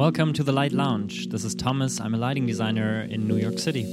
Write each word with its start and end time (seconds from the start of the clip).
Welcome 0.00 0.32
to 0.32 0.42
the 0.42 0.50
Light 0.50 0.72
Lounge. 0.72 1.28
This 1.28 1.44
is 1.44 1.54
Thomas. 1.54 2.00
I'm 2.00 2.14
a 2.14 2.16
lighting 2.16 2.46
designer 2.46 3.02
in 3.10 3.28
New 3.28 3.36
York 3.36 3.58
City. 3.58 3.84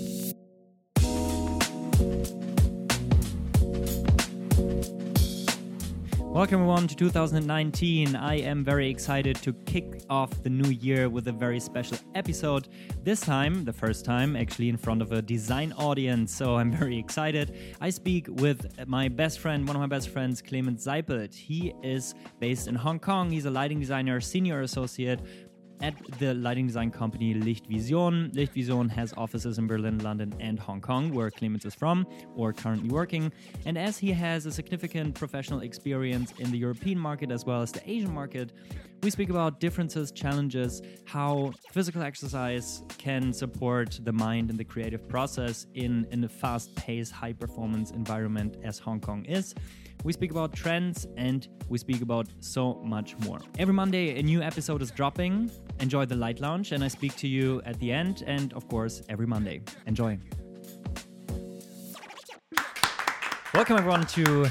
Welcome 6.38 6.62
everyone 6.62 6.88
to 6.88 6.96
2019. 6.96 8.16
I 8.16 8.36
am 8.36 8.64
very 8.64 8.90
excited 8.90 9.38
to 9.38 9.52
kick 9.66 10.04
off 10.10 10.44
the 10.44 10.50
new 10.50 10.70
year 10.70 11.10
with 11.10 11.28
a 11.28 11.32
very 11.32 11.60
special 11.60 11.98
episode. 12.14 12.68
This 13.04 13.20
time, 13.20 13.66
the 13.66 13.74
first 13.74 14.06
time, 14.06 14.36
actually 14.36 14.70
in 14.70 14.78
front 14.78 15.02
of 15.02 15.12
a 15.12 15.22
design 15.22 15.74
audience. 15.74 16.32
So 16.34 16.56
I'm 16.56 16.72
very 16.72 16.98
excited. 16.98 17.58
I 17.82 17.90
speak 17.90 18.28
with 18.30 18.88
my 18.88 19.10
best 19.10 19.40
friend, 19.40 19.68
one 19.68 19.76
of 19.76 19.80
my 19.82 19.88
best 19.88 20.10
friends, 20.10 20.42
Clemens 20.44 20.86
Seipelt. 20.86 21.34
He 21.34 21.74
is 21.82 22.14
based 22.40 22.68
in 22.68 22.76
Hong 22.76 23.00
Kong. 23.00 23.32
He's 23.32 23.46
a 23.46 23.52
lighting 23.52 23.80
designer, 23.80 24.22
senior 24.22 24.62
associate 24.62 25.22
at 25.82 25.94
the 26.20 26.34
lighting 26.34 26.68
design 26.68 26.92
company 26.92 27.34
Lichtvision. 27.34 28.34
Lichtvision 28.34 28.90
has 28.92 29.14
offices 29.18 29.58
in 29.58 29.68
Berlin, 29.68 30.00
London, 30.00 30.34
and 30.40 30.60
Hong 30.60 30.82
Kong, 30.82 31.14
where 31.14 31.30
Clemens 31.30 31.66
is 31.66 31.76
from 31.76 32.06
or 32.36 32.54
currently 32.54 32.90
working. 32.90 33.32
And 33.66 33.78
as 33.78 33.98
he 33.98 34.12
has 34.12 34.46
a 34.46 34.52
significant 34.52 35.16
professional 35.16 35.62
experience 35.62 36.34
in 36.40 36.52
the 36.52 36.58
European 36.58 36.98
market 36.98 37.32
as 37.32 37.46
well 37.46 37.62
as 37.62 37.72
the 37.72 37.88
Asian 37.90 38.14
market, 38.14 38.54
we 39.04 39.12
speak 39.12 39.30
about 39.30 39.60
differences, 39.60 40.12
challenges, 40.12 40.82
how 41.06 41.52
physical 41.72 42.02
exercise 42.02 42.82
can 42.98 43.32
support 43.32 44.00
the 44.04 44.12
mind 44.12 44.50
and 44.50 44.58
the 44.58 44.64
creative 44.64 45.08
process 45.08 45.68
in, 45.76 46.08
in 46.12 46.24
a 46.24 46.30
fast 46.30 46.76
paced, 46.76 47.12
high 47.12 47.34
performance 47.34 47.92
environment 47.92 48.58
as 48.64 48.80
Hong 48.80 49.00
Kong 49.00 49.24
is. 49.26 49.54
We 50.04 50.14
speak 50.14 50.32
about 50.32 50.54
trends 50.54 51.08
and 51.18 51.48
we 51.70 51.78
speak 51.78 52.02
about 52.02 52.28
so 52.40 52.76
much 52.84 53.18
more. 53.20 53.40
Every 53.60 53.74
Monday, 53.74 54.20
a 54.20 54.24
new 54.24 54.42
episode 54.42 54.82
is 54.82 54.92
dropping. 54.92 55.52
Enjoy 55.80 56.06
the 56.06 56.16
Light 56.16 56.40
Lounge, 56.40 56.72
and 56.72 56.84
I 56.84 56.88
speak 56.88 57.16
to 57.18 57.28
you 57.28 57.62
at 57.66 57.80
the 57.80 57.92
end, 57.92 58.24
and 58.26 58.52
of 58.54 58.68
course, 58.68 59.04
every 59.10 59.28
Monday. 59.28 59.62
Enjoy. 59.86 60.18
Welcome, 63.54 63.78
everyone, 63.78 64.06
to 64.08 64.46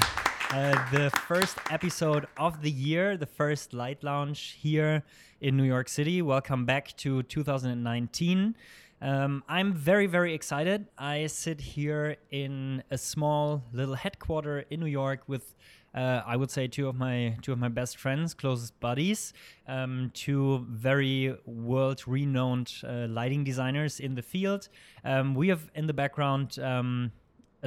uh, 0.51 0.91
the 0.91 1.09
first 1.27 1.57
episode 1.69 2.27
of 2.37 2.61
the 2.61 2.71
year, 2.71 3.17
the 3.17 3.25
first 3.25 3.73
Light 3.73 4.03
Lounge 4.03 4.57
here 4.59 5.03
in 5.41 5.57
New 5.57 5.63
York 5.63 5.89
City. 5.89 6.21
Welcome 6.21 6.65
back 6.65 6.95
to 6.97 7.23
2019. 7.23 8.55
Um, 9.01 9.43
I'm 9.47 9.73
very, 9.73 10.07
very 10.07 10.33
excited. 10.33 10.87
I 10.97 11.27
sit 11.27 11.61
here 11.61 12.17
in 12.31 12.83
a 12.89 12.97
small 12.97 13.63
little 13.71 13.95
headquarter 13.95 14.65
in 14.69 14.79
New 14.79 14.87
York 14.87 15.21
with, 15.27 15.55
uh, 15.93 16.21
I 16.25 16.35
would 16.35 16.49
say, 16.49 16.67
two 16.67 16.87
of 16.87 16.95
my 16.95 17.37
two 17.41 17.51
of 17.51 17.59
my 17.59 17.69
best 17.69 17.97
friends, 17.97 18.33
closest 18.33 18.79
buddies, 18.79 19.33
um, 19.67 20.11
two 20.13 20.65
very 20.69 21.35
world-renowned 21.45 22.73
uh, 22.83 23.07
lighting 23.07 23.43
designers 23.43 23.99
in 23.99 24.15
the 24.15 24.23
field. 24.23 24.67
Um, 25.05 25.35
we 25.35 25.49
have 25.49 25.69
in 25.75 25.85
the 25.85 25.93
background 25.93 26.57
um, 26.59 27.11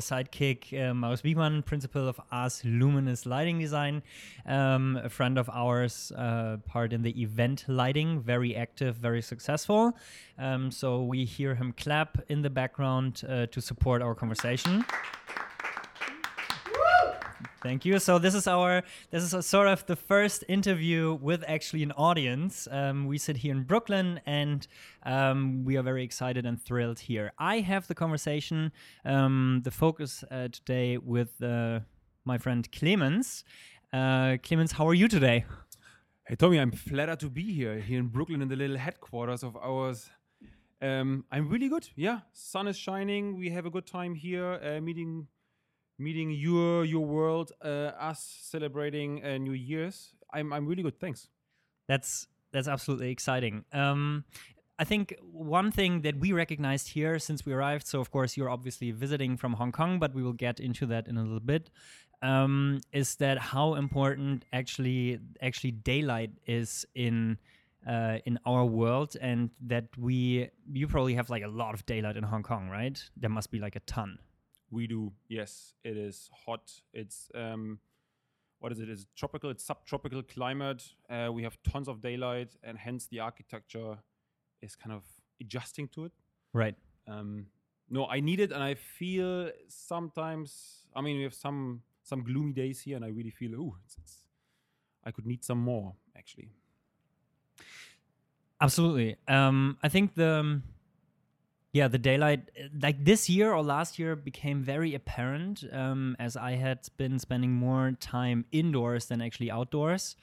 a 0.01 0.03
sidekick, 0.03 0.73
uh, 0.73 0.95
Wiegmann, 1.23 1.63
principal 1.65 2.09
of 2.09 2.19
Ars 2.33 2.63
Luminous 2.65 3.27
Lighting 3.27 3.59
Design, 3.59 4.03
um, 4.47 4.99
a 5.03 5.11
friend 5.11 5.37
of 5.39 5.51
ours, 5.51 6.11
uh, 6.17 6.57
part 6.67 6.93
in 6.93 7.03
the 7.03 7.21
event 7.21 7.65
lighting, 7.69 8.21
very 8.21 8.57
active, 8.57 8.97
very 8.97 9.21
successful. 9.21 9.93
Um, 10.39 10.71
so 10.71 11.03
we 11.03 11.25
hear 11.25 11.55
him 11.55 11.75
clap 11.77 12.19
in 12.29 12.41
the 12.41 12.51
background 12.51 13.23
uh, 13.29 13.47
to 13.47 13.61
support 13.61 14.01
our 14.01 14.15
conversation. 14.15 14.85
Thank 17.63 17.85
you. 17.85 17.99
So 17.99 18.19
this 18.19 18.35
is 18.35 18.47
our 18.47 18.83
this 19.11 19.35
is 19.35 19.47
sort 19.47 19.69
of 19.69 19.85
the 19.85 19.97
first 19.97 20.45
interview 20.49 21.19
with 21.21 21.45
actually 21.47 21.83
an 21.83 21.93
audience. 21.93 22.67
Um, 22.71 23.07
we 23.07 23.19
sit 23.19 23.37
here 23.37 23.53
in 23.53 23.65
Brooklyn, 23.65 24.19
and 24.25 24.67
um, 25.05 25.65
we 25.67 25.77
are 25.77 25.83
very 25.83 26.03
excited 26.03 26.47
and 26.47 26.59
thrilled 26.61 27.01
here. 27.01 27.33
I 27.39 27.61
have 27.61 27.87
the 27.87 27.95
conversation, 27.95 28.73
um, 29.05 29.61
the 29.63 29.71
focus 29.71 30.25
uh, 30.31 30.49
today 30.49 30.97
with 30.97 31.43
uh, 31.43 31.81
my 32.25 32.39
friend 32.39 32.67
Clemens. 32.73 33.45
Uh, 33.93 34.39
Clemens, 34.43 34.73
how 34.73 34.89
are 34.89 34.95
you 34.95 35.07
today? 35.07 35.45
Hey 36.27 36.37
Tommy, 36.37 36.59
I'm 36.59 36.73
flattered 36.73 37.21
to 37.21 37.29
be 37.29 37.53
here 37.53 37.79
here 37.79 37.99
in 37.99 38.07
Brooklyn 38.07 38.41
in 38.41 38.49
the 38.49 38.57
little 38.57 38.79
headquarters 38.79 39.43
of 39.43 39.57
ours. 39.57 40.09
Um, 40.81 41.27
I'm 41.31 41.51
really 41.51 41.69
good. 41.69 41.87
Yeah, 41.95 42.21
sun 42.33 42.69
is 42.69 42.79
shining. 42.79 43.37
We 43.37 43.51
have 43.51 43.67
a 43.67 43.71
good 43.71 43.87
time 43.87 44.15
here, 44.15 44.59
uh, 44.65 44.81
meeting 44.81 45.27
meeting 46.01 46.31
your 46.31 46.85
your 46.85 47.05
world, 47.05 47.53
uh, 47.63 47.93
us 48.11 48.41
celebrating 48.43 49.25
uh, 49.25 49.39
New 49.39 49.53
Year's. 49.53 50.15
I'm 50.33 50.53
I'm 50.53 50.67
really 50.67 50.83
good. 50.83 50.99
Thanks. 50.99 51.29
That's 51.87 52.27
that's 52.53 52.69
absolutely 52.69 53.11
exciting. 53.11 53.65
Um, 53.73 54.25
I 54.79 54.85
think 54.85 55.15
one 55.31 55.71
thing 55.71 56.01
that 56.03 56.19
we 56.19 56.33
recognized 56.33 56.89
here 56.89 57.19
since 57.19 57.45
we 57.45 57.53
arrived. 57.53 57.87
So 57.87 58.01
of 58.01 58.11
course 58.11 58.37
you're 58.37 58.49
obviously 58.49 58.91
visiting 58.93 59.37
from 59.37 59.53
Hong 59.53 59.73
Kong, 59.73 59.99
but 59.99 60.15
we 60.15 60.23
will 60.23 60.33
get 60.33 60.59
into 60.59 60.87
that 60.87 61.07
in 61.07 61.19
a 61.19 61.23
little 61.23 61.39
bit. 61.39 61.71
Um, 62.23 62.81
is 62.93 63.17
that 63.17 63.39
how 63.39 63.75
important 63.75 64.45
actually 64.53 65.21
actually 65.43 65.73
daylight 65.73 66.31
is 66.47 66.87
in 66.95 67.39
uh, 67.87 68.19
in 68.27 68.39
our 68.45 68.65
world, 68.65 69.17
and 69.21 69.51
that 69.67 69.87
we 69.97 70.49
you 70.73 70.87
probably 70.87 71.15
have 71.15 71.31
like 71.31 71.43
a 71.43 71.49
lot 71.49 71.75
of 71.75 71.85
daylight 71.87 72.17
in 72.17 72.25
Hong 72.25 72.43
Kong, 72.43 72.69
right? 72.69 73.03
There 73.17 73.31
must 73.31 73.51
be 73.51 73.59
like 73.59 73.77
a 73.77 73.81
ton. 73.81 74.19
We 74.71 74.87
do. 74.87 75.13
Yes, 75.29 75.75
it 75.83 75.97
is 75.97 76.31
hot. 76.47 76.73
It's 76.93 77.31
um, 77.35 77.81
what 78.61 78.73
is 78.73 78.79
it? 78.79 78.89
It's 78.89 79.07
tropical. 79.17 79.51
It's 79.51 79.65
subtropical 79.65 80.23
climate. 80.23 80.83
Uh, 81.09 81.31
we 81.33 81.43
have 81.43 81.59
tons 81.63 81.89
of 81.89 82.01
daylight, 82.01 82.57
and 82.63 82.79
hence 82.79 83.07
the 83.07 83.21
architecture 83.21 83.99
is 84.63 84.77
kind 84.77 84.95
of 84.95 85.03
adjusting 85.41 85.89
to 85.89 86.05
it. 86.05 86.13
Right. 86.53 86.77
Um, 87.09 87.47
no, 87.89 88.07
I 88.07 88.21
need 88.21 88.39
it, 88.39 88.53
and 88.53 88.63
I 88.63 88.75
feel 88.75 89.51
sometimes. 89.69 90.87
I 90.95 91.01
mean, 91.01 91.17
we 91.17 91.25
have 91.25 91.35
some 91.35 91.83
some 92.03 92.23
gloomy 92.23 92.53
days 92.53 92.81
here, 92.81 92.97
and 92.97 93.05
I 93.05 93.09
really 93.09 93.31
feel, 93.31 93.53
oh, 93.57 93.77
it's, 93.85 93.97
it's, 93.99 94.17
I 95.05 95.11
could 95.11 95.27
need 95.27 95.45
some 95.45 95.59
more 95.59 95.95
actually. 96.17 96.51
Absolutely. 98.61 99.17
Um, 99.27 99.79
I 99.83 99.89
think 99.89 100.15
the 100.15 100.29
um, 100.29 100.63
yeah, 101.73 101.87
the 101.87 101.99
daylight, 101.99 102.51
like 102.81 103.05
this 103.05 103.31
year 103.31 103.53
or 103.53 103.63
last 103.63 103.99
year, 103.99 104.17
became 104.17 104.63
very 104.63 104.95
apparent 104.95 105.65
um, 105.73 106.17
as 106.19 106.37
I 106.37 106.53
had 106.53 106.81
been 106.97 107.19
spending 107.19 107.53
more 107.53 107.93
time 108.01 108.45
indoors 108.51 109.07
than 109.07 109.23
actually 109.23 109.51
outdoors. 109.51 110.17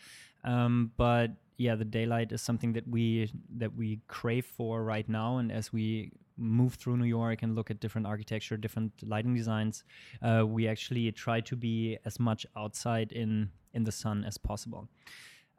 Um, 0.44 0.92
but 0.98 1.32
yeah, 1.58 1.76
the 1.76 1.86
daylight 1.86 2.32
is 2.34 2.42
something 2.42 2.74
that 2.74 2.88
we 2.88 3.32
that 3.58 3.76
we 3.76 4.02
crave 4.08 4.46
for 4.46 4.84
right 4.84 5.08
now, 5.08 5.38
and 5.38 5.52
as 5.52 5.72
we 5.72 6.12
move 6.38 6.76
through 6.76 6.98
New 6.98 7.06
York 7.06 7.42
and 7.44 7.56
look 7.56 7.72
at 7.72 7.80
different 7.80 8.06
architecture, 8.08 8.58
different 8.58 8.92
lighting 9.02 9.34
designs, 9.34 9.84
uh, 10.22 10.46
we 10.46 10.68
actually 10.68 11.12
try 11.14 11.40
to 11.42 11.56
be 11.56 11.98
as 12.06 12.20
much 12.20 12.46
outside 12.58 13.12
in 13.14 13.50
in 13.74 13.86
the 13.86 13.92
sun 13.92 14.26
as 14.26 14.38
possible. 14.38 14.90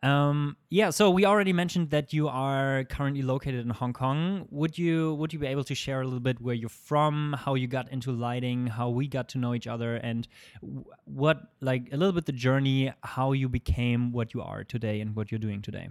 Um, 0.03 0.57
yeah, 0.71 0.91
so 0.91 1.11
we 1.11 1.25
already 1.25 1.53
mentioned 1.53 1.91
that 1.91 2.13
you 2.13 2.29
are 2.29 2.85
currently 2.85 3.23
located 3.23 3.65
in 3.67 3.71
Hong 3.71 3.93
Kong. 3.93 4.47
Would 4.51 4.79
you 4.79 5.15
would 5.15 5.33
you 5.33 5.41
be 5.41 5.49
able 5.49 5.65
to 5.65 5.75
share 5.75 6.01
a 6.03 6.05
little 6.05 6.21
bit 6.21 6.41
where 6.41 6.55
you're 6.55 6.69
from, 6.69 7.35
how 7.37 7.55
you 7.55 7.67
got 7.67 7.91
into 7.91 8.13
lighting, 8.13 8.69
how 8.69 8.91
we 8.91 9.09
got 9.09 9.29
to 9.31 9.39
know 9.39 9.55
each 9.55 9.67
other, 9.67 9.97
and 9.97 10.29
what 11.05 11.41
like 11.61 11.89
a 11.91 11.97
little 11.97 12.13
bit 12.13 12.27
the 12.27 12.33
journey, 12.33 12.93
how 13.03 13.33
you 13.33 13.49
became 13.49 14.13
what 14.13 14.35
you 14.35 14.41
are 14.41 14.63
today 14.63 15.01
and 15.01 15.17
what 15.17 15.33
you're 15.33 15.41
doing 15.41 15.63
today? 15.63 15.89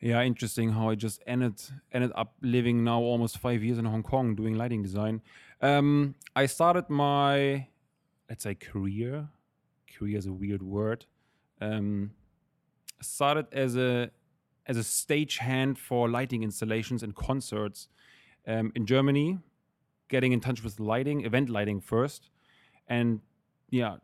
Yeah, 0.00 0.22
interesting 0.22 0.70
how 0.70 0.90
I 0.90 0.96
just 0.96 1.22
ended 1.28 1.62
ended 1.92 2.10
up 2.16 2.34
living 2.42 2.82
now 2.82 2.98
almost 2.98 3.38
five 3.38 3.62
years 3.62 3.78
in 3.78 3.84
Hong 3.84 4.02
Kong 4.02 4.34
doing 4.34 4.56
lighting 4.56 4.82
design. 4.82 5.20
Um, 5.60 6.16
I 6.34 6.46
started 6.46 6.90
my 6.90 7.68
let's 8.28 8.42
say 8.42 8.56
career. 8.56 9.28
Career 9.96 10.18
is 10.18 10.26
a 10.26 10.32
weird 10.32 10.62
word. 10.62 11.04
Um, 11.60 12.12
started 13.00 13.46
as 13.52 13.76
a 13.76 14.10
as 14.66 14.76
a 14.76 14.80
stagehand 14.80 15.78
for 15.78 16.08
lighting 16.08 16.42
installations 16.42 17.02
and 17.02 17.14
concerts 17.14 17.88
um, 18.46 18.70
in 18.74 18.86
Germany, 18.86 19.38
getting 20.08 20.32
in 20.32 20.40
touch 20.40 20.62
with 20.62 20.78
lighting, 20.78 21.24
event 21.24 21.48
lighting 21.48 21.80
first, 21.80 22.30
and 22.86 23.20
yeah, 23.70 23.96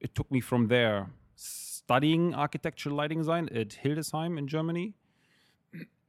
it 0.00 0.14
took 0.14 0.30
me 0.30 0.40
from 0.40 0.68
there 0.68 1.08
studying 1.34 2.34
architectural 2.34 2.96
lighting 2.96 3.18
design 3.18 3.48
at 3.54 3.68
Hildesheim 3.82 4.38
in 4.38 4.48
Germany, 4.48 4.94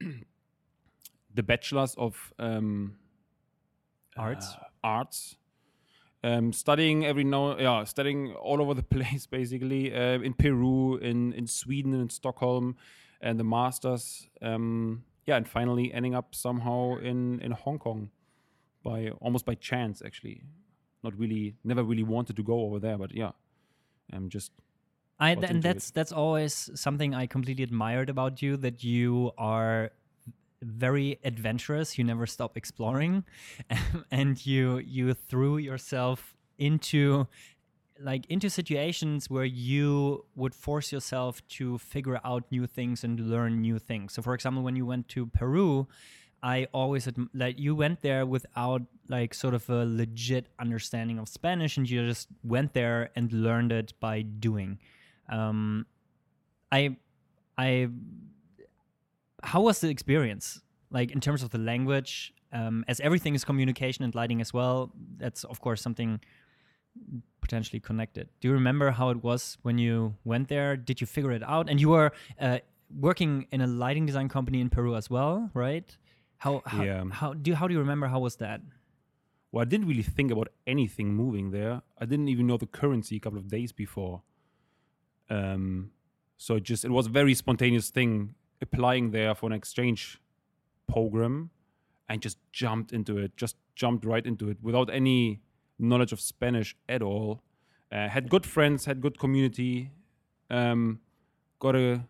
the 1.34 1.42
bachelor's 1.42 1.94
of 1.94 2.32
um, 2.38 2.96
arts, 4.16 4.56
uh, 4.60 4.64
arts, 4.82 5.36
um, 6.24 6.52
studying 6.52 7.06
every 7.06 7.24
now, 7.24 7.58
yeah, 7.58 7.84
studying 7.84 8.32
all 8.34 8.60
over 8.60 8.74
the 8.74 8.82
place 8.96 9.26
basically 9.26 9.94
uh, 9.94 10.20
in 10.20 10.34
Peru, 10.34 10.96
in 10.96 11.32
in 11.32 11.46
Sweden, 11.46 11.94
in 11.94 12.10
Stockholm, 12.10 12.76
and 13.20 13.38
the 13.38 13.44
masters. 13.44 14.28
Um, 14.42 15.04
yeah, 15.26 15.36
and 15.36 15.46
finally 15.46 15.92
ending 15.92 16.14
up 16.14 16.34
somehow 16.34 16.96
in 16.98 17.40
in 17.40 17.52
Hong 17.52 17.78
Kong 17.78 18.10
by 18.82 19.10
almost 19.20 19.44
by 19.44 19.54
chance 19.54 20.02
actually. 20.04 20.42
Not 21.04 21.16
really, 21.16 21.54
never 21.62 21.84
really 21.84 22.02
wanted 22.02 22.34
to 22.36 22.42
go 22.42 22.62
over 22.62 22.80
there, 22.80 22.98
but 22.98 23.14
yeah, 23.14 23.30
um, 24.12 24.28
just 24.28 24.50
I 25.20 25.30
and 25.30 25.44
into 25.44 25.56
it. 25.56 25.62
that's 25.62 25.90
that's 25.92 26.12
always 26.12 26.70
something 26.74 27.14
I 27.14 27.26
completely 27.26 27.62
admired 27.62 28.10
about 28.10 28.42
you 28.42 28.56
that 28.56 28.82
you 28.82 29.30
are 29.38 29.90
very 30.62 31.18
adventurous. 31.24 31.98
You 31.98 32.04
never 32.04 32.26
stop 32.26 32.56
exploring, 32.56 33.24
and 34.10 34.44
you 34.44 34.78
you 34.78 35.14
threw 35.14 35.58
yourself 35.58 36.34
into 36.58 37.26
like 38.00 38.26
into 38.28 38.48
situations 38.48 39.28
where 39.28 39.44
you 39.44 40.24
would 40.36 40.54
force 40.54 40.92
yourself 40.92 41.46
to 41.48 41.78
figure 41.78 42.20
out 42.24 42.44
new 42.50 42.66
things 42.66 43.02
and 43.04 43.18
learn 43.18 43.60
new 43.60 43.78
things. 43.78 44.14
So, 44.14 44.22
for 44.22 44.34
example, 44.34 44.62
when 44.62 44.76
you 44.76 44.86
went 44.86 45.08
to 45.08 45.26
Peru, 45.26 45.88
I 46.42 46.68
always 46.72 47.08
like 47.34 47.58
you 47.58 47.74
went 47.74 48.00
there 48.02 48.24
without 48.24 48.82
like 49.08 49.34
sort 49.34 49.54
of 49.54 49.68
a 49.68 49.84
legit 49.84 50.46
understanding 50.58 51.18
of 51.18 51.28
Spanish, 51.28 51.76
and 51.76 51.88
you 51.88 52.06
just 52.06 52.28
went 52.44 52.74
there 52.74 53.10
and 53.16 53.32
learned 53.32 53.72
it 53.72 53.92
by 53.98 54.22
doing. 54.22 54.78
Um, 55.28 55.86
I, 56.70 56.96
I, 57.56 57.88
how 59.42 59.62
was 59.62 59.80
the 59.80 59.88
experience? 59.88 60.60
Like 60.90 61.10
in 61.12 61.20
terms 61.20 61.42
of 61.42 61.50
the 61.50 61.58
language, 61.58 62.32
um, 62.52 62.84
as 62.88 63.00
everything 63.00 63.34
is 63.34 63.44
communication 63.44 64.04
and 64.04 64.14
lighting 64.14 64.40
as 64.40 64.52
well. 64.54 64.90
That's 65.18 65.44
of 65.44 65.60
course 65.60 65.82
something 65.82 66.20
potentially 67.40 67.80
connected. 67.80 68.28
Do 68.40 68.48
you 68.48 68.54
remember 68.54 68.90
how 68.90 69.10
it 69.10 69.22
was 69.22 69.58
when 69.62 69.78
you 69.78 70.14
went 70.24 70.48
there? 70.48 70.76
Did 70.76 71.00
you 71.00 71.06
figure 71.06 71.32
it 71.32 71.42
out? 71.42 71.68
And 71.68 71.80
you 71.80 71.90
were 71.90 72.12
uh, 72.40 72.58
working 72.98 73.46
in 73.52 73.60
a 73.60 73.66
lighting 73.66 74.06
design 74.06 74.28
company 74.28 74.60
in 74.60 74.70
Peru 74.70 74.96
as 74.96 75.10
well, 75.10 75.50
right? 75.54 75.94
How 76.38 76.62
how 76.66 76.82
Yeah. 76.82 77.04
how 77.10 77.34
do 77.34 77.54
how 77.54 77.68
do 77.68 77.74
you 77.74 77.80
remember 77.80 78.06
how 78.06 78.20
was 78.20 78.36
that? 78.36 78.60
Well, 79.52 79.62
I 79.62 79.64
didn't 79.64 79.86
really 79.88 80.02
think 80.02 80.30
about 80.30 80.48
anything 80.66 81.14
moving 81.14 81.50
there. 81.52 81.82
I 81.98 82.04
didn't 82.06 82.28
even 82.28 82.46
know 82.46 82.56
the 82.58 82.66
currency 82.66 83.16
a 83.16 83.20
couple 83.20 83.38
of 83.38 83.48
days 83.48 83.72
before. 83.72 84.22
Um, 85.30 85.90
so 86.36 86.56
it 86.56 86.62
just 86.64 86.84
it 86.84 86.90
was 86.90 87.06
a 87.06 87.10
very 87.10 87.34
spontaneous 87.34 87.90
thing 87.90 88.34
applying 88.60 89.10
there 89.10 89.34
for 89.34 89.46
an 89.46 89.52
exchange 89.52 90.20
program, 90.88 91.50
and 92.08 92.22
just 92.22 92.38
jumped 92.52 92.92
into 92.92 93.18
it. 93.18 93.36
Just 93.36 93.56
jumped 93.74 94.04
right 94.04 94.24
into 94.24 94.48
it 94.48 94.58
without 94.62 94.90
any 94.92 95.40
knowledge 95.78 96.12
of 96.12 96.20
Spanish 96.20 96.76
at 96.88 97.02
all. 97.02 97.42
Uh, 97.90 98.08
had 98.08 98.28
good 98.28 98.44
friends, 98.44 98.84
had 98.84 99.00
good 99.00 99.18
community. 99.18 99.90
Um, 100.50 101.00
got 101.58 101.76
a 101.76 102.04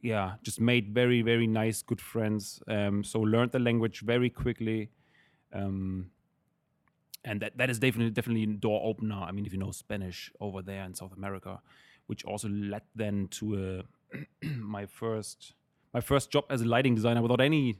yeah, 0.00 0.34
just 0.42 0.60
made 0.60 0.92
very 0.94 1.22
very 1.22 1.46
nice 1.46 1.82
good 1.82 2.00
friends. 2.00 2.62
Um, 2.68 3.04
so 3.04 3.20
learned 3.20 3.52
the 3.52 3.58
language 3.58 4.00
very 4.00 4.30
quickly. 4.30 4.90
Um, 5.52 6.10
and 7.24 7.40
that, 7.40 7.56
that 7.56 7.70
is 7.70 7.78
definitely 7.78 8.10
definitely 8.10 8.44
a 8.44 8.46
door 8.46 8.80
opener. 8.84 9.16
I 9.16 9.32
mean, 9.32 9.46
if 9.46 9.52
you 9.52 9.58
know 9.58 9.70
Spanish 9.70 10.32
over 10.40 10.62
there 10.62 10.84
in 10.84 10.94
South 10.94 11.12
America, 11.16 11.60
which 12.06 12.24
also 12.24 12.48
led 12.48 12.82
then 12.94 13.28
to 13.32 13.84
uh, 14.14 14.18
my 14.56 14.86
first 14.86 15.54
my 15.92 16.00
first 16.00 16.30
job 16.30 16.44
as 16.50 16.62
a 16.62 16.64
lighting 16.64 16.94
designer 16.94 17.22
without 17.22 17.40
any 17.40 17.78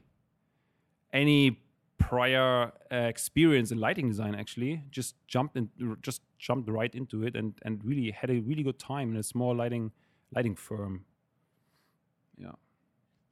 any 1.11 1.59
prior 1.97 2.71
uh, 2.91 2.95
experience 2.95 3.71
in 3.71 3.77
lighting 3.79 4.09
design. 4.09 4.35
Actually, 4.35 4.83
just 4.91 5.15
jumped 5.27 5.55
in, 5.55 5.69
just 6.01 6.21
jumped 6.37 6.69
right 6.69 6.93
into 6.93 7.23
it, 7.23 7.35
and 7.35 7.53
and 7.63 7.83
really 7.83 8.11
had 8.11 8.29
a 8.29 8.39
really 8.39 8.63
good 8.63 8.79
time 8.79 9.11
in 9.11 9.17
a 9.17 9.23
small 9.23 9.55
lighting 9.55 9.91
lighting 10.35 10.55
firm. 10.55 11.05
Yeah. 12.37 12.53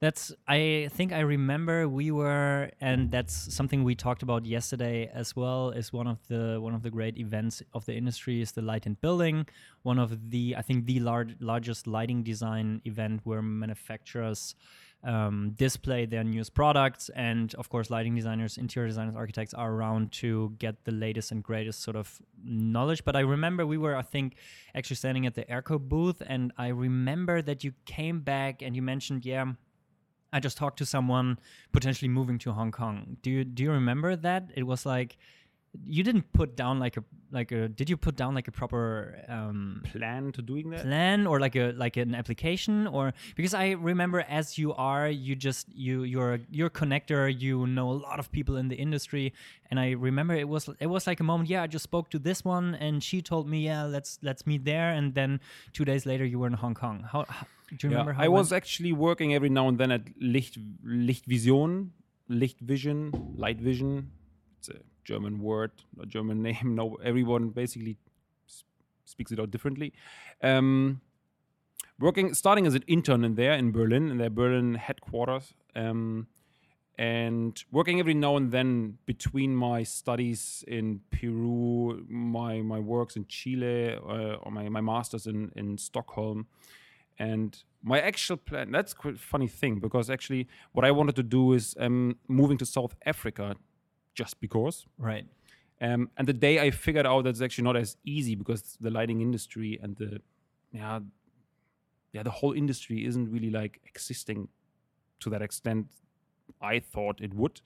That's 0.02 0.32
I 0.48 0.88
think 0.90 1.12
I 1.12 1.20
remember 1.20 1.88
we 1.88 2.10
were 2.10 2.70
and 2.80 3.08
that's 3.12 3.54
something 3.54 3.84
we 3.84 3.94
talked 3.94 4.24
about 4.24 4.44
yesterday 4.44 5.08
as 5.14 5.36
well 5.36 5.70
is 5.70 5.92
one 5.92 6.08
of 6.08 6.18
the 6.26 6.58
one 6.60 6.74
of 6.74 6.82
the 6.82 6.90
great 6.90 7.18
events 7.18 7.62
of 7.72 7.86
the 7.86 7.94
industry 7.94 8.42
is 8.42 8.50
the 8.50 8.62
light 8.62 8.84
and 8.84 9.00
building. 9.00 9.46
One 9.84 10.00
of 10.00 10.30
the 10.30 10.56
I 10.58 10.62
think 10.62 10.86
the 10.86 10.98
large, 10.98 11.36
largest 11.38 11.86
lighting 11.86 12.24
design 12.24 12.82
event 12.84 13.20
where 13.22 13.42
manufacturers 13.42 14.56
um, 15.04 15.52
display 15.54 16.04
their 16.06 16.24
newest 16.24 16.52
products. 16.52 17.08
And 17.14 17.54
of 17.54 17.68
course 17.68 17.88
lighting 17.88 18.16
designers 18.16 18.58
interior 18.58 18.88
designers 18.88 19.14
architects 19.14 19.54
are 19.54 19.72
around 19.72 20.10
to 20.22 20.52
get 20.58 20.84
the 20.84 20.90
latest 20.90 21.30
and 21.30 21.44
greatest 21.44 21.80
sort 21.80 21.94
of 21.94 22.20
knowledge. 22.44 23.04
But 23.04 23.14
I 23.14 23.20
remember 23.20 23.64
we 23.66 23.78
were 23.78 23.94
I 23.94 24.02
think 24.02 24.34
actually 24.74 24.96
standing 24.96 25.26
at 25.26 25.36
the 25.36 25.44
Erco 25.44 25.78
booth. 25.78 26.20
And 26.26 26.52
I 26.58 26.68
remember 26.68 27.40
that 27.40 27.62
you 27.62 27.72
came 27.86 28.18
back 28.22 28.62
and 28.62 28.74
you 28.74 28.82
mentioned 28.82 29.24
yeah 29.24 29.52
I 30.32 30.40
just 30.40 30.56
talked 30.56 30.78
to 30.78 30.86
someone 30.86 31.38
potentially 31.72 32.08
moving 32.08 32.38
to 32.40 32.52
Hong 32.52 32.72
Kong. 32.72 33.18
Do 33.22 33.30
you 33.30 33.44
do 33.44 33.62
you 33.62 33.70
remember 33.72 34.16
that? 34.16 34.50
It 34.54 34.64
was 34.64 34.86
like 34.86 35.18
you 35.86 36.02
didn't 36.02 36.30
put 36.32 36.54
down 36.54 36.78
like 36.78 36.96
a 36.98 37.04
like 37.30 37.50
a 37.50 37.66
did 37.66 37.88
you 37.88 37.96
put 37.96 38.14
down 38.14 38.34
like 38.34 38.46
a 38.46 38.52
proper 38.52 39.16
um 39.28 39.82
Plan 39.90 40.30
to 40.32 40.42
doing 40.42 40.68
that? 40.70 40.82
plan 40.82 41.26
or 41.26 41.40
like 41.40 41.56
a 41.56 41.72
like 41.72 41.96
an 41.96 42.14
application 42.14 42.86
or 42.86 43.14
because 43.36 43.54
I 43.54 43.70
remember 43.70 44.20
as 44.28 44.58
you 44.58 44.74
are 44.74 45.08
you 45.08 45.34
just 45.34 45.66
you 45.74 46.02
you're 46.02 46.40
you're 46.50 46.66
a 46.66 46.70
connector 46.70 47.32
you 47.40 47.66
know 47.66 47.90
a 47.90 47.98
lot 48.08 48.18
of 48.18 48.30
people 48.30 48.58
in 48.58 48.68
the 48.68 48.76
industry 48.76 49.32
and 49.70 49.80
I 49.80 49.92
remember 49.92 50.34
it 50.34 50.46
was 50.46 50.68
it 50.78 50.88
was 50.88 51.06
like 51.06 51.20
a 51.20 51.24
moment 51.24 51.48
yeah 51.48 51.62
I 51.62 51.66
just 51.68 51.84
spoke 51.84 52.10
to 52.10 52.18
this 52.18 52.44
one 52.44 52.74
and 52.74 53.02
she 53.02 53.22
told 53.22 53.48
me 53.48 53.64
yeah 53.64 53.84
let's 53.84 54.18
let's 54.22 54.46
meet 54.46 54.66
there 54.66 54.90
and 54.90 55.14
then 55.14 55.40
two 55.72 55.86
days 55.86 56.04
later 56.04 56.26
you 56.26 56.38
were 56.38 56.48
in 56.48 56.52
Hong 56.52 56.74
Kong 56.74 57.06
how, 57.10 57.24
how 57.28 57.46
do 57.70 57.86
you 57.86 57.90
Yeah, 57.92 58.00
remember 58.00 58.12
how 58.12 58.24
I 58.24 58.28
was 58.28 58.52
actually 58.52 58.92
working 58.92 59.32
every 59.32 59.48
now 59.48 59.68
and 59.68 59.78
then 59.78 59.90
at 59.90 60.02
Licht 60.20 60.58
Licht 60.84 61.24
Vision 61.24 61.92
Licht 62.28 62.60
Vision, 62.60 63.10
Light 63.36 63.58
Vision. 63.60 64.10
It's 64.58 64.68
a 64.68 64.76
German 65.04 65.40
word, 65.40 65.72
a 66.00 66.06
German 66.06 66.42
name. 66.48 66.74
No, 66.74 66.96
everyone 67.02 67.50
basically 67.50 67.96
speaks 69.04 69.32
it 69.32 69.40
out 69.40 69.50
differently. 69.50 69.92
Um, 70.42 71.00
working, 71.98 72.34
starting 72.34 72.66
as 72.66 72.74
an 72.74 72.84
intern 72.86 73.24
in 73.24 73.34
there 73.34 73.52
in 73.52 73.72
Berlin, 73.72 74.10
in 74.10 74.18
their 74.18 74.30
Berlin 74.30 74.74
headquarters, 74.74 75.54
um, 75.76 76.26
and 76.98 77.64
working 77.72 78.00
every 78.00 78.14
now 78.14 78.36
and 78.36 78.52
then 78.52 78.98
between 79.06 79.54
my 79.56 79.82
studies 79.82 80.64
in 80.68 81.00
Peru, 81.10 82.04
my 82.08 82.60
my 82.60 82.78
works 82.78 83.16
in 83.16 83.26
Chile, 83.26 83.94
uh, 83.94 84.34
or 84.42 84.52
my 84.52 84.68
my 84.68 84.80
masters 84.80 85.26
in 85.26 85.52
in 85.56 85.78
Stockholm. 85.78 86.46
And 87.18 87.62
my 87.82 88.00
actual 88.00 88.36
plan, 88.36 88.72
that's 88.72 88.94
quite 88.94 89.14
a 89.14 89.18
funny 89.18 89.48
thing 89.48 89.78
because 89.78 90.08
actually 90.10 90.48
what 90.72 90.84
I 90.84 90.90
wanted 90.90 91.16
to 91.16 91.22
do 91.22 91.52
is 91.52 91.76
um, 91.78 92.16
moving 92.28 92.58
to 92.58 92.66
South 92.66 92.94
Africa 93.04 93.56
just 94.14 94.40
because. 94.40 94.86
right 94.98 95.26
Um, 95.80 96.10
and 96.16 96.28
the 96.28 96.32
day 96.32 96.60
I 96.60 96.70
figured 96.70 97.06
out 97.06 97.24
that's 97.24 97.40
actually 97.40 97.64
not 97.64 97.76
as 97.76 97.96
easy 98.04 98.34
because 98.36 98.76
the 98.80 98.90
lighting 98.90 99.20
industry 99.20 99.80
and 99.82 99.96
the, 99.96 100.20
yeah, 100.70 101.00
yeah, 102.12 102.22
the 102.22 102.30
whole 102.30 102.52
industry 102.52 103.04
isn't 103.04 103.30
really 103.32 103.50
like 103.50 103.80
existing 103.84 104.48
to 105.20 105.30
that 105.30 105.42
extent 105.42 105.86
I 106.60 106.80
thought 106.80 107.20
it 107.20 107.34
would. 107.34 107.60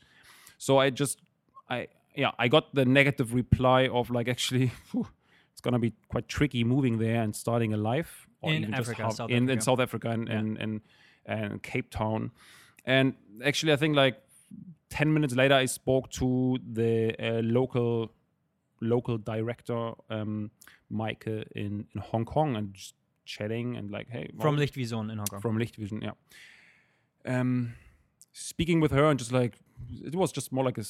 So 0.59 0.79
I 0.79 0.91
just, 0.91 1.21
I, 1.69 1.89
yeah, 2.15 2.31
I 2.39 2.49
got 2.49 2.75
the 2.75 2.85
negative 2.85 3.35
reply 3.35 3.89
of 3.89 4.11
like, 4.11 4.29
actually, 4.29 4.69
phew, 4.91 5.07
it's 5.53 5.61
gonna 5.61 5.79
be 5.79 5.93
quite 6.09 6.29
tricky 6.29 6.65
moving 6.65 6.99
there 6.99 7.23
and 7.23 7.35
starting 7.35 7.75
a 7.75 7.77
life 7.77 8.27
or 8.41 8.53
In 8.53 8.73
Africa, 8.73 9.11
South 9.13 9.31
in, 9.31 9.37
in 9.37 9.51
Africa. 9.51 9.63
South 9.63 9.81
Africa 9.81 10.11
and, 10.11 10.29
and, 10.29 10.59
and, 10.59 10.81
and 11.27 11.63
Cape 11.63 11.91
Town. 11.91 12.31
And 12.85 13.15
actually, 13.45 13.73
I 13.73 13.77
think 13.77 13.97
like 13.97 14.21
10 14.97 15.13
minutes 15.13 15.35
later, 15.35 15.55
I 15.55 15.67
spoke 15.67 16.09
to 16.13 16.59
the 16.73 17.15
uh, 17.21 17.43
local 17.43 18.13
local 18.81 19.19
director, 19.19 19.93
um, 20.09 20.51
Mike, 20.89 21.27
in, 21.27 21.87
in 21.95 22.01
Hong 22.01 22.25
Kong 22.25 22.57
and 22.57 22.73
just 22.73 22.95
chatting 23.27 23.77
and 23.77 23.91
like, 23.91 24.09
hey, 24.09 24.31
from 24.41 24.57
well, 24.57 24.67
Lichtvision 24.67 25.13
in 25.13 25.19
Hong 25.19 25.27
Kong 25.27 25.41
from 25.41 25.59
Lichtvision, 25.59 26.03
yeah. 26.03 26.13
Um, 27.27 27.75
speaking 28.33 28.81
with 28.81 28.91
her 28.93 29.05
and 29.05 29.19
just 29.19 29.33
like, 29.33 29.59
it 30.03 30.15
was 30.15 30.33
just 30.33 30.51
more 30.51 30.65
like 30.65 30.79
a 30.79 30.85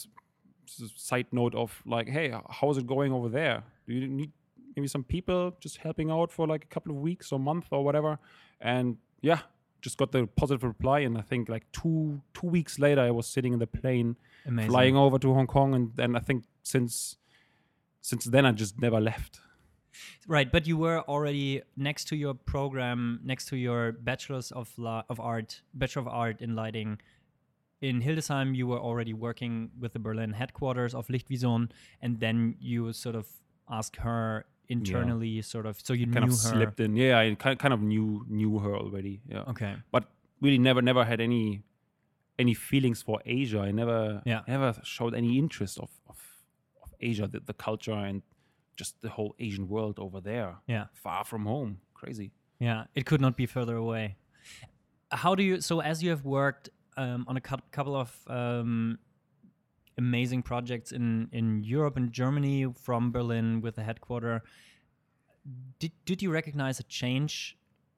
side 0.95 1.27
note 1.33 1.57
of 1.57 1.83
like, 1.85 2.09
hey, 2.09 2.33
how's 2.49 2.79
it 2.79 2.87
going 2.87 3.13
over 3.13 3.29
there? 3.29 3.65
Do 3.89 3.95
you 3.95 4.07
need 4.07 4.31
maybe 4.77 4.87
some 4.87 5.03
people 5.03 5.57
just 5.59 5.79
helping 5.79 6.13
out 6.13 6.31
for 6.31 6.47
like 6.47 6.63
a 6.63 6.69
couple 6.69 6.93
of 6.93 6.99
weeks 6.99 7.33
or 7.33 7.41
month 7.41 7.67
or 7.73 7.83
whatever? 7.83 8.21
And 8.61 8.99
yeah, 9.21 9.41
just 9.81 9.99
got 9.99 10.13
the 10.13 10.27
positive 10.27 10.65
reply. 10.65 11.01
And 11.01 11.17
I 11.19 11.23
think 11.23 11.49
like 11.49 11.71
two 11.73 12.21
two 12.35 12.47
weeks 12.47 12.79
later, 12.79 13.01
I 13.01 13.11
was 13.11 13.27
sitting 13.27 13.53
in 13.53 13.59
the 13.59 13.67
plane 13.67 14.17
Amazing. 14.47 14.71
flying 14.71 14.97
over 14.97 15.19
to 15.19 15.35
Hong 15.35 15.47
Kong, 15.47 15.75
and 15.75 15.93
then 15.95 16.17
I 16.17 16.21
think 16.21 16.45
since 16.63 17.17
since 18.01 18.25
then 18.25 18.47
I 18.47 18.53
just 18.53 18.81
never 18.81 19.01
left. 19.01 19.41
Right, 20.29 20.51
but 20.51 20.67
you 20.67 20.77
were 20.77 21.01
already 21.03 21.63
next 21.77 22.09
to 22.09 22.17
your 22.17 22.35
program, 22.35 23.21
next 23.25 23.47
to 23.49 23.57
your 23.57 23.93
bachelor's 23.93 24.53
of 24.53 24.73
la- 24.77 25.05
of 25.09 25.19
art, 25.21 25.63
bachelor 25.75 26.03
of 26.03 26.09
art 26.09 26.41
in 26.43 26.55
lighting. 26.55 26.99
In 27.81 28.01
Hildesheim, 28.01 28.55
you 28.55 28.67
were 28.67 28.79
already 28.79 29.13
working 29.13 29.71
with 29.79 29.93
the 29.93 29.99
Berlin 29.99 30.33
headquarters 30.33 30.95
of 30.95 31.07
Lichtvision, 31.09 31.71
and 32.01 32.21
then 32.21 32.57
you 32.59 32.93
sort 32.93 33.15
of 33.15 33.27
asked 33.71 33.97
her 33.97 34.47
internally, 34.69 35.43
sort 35.43 35.67
of. 35.67 35.79
So 35.83 35.93
you 35.93 36.07
Kind 36.07 36.25
of 36.25 36.31
her. 36.31 36.37
slipped 36.37 36.81
in. 36.81 36.97
Yeah, 36.97 37.19
I 37.19 37.35
kind 37.35 37.59
kind 37.59 37.75
of 37.75 37.81
knew 37.83 38.25
knew 38.29 38.59
her 38.59 38.75
already. 38.77 39.21
Yeah, 39.29 39.45
Okay. 39.53 39.75
but 39.91 40.05
really 40.41 40.59
never 40.59 40.83
never 40.83 41.05
had 41.05 41.21
any 41.21 41.63
any 42.39 42.55
feelings 42.55 43.03
for 43.03 43.21
Asia. 43.25 43.61
I 43.61 43.71
never 43.73 44.23
Yeah. 44.27 44.43
never 44.47 44.75
showed 44.83 45.15
any 45.15 45.39
interest 45.39 45.79
of 45.79 45.91
of, 46.09 46.19
of 46.83 46.95
Asia, 47.01 47.27
the, 47.27 47.41
the 47.41 47.55
culture 47.55 47.93
and 48.09 48.23
just 48.77 49.01
the 49.01 49.09
whole 49.09 49.35
Asian 49.39 49.69
world 49.69 49.99
over 49.99 50.21
there. 50.21 50.57
Yeah. 50.67 50.87
far 50.93 51.25
from 51.25 51.47
home. 51.47 51.79
Crazy. 51.95 52.31
Yeah, 52.59 52.85
it 52.95 53.07
could 53.07 53.21
not 53.21 53.37
be 53.37 53.47
further 53.47 53.77
away. 53.77 54.17
How 55.11 55.35
do 55.35 55.43
you? 55.43 55.61
So 55.61 55.81
as 55.81 56.03
you 56.03 56.11
have 56.11 56.25
worked 56.25 56.69
um, 56.97 57.25
on 57.29 57.37
a 57.37 57.41
cou- 57.41 57.63
couple 57.71 57.95
of 57.97 58.11
um, 58.27 58.99
amazing 59.99 60.43
projects 60.43 60.93
in 60.93 61.29
in 61.33 61.63
Europe 61.65 61.97
and 61.97 62.13
Germany 62.13 62.67
from 62.75 63.13
Berlin 63.13 63.61
with 63.61 63.77
the 63.77 63.83
headquarter, 63.83 64.43
did 65.79 65.93
did 66.05 66.23
you 66.23 66.31
recognize 66.31 66.81
a 66.81 66.85
change 66.85 67.57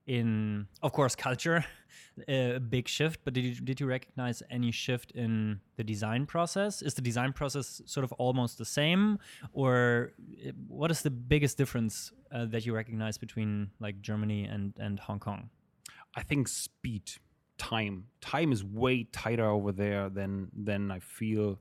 in, 0.09 0.67
of 0.83 0.93
course, 0.93 1.14
culture, 1.14 1.64
a 2.28 2.59
big 2.59 2.88
shift? 2.88 3.21
But 3.25 3.35
did 3.35 3.45
you 3.45 3.55
did 3.55 3.78
you 3.78 3.87
recognize 3.87 4.43
any 4.50 4.73
shift 4.73 5.12
in 5.12 5.61
the 5.76 5.85
design 5.85 6.26
process? 6.26 6.83
Is 6.83 6.95
the 6.95 7.02
design 7.02 7.33
process 7.33 7.83
sort 7.85 8.05
of 8.05 8.12
almost 8.12 8.59
the 8.59 8.64
same, 8.64 9.19
or 9.52 10.12
uh, 10.47 10.50
what 10.67 10.90
is 10.90 11.02
the 11.02 11.11
biggest 11.11 11.59
difference 11.59 12.12
uh, 12.33 12.47
that 12.47 12.67
you 12.67 12.75
recognize 12.75 13.19
between 13.19 13.71
like 13.81 14.00
Germany 14.00 14.45
and 14.45 14.73
and 14.78 14.99
Hong 14.99 15.21
Kong? 15.21 15.50
I 16.17 16.23
think 16.23 16.49
speed, 16.49 17.12
time, 17.59 18.07
time 18.21 18.50
is 18.50 18.64
way 18.64 19.05
tighter 19.05 19.49
over 19.49 19.73
there 19.73 20.09
than 20.09 20.49
than 20.57 20.90
I 20.90 21.00
feel 21.00 21.61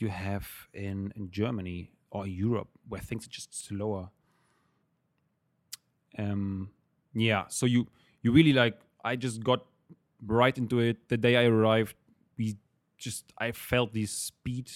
you 0.00 0.08
have 0.08 0.48
in 0.72 1.12
in 1.16 1.30
Germany 1.30 1.92
or 2.10 2.26
Europe, 2.26 2.68
where 2.88 3.00
things 3.00 3.26
are 3.26 3.30
just 3.30 3.54
slower. 3.66 4.10
Um, 6.18 6.70
yeah, 7.14 7.44
so 7.48 7.66
you 7.66 7.86
you 8.22 8.32
really 8.32 8.52
like. 8.52 8.80
I 9.04 9.16
just 9.16 9.42
got 9.42 9.64
right 10.26 10.56
into 10.56 10.80
it 10.80 11.08
the 11.08 11.16
day 11.16 11.36
I 11.36 11.44
arrived. 11.44 11.94
We 12.36 12.56
just 12.96 13.32
I 13.38 13.52
felt 13.52 13.92
this 13.92 14.10
speed, 14.10 14.70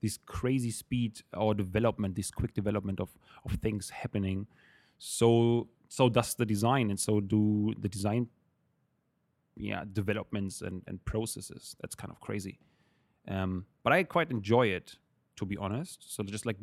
this 0.00 0.18
crazy 0.26 0.70
speed 0.70 1.22
or 1.32 1.54
development, 1.54 2.14
this 2.16 2.30
quick 2.30 2.54
development 2.54 3.00
of 3.00 3.10
of 3.44 3.52
things 3.54 3.90
happening. 3.90 4.46
So 4.98 5.68
so 5.88 6.08
does 6.08 6.34
the 6.34 6.46
design, 6.46 6.90
and 6.90 6.98
so 6.98 7.20
do 7.20 7.74
the 7.78 7.88
design. 7.88 8.28
Yeah, 9.56 9.84
developments 9.92 10.62
and 10.62 10.82
and 10.86 11.04
processes. 11.04 11.76
That's 11.80 11.94
kind 11.94 12.10
of 12.10 12.20
crazy. 12.20 12.58
Um, 13.28 13.66
but 13.82 13.92
I 13.92 14.02
quite 14.04 14.30
enjoy 14.30 14.68
it, 14.68 14.96
to 15.36 15.46
be 15.46 15.56
honest. 15.56 16.14
So 16.14 16.22
just 16.22 16.46
like 16.46 16.56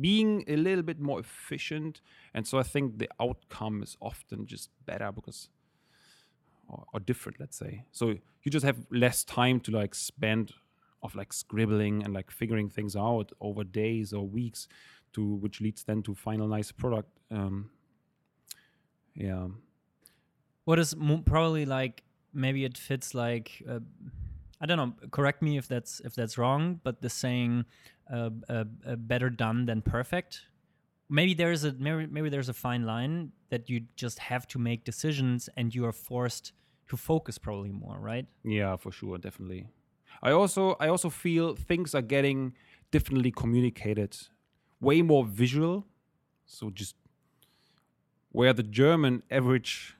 being 0.00 0.44
a 0.48 0.56
little 0.56 0.82
bit 0.82 1.00
more 1.00 1.20
efficient, 1.20 2.00
and 2.34 2.46
so 2.46 2.58
I 2.58 2.62
think 2.62 2.98
the 2.98 3.08
outcome 3.20 3.82
is 3.82 3.96
often 4.00 4.46
just 4.46 4.70
better 4.86 5.12
because 5.12 5.48
or, 6.68 6.84
or 6.92 7.00
different, 7.00 7.40
let's 7.40 7.56
say. 7.56 7.84
So 7.92 8.14
you 8.42 8.50
just 8.50 8.64
have 8.64 8.78
less 8.90 9.24
time 9.24 9.60
to 9.60 9.72
like 9.72 9.94
spend 9.94 10.52
of 11.02 11.14
like 11.14 11.32
scribbling 11.32 12.02
and 12.02 12.12
like 12.12 12.30
figuring 12.30 12.68
things 12.68 12.94
out 12.94 13.32
over 13.40 13.64
days 13.64 14.12
or 14.12 14.26
weeks, 14.26 14.68
to 15.12 15.34
which 15.36 15.60
leads 15.60 15.82
then 15.84 16.02
to 16.02 16.14
final 16.14 16.46
nice 16.46 16.72
product. 16.72 17.08
Um, 17.30 17.70
yeah. 19.14 19.48
What 20.64 20.78
is 20.78 20.94
probably 21.24 21.66
like 21.66 22.02
maybe 22.32 22.64
it 22.64 22.78
fits 22.78 23.14
like 23.14 23.62
uh, 23.68 23.80
I 24.60 24.66
don't 24.66 24.76
know. 24.76 25.08
Correct 25.10 25.42
me 25.42 25.56
if 25.56 25.66
that's 25.68 26.00
if 26.00 26.14
that's 26.14 26.36
wrong, 26.36 26.80
but 26.82 27.00
the 27.00 27.08
saying 27.08 27.64
uh, 28.12 28.30
uh, 28.48 28.64
uh, 28.86 28.96
"better 28.96 29.30
done 29.30 29.66
than 29.66 29.82
perfect." 29.82 30.42
Maybe 31.08 31.34
there's 31.34 31.64
a 31.64 31.72
maybe, 31.72 32.06
maybe 32.06 32.28
there's 32.28 32.48
a 32.48 32.54
fine 32.54 32.84
line 32.84 33.32
that 33.48 33.68
you 33.70 33.82
just 33.96 34.18
have 34.18 34.46
to 34.48 34.58
make 34.58 34.84
decisions, 34.84 35.48
and 35.56 35.74
you 35.74 35.86
are 35.86 35.92
forced 35.92 36.52
to 36.88 36.96
focus 36.96 37.38
probably 37.38 37.72
more, 37.72 37.98
right? 37.98 38.26
Yeah, 38.44 38.76
for 38.76 38.92
sure, 38.92 39.16
definitely. 39.18 39.68
I 40.22 40.32
also 40.32 40.76
I 40.78 40.88
also 40.88 41.08
feel 41.08 41.56
things 41.56 41.94
are 41.94 42.02
getting 42.02 42.54
differently 42.90 43.30
communicated, 43.30 44.16
way 44.80 45.02
more 45.02 45.24
visual. 45.24 45.86
So 46.44 46.70
just 46.70 46.96
where 48.32 48.52
the 48.52 48.62
German 48.62 49.22
average 49.30 49.96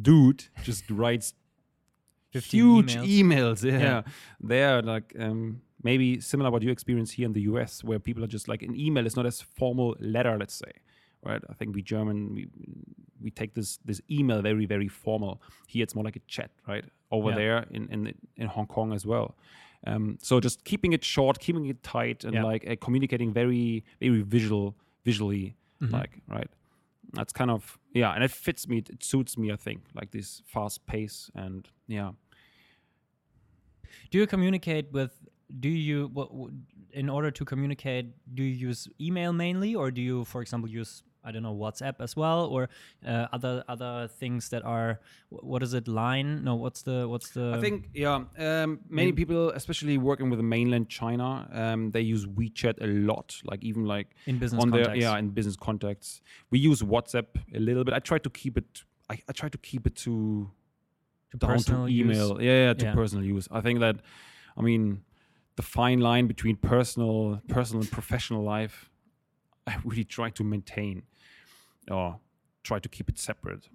dude 0.00 0.44
just 0.62 0.90
writes 0.90 1.34
15 1.47 1.47
huge 2.32 2.96
emails. 2.96 3.62
emails. 3.62 3.64
Yeah. 3.64 3.78
Yeah. 3.80 4.02
They're 4.40 4.82
like 4.82 5.14
um, 5.18 5.62
maybe 5.82 6.20
similar 6.20 6.50
what 6.50 6.62
you 6.62 6.70
experience 6.70 7.10
here 7.12 7.26
in 7.26 7.32
the 7.32 7.42
US, 7.42 7.82
where 7.84 7.98
people 7.98 8.22
are 8.24 8.28
just 8.28 8.48
like 8.48 8.62
an 8.62 8.74
email 8.76 9.06
is 9.06 9.16
not 9.16 9.26
as 9.26 9.40
formal 9.40 9.96
letter, 10.00 10.36
let's 10.38 10.54
say. 10.54 10.72
Right. 11.24 11.42
I 11.50 11.54
think 11.54 11.74
we 11.74 11.82
German 11.82 12.34
we 12.34 12.48
we 13.20 13.30
take 13.30 13.54
this 13.54 13.78
this 13.84 14.00
email 14.10 14.40
very, 14.42 14.66
very 14.66 14.88
formal. 14.88 15.42
Here 15.66 15.82
it's 15.82 15.94
more 15.94 16.04
like 16.04 16.16
a 16.16 16.20
chat, 16.28 16.50
right? 16.66 16.84
Over 17.10 17.30
Yeah. 17.30 17.36
there 17.36 17.66
in, 17.70 17.88
in 17.90 18.14
in 18.36 18.46
Hong 18.46 18.66
Kong 18.66 18.92
as 18.92 19.04
well. 19.04 19.36
Um, 19.86 20.18
so 20.20 20.40
just 20.40 20.64
keeping 20.64 20.92
it 20.92 21.04
short, 21.04 21.38
keeping 21.38 21.66
it 21.66 21.82
tight, 21.82 22.24
and 22.24 22.34
Yeah. 22.34 22.44
like 22.44 22.68
uh, 22.68 22.76
communicating 22.80 23.32
very, 23.32 23.84
very 24.00 24.22
visual, 24.22 24.76
visually, 25.04 25.54
Mhm. 25.80 25.92
like 25.92 26.20
right. 26.28 26.50
That's 27.12 27.32
kind 27.32 27.50
of 27.50 27.78
yeah, 27.94 28.12
and 28.12 28.22
it 28.22 28.30
fits 28.30 28.68
me. 28.68 28.78
It, 28.78 28.90
it 28.90 29.04
suits 29.04 29.38
me. 29.38 29.50
I 29.52 29.56
think 29.56 29.82
like 29.94 30.10
this 30.10 30.42
fast 30.46 30.86
pace 30.86 31.30
and 31.34 31.66
yeah. 31.86 32.10
Do 34.10 34.18
you 34.18 34.26
communicate 34.26 34.92
with? 34.92 35.12
Do 35.60 35.68
you 35.68 36.08
what- 36.12 36.30
in 36.92 37.08
order 37.08 37.30
to 37.30 37.44
communicate? 37.44 38.06
Do 38.34 38.42
you 38.42 38.68
use 38.68 38.88
email 39.00 39.32
mainly, 39.32 39.74
or 39.74 39.90
do 39.90 40.00
you, 40.02 40.24
for 40.24 40.42
example, 40.42 40.68
use 40.70 41.02
I 41.24 41.32
don't 41.32 41.42
know 41.42 41.54
WhatsApp 41.54 41.96
as 42.00 42.16
well, 42.16 42.46
or 42.46 42.68
uh, 43.06 43.26
other 43.32 43.64
other 43.68 44.08
things 44.08 44.48
that 44.50 44.64
are 44.64 45.00
what 45.30 45.62
is 45.62 45.74
it? 45.74 45.88
Line? 45.88 46.44
No, 46.44 46.54
what's 46.54 46.82
the 46.82 47.08
what's 47.08 47.30
the? 47.30 47.54
I 47.56 47.60
think 47.60 47.88
yeah. 47.94 48.24
Um, 48.38 48.80
many 48.88 49.12
people, 49.12 49.50
especially 49.50 49.98
working 49.98 50.30
with 50.30 50.40
mainland 50.40 50.88
China, 50.88 51.48
um, 51.52 51.90
they 51.90 52.00
use 52.00 52.26
WeChat 52.26 52.82
a 52.82 52.86
lot. 52.86 53.36
Like 53.44 53.62
even 53.64 53.84
like 53.84 54.08
in 54.26 54.38
business 54.38 54.62
on 54.62 54.70
context. 54.70 54.88
their 54.92 54.96
yeah 54.96 55.18
in 55.18 55.30
business 55.30 55.56
contacts. 55.56 56.22
We 56.50 56.58
use 56.58 56.82
WhatsApp 56.82 57.26
a 57.54 57.58
little 57.58 57.84
bit. 57.84 57.94
I 57.94 57.98
try 57.98 58.18
to 58.18 58.30
keep 58.30 58.56
it. 58.56 58.82
I, 59.10 59.18
I 59.28 59.32
try 59.32 59.48
to 59.48 59.58
keep 59.58 59.86
it 59.86 59.96
to 59.96 60.50
to 61.30 61.36
down 61.36 61.50
personal 61.50 61.86
to 61.86 61.92
use. 61.92 62.16
email. 62.16 62.40
Yeah, 62.40 62.66
yeah, 62.68 62.74
to 62.74 62.84
Yeah. 62.86 62.94
personal 62.94 63.24
use. 63.24 63.48
I 63.50 63.60
think 63.60 63.80
that, 63.80 63.96
I 64.56 64.62
mean, 64.62 65.02
the 65.56 65.62
fine 65.62 66.00
line 66.00 66.26
between 66.26 66.56
personal, 66.56 67.42
personal 67.48 67.82
and 67.82 67.90
professional 67.90 68.42
life, 68.42 68.87
I 69.68 69.76
really 69.84 70.04
try 70.04 70.30
to 70.30 70.44
maintain, 70.44 71.02
or 71.90 72.18
try 72.62 72.78
to 72.78 72.88
keep 72.88 73.08
it 73.08 73.18
separate, 73.18 73.68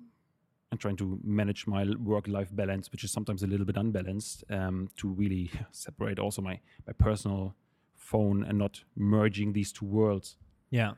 and 0.72 0.80
trying 0.80 0.98
to 0.98 1.20
manage 1.24 1.68
my 1.68 1.86
work-life 2.00 2.50
balance, 2.56 2.92
which 2.92 3.04
is 3.04 3.12
sometimes 3.12 3.44
a 3.44 3.48
little 3.48 3.66
bit 3.66 3.78
unbalanced, 3.78 4.44
um, 4.50 4.90
to 4.98 5.08
really 5.08 5.52
separate 5.72 6.20
also 6.20 6.42
my 6.42 6.60
my 6.88 6.94
personal 6.94 7.56
phone 7.96 8.44
and 8.44 8.58
not 8.58 8.84
merging 8.96 9.54
these 9.54 9.72
two 9.72 9.86
worlds. 9.86 10.38
Yeah, 10.72 10.94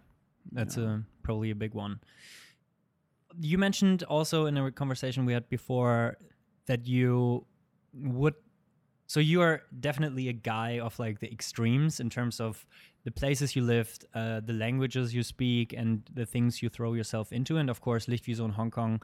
that's 0.52 0.78
Yeah. 0.78 0.84
a 1.00 1.04
probably 1.24 1.52
a 1.52 1.56
big 1.56 1.74
one. 1.74 2.00
You 3.40 3.58
mentioned 3.58 4.04
also 4.04 4.46
in 4.46 4.58
a 4.58 4.72
conversation 4.72 5.26
we 5.26 5.34
had 5.34 5.50
before 5.50 6.18
that 6.68 6.88
you 6.88 7.46
would 7.94 8.36
so 9.08 9.20
you 9.20 9.42
are 9.42 9.62
definitely 9.80 10.30
a 10.30 10.34
guy 10.34 10.80
of 10.80 10.98
like 11.00 11.20
the 11.20 11.32
extremes 11.32 12.00
in 12.00 12.10
terms 12.10 12.40
of 12.40 12.66
the 13.06 13.12
places 13.12 13.56
you 13.56 13.64
lived, 13.64 14.06
uh, 14.14 14.42
the 14.42 14.54
languages 14.54 15.16
you 15.16 15.24
speak, 15.24 15.72
and 15.72 16.04
the 16.14 16.26
things 16.26 16.62
you 16.62 16.70
throw 16.70 16.94
yourself 16.94 17.32
into. 17.32 17.56
And 17.58 17.70
of 17.70 17.80
course, 17.80 18.08
Lichtvision 18.08 18.46
in 18.46 18.52
Hong 18.52 18.72
Kong, 18.72 19.02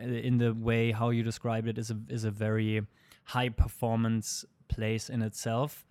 uh, 0.00 0.06
in 0.06 0.38
the 0.38 0.54
way 0.54 0.92
how 0.92 1.10
you 1.10 1.22
described 1.22 1.68
it, 1.68 1.76
is 1.76 1.90
a 1.90 1.98
is 2.08 2.24
a 2.24 2.30
very 2.30 2.86
high 3.24 3.50
performance 3.50 4.44
place 4.68 5.10
in 5.10 5.20
itself 5.20 5.84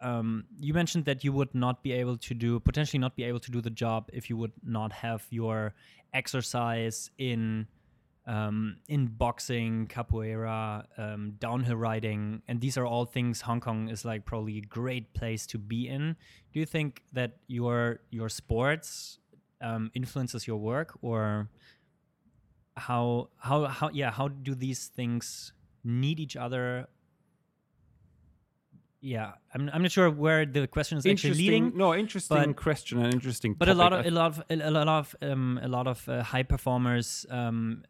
um, 0.00 0.44
you 0.58 0.72
mentioned 0.72 1.04
that 1.04 1.24
you 1.24 1.32
would 1.32 1.54
not 1.54 1.82
be 1.82 1.92
able 1.92 2.16
to 2.16 2.34
do 2.34 2.58
potentially 2.60 2.98
not 2.98 3.16
be 3.16 3.24
able 3.24 3.40
to 3.40 3.50
do 3.50 3.60
the 3.60 3.70
job 3.70 4.08
if 4.12 4.30
you 4.30 4.36
would 4.36 4.52
not 4.64 4.92
have 4.92 5.26
your 5.30 5.74
exercise 6.14 7.10
in 7.18 7.66
um, 8.30 8.76
in 8.86 9.08
boxing, 9.08 9.88
capoeira, 9.88 10.84
um, 10.96 11.34
downhill 11.40 11.74
riding, 11.74 12.42
and 12.46 12.60
these 12.60 12.78
are 12.78 12.86
all 12.86 13.04
things 13.04 13.40
Hong 13.40 13.60
Kong 13.60 13.88
is 13.88 14.04
like 14.04 14.24
probably 14.24 14.58
a 14.58 14.60
great 14.60 15.12
place 15.14 15.48
to 15.48 15.58
be 15.58 15.88
in. 15.88 16.14
Do 16.52 16.60
you 16.60 16.66
think 16.66 17.02
that 17.12 17.38
your 17.48 18.00
your 18.10 18.28
sports 18.28 19.18
um, 19.60 19.90
influences 19.94 20.46
your 20.46 20.58
work, 20.58 20.96
or 21.02 21.48
how 22.76 23.30
how 23.38 23.66
how 23.66 23.90
yeah 23.92 24.12
how 24.12 24.28
do 24.28 24.54
these 24.54 24.86
things 24.86 25.52
need 25.82 26.20
each 26.20 26.36
other? 26.36 26.86
Yeah, 29.00 29.32
I'm 29.52 29.70
I'm 29.72 29.82
not 29.82 29.90
sure 29.90 30.08
where 30.08 30.46
the 30.46 30.68
question 30.68 30.98
is 30.98 31.06
actually 31.06 31.34
leading. 31.34 31.72
no, 31.76 31.96
interesting 31.96 32.52
but- 32.52 32.56
question 32.56 33.02
and 33.02 33.12
interesting. 33.12 33.54
But 33.54 33.68
a 33.68 33.74
lot 33.74 33.92
of 33.92 34.06
a 34.06 34.10
lot 34.10 34.38
of 34.38 34.44
a 34.50 34.70
lot 34.70 34.86
of 34.86 35.16
um, 35.20 35.58
a 35.60 35.68
lot 35.68 35.88
of 35.88 36.08
uh, 36.08 36.22
high 36.22 36.44
performers, 36.44 37.26
um, 37.28 37.82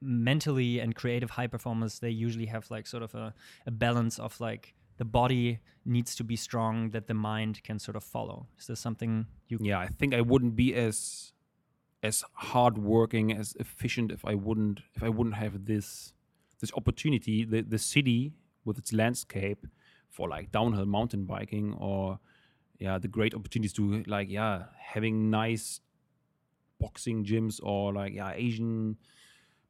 mentally 0.00 0.78
and 0.78 0.94
creative 0.94 1.30
high 1.30 1.46
performers, 1.46 1.98
they 1.98 2.10
usually 2.10 2.46
have 2.46 2.70
like 2.70 2.86
sort 2.86 3.02
of 3.02 3.14
a, 3.14 3.34
a 3.66 3.70
balance 3.70 4.18
of 4.18 4.40
like 4.40 4.74
the 4.96 5.04
body 5.04 5.60
needs 5.84 6.14
to 6.16 6.24
be 6.24 6.36
strong 6.36 6.90
that 6.90 7.06
the 7.06 7.14
mind 7.14 7.62
can 7.62 7.78
sort 7.78 7.96
of 7.96 8.04
follow. 8.04 8.46
Is 8.58 8.66
this 8.66 8.80
something 8.80 9.26
you? 9.48 9.58
yeah 9.60 9.78
i 9.78 9.86
think 9.86 10.14
i 10.14 10.20
wouldn't 10.20 10.54
be 10.54 10.74
as 10.74 11.32
as 12.02 12.24
hardworking 12.34 13.32
as 13.32 13.56
efficient 13.58 14.12
if 14.12 14.24
i 14.24 14.34
wouldn't 14.34 14.80
if 14.94 15.02
i 15.02 15.08
wouldn't 15.08 15.36
have 15.36 15.64
this 15.64 16.12
this 16.60 16.72
opportunity 16.74 17.44
the 17.44 17.62
the 17.62 17.78
city 17.78 18.34
with 18.64 18.78
its 18.78 18.92
landscape 18.92 19.66
for 20.08 20.28
like 20.28 20.52
downhill 20.52 20.86
mountain 20.86 21.24
biking 21.24 21.74
or 21.74 22.18
yeah 22.78 22.98
the 22.98 23.08
great 23.08 23.34
opportunities 23.34 23.72
to 23.72 24.04
like 24.06 24.28
yeah 24.30 24.64
having 24.78 25.30
nice 25.30 25.80
boxing 26.78 27.24
gyms 27.24 27.58
or 27.62 27.92
like 27.92 28.12
yeah 28.12 28.32
asian 28.34 28.96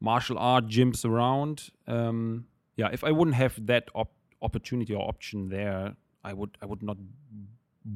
martial 0.01 0.39
art 0.39 0.67
gyms 0.67 1.05
around. 1.05 1.71
Um, 1.87 2.47
yeah, 2.77 2.89
if 2.93 3.03
I 3.05 3.11
wouldn't 3.11 3.37
have 3.37 3.67
that 3.67 3.89
op- 3.95 4.15
opportunity 4.43 4.95
or 4.95 5.09
option 5.09 5.49
there, 5.49 5.95
I 6.25 6.33
would 6.33 6.57
I 6.63 6.67
would 6.67 6.83
not 6.83 6.97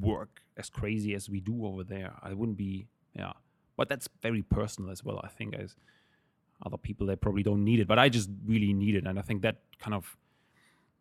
work 0.01 0.41
as 0.57 0.71
crazy 0.71 1.15
as 1.15 1.29
we 1.29 1.41
do 1.41 1.67
over 1.67 1.85
there. 1.85 2.15
I 2.23 2.33
wouldn't 2.35 2.59
be 2.59 2.89
yeah. 3.15 3.33
But 3.77 3.89
that's 3.89 4.09
very 4.23 4.43
personal 4.43 4.91
as 4.91 5.03
well. 5.03 5.21
I 5.25 5.29
think 5.29 5.55
as 5.55 5.77
other 6.65 6.77
people 6.77 7.07
they 7.07 7.17
probably 7.17 7.43
don't 7.43 7.65
need 7.65 7.81
it, 7.81 7.89
but 7.89 7.99
I 7.99 8.09
just 8.09 8.31
really 8.45 8.73
need 8.73 8.95
it, 8.95 9.07
and 9.07 9.19
I 9.19 9.23
think 9.23 9.43
that 9.43 9.57
kind 9.81 9.95
of 9.95 10.17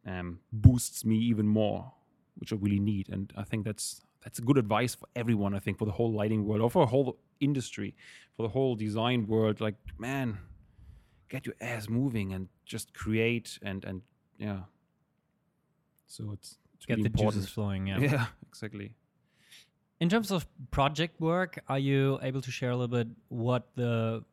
um, 0.06 0.40
boosts 0.52 1.06
me 1.06 1.16
even 1.18 1.48
more, 1.48 1.92
which 2.38 2.52
I 2.52 2.56
really 2.56 2.80
need. 2.80 3.10
And 3.10 3.32
I 3.38 3.44
think 3.44 3.66
that's 3.66 4.02
that's 4.24 4.40
good 4.40 4.58
advice 4.58 4.96
for 4.96 5.08
everyone. 5.16 5.54
I 5.54 5.60
think 5.60 5.78
for 5.78 5.86
the 5.86 5.92
whole 5.92 6.12
lighting 6.12 6.46
world 6.46 6.62
or 6.62 6.70
for 6.70 6.86
the 6.86 6.90
whole 6.90 7.18
industry, 7.40 7.96
for 8.36 8.44
the 8.44 8.50
whole 8.50 8.76
design 8.76 9.28
world. 9.28 9.62
Like 9.62 9.76
man, 9.98 10.38
get 11.32 11.46
your 11.48 11.56
ass 11.62 11.90
moving 11.90 12.34
and 12.34 12.50
just 12.66 12.94
create 12.94 13.58
and 13.64 13.84
and 13.86 14.02
yeah. 14.38 14.62
So 16.08 16.32
it's, 16.34 16.58
it's 16.76 16.86
get 16.86 16.98
really 16.98 17.04
the 17.10 17.14
important. 17.14 17.44
juices 17.44 17.54
flowing. 17.54 17.88
Yeah. 17.88 18.00
Yeah, 18.12 18.26
exactly. 18.50 18.94
In 20.00 20.10
terms 20.10 20.32
of 20.32 20.46
project 20.72 21.22
work, 21.22 21.60
are 21.70 21.80
you 21.80 22.20
able 22.22 22.42
to 22.42 22.52
share 22.52 22.72
a 22.72 22.76
little 22.76 22.96
bit 23.00 23.08
what 23.30 23.70
the 23.76 24.24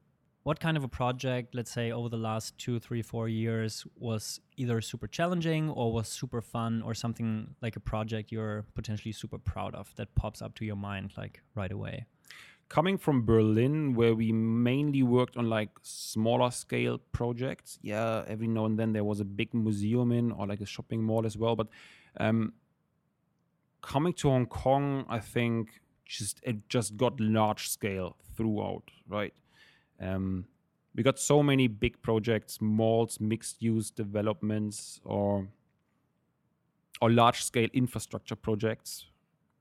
what 0.45 0.61
kind 0.61 0.79
of 0.79 0.85
a 0.85 0.89
project, 0.89 1.55
let's 1.55 1.71
say 1.71 1.93
over 1.93 2.09
the 2.09 2.17
last 2.17 2.57
two, 2.57 2.79
three, 2.81 3.03
four 3.03 3.29
years, 3.29 3.87
was 3.99 4.41
either 4.57 4.81
super 4.81 5.07
challenging 5.07 5.69
or 5.69 5.93
was 5.93 6.09
super 6.09 6.41
fun, 6.41 6.81
or 6.83 6.95
something 6.95 7.55
like 7.61 7.77
a 7.77 7.81
project 7.81 8.33
you're 8.33 8.65
potentially 8.75 9.13
super 9.13 9.37
proud 9.39 9.75
of 9.75 9.95
that 9.97 10.15
pops 10.15 10.41
up 10.41 10.55
to 10.55 10.65
your 10.65 10.77
mind 10.77 11.13
like 11.19 11.43
right 11.55 11.71
away? 11.71 12.07
Coming 12.69 12.99
from 12.99 13.25
Berlin, 13.25 13.95
where 13.95 14.15
we 14.15 14.33
mainly 14.33 15.03
worked 15.03 15.37
on 15.37 15.49
like 15.49 15.71
smaller 15.83 16.51
scale 16.51 16.99
projects. 17.13 17.79
Yeah, 17.83 18.25
every 18.27 18.47
now 18.47 18.67
and 18.67 18.79
then 18.79 18.93
there 18.93 19.05
was 19.05 19.21
a 19.21 19.25
big 19.25 19.55
museum 19.55 20.13
in 20.13 20.33
or 20.33 20.47
like 20.47 20.61
a 20.61 20.67
shopping 20.67 21.03
mall 21.03 21.25
as 21.25 21.37
well. 21.37 21.57
But 21.57 21.69
um, 22.21 22.53
coming 23.81 24.13
to 24.15 24.29
Hong 24.29 24.47
Kong, 24.47 25.07
I 25.09 25.19
think 25.19 25.81
just 26.05 26.41
it 26.43 26.69
just 26.69 26.97
got 26.97 27.19
large 27.21 27.69
scale 27.69 28.17
throughout, 28.37 28.85
right? 29.09 29.35
Um, 30.01 30.47
we 30.95 31.03
got 31.03 31.19
so 31.19 31.43
many 31.43 31.69
big 31.69 32.01
projects, 32.03 32.61
malls, 32.61 33.21
mixed 33.21 33.63
use 33.63 33.91
developments, 33.91 35.01
or 35.05 35.49
or 37.01 37.11
large 37.11 37.45
scale 37.45 37.69
infrastructure 37.73 38.37
projects, 38.37 39.07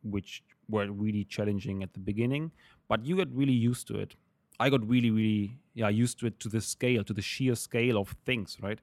which 0.04 0.44
were 0.68 0.92
really 0.92 1.24
challenging 1.24 1.82
at 1.84 1.94
the 1.94 2.00
beginning 2.00 2.52
but 2.88 3.06
you 3.06 3.16
get 3.18 3.30
really 3.32 3.54
used 3.54 3.88
to 3.88 3.98
it. 4.00 4.16
I 4.60 4.70
got 4.70 4.88
really, 4.88 5.12
really, 5.12 5.60
yeah, 5.74 5.90
used 5.90 6.20
to 6.20 6.28
it 6.28 6.40
to 6.40 6.50
the 6.50 6.62
scale, 6.62 7.04
to 7.04 7.14
the 7.14 7.22
sheer 7.22 7.56
scale 7.56 7.98
of 7.98 8.16
things, 8.26 8.58
right? 8.62 8.80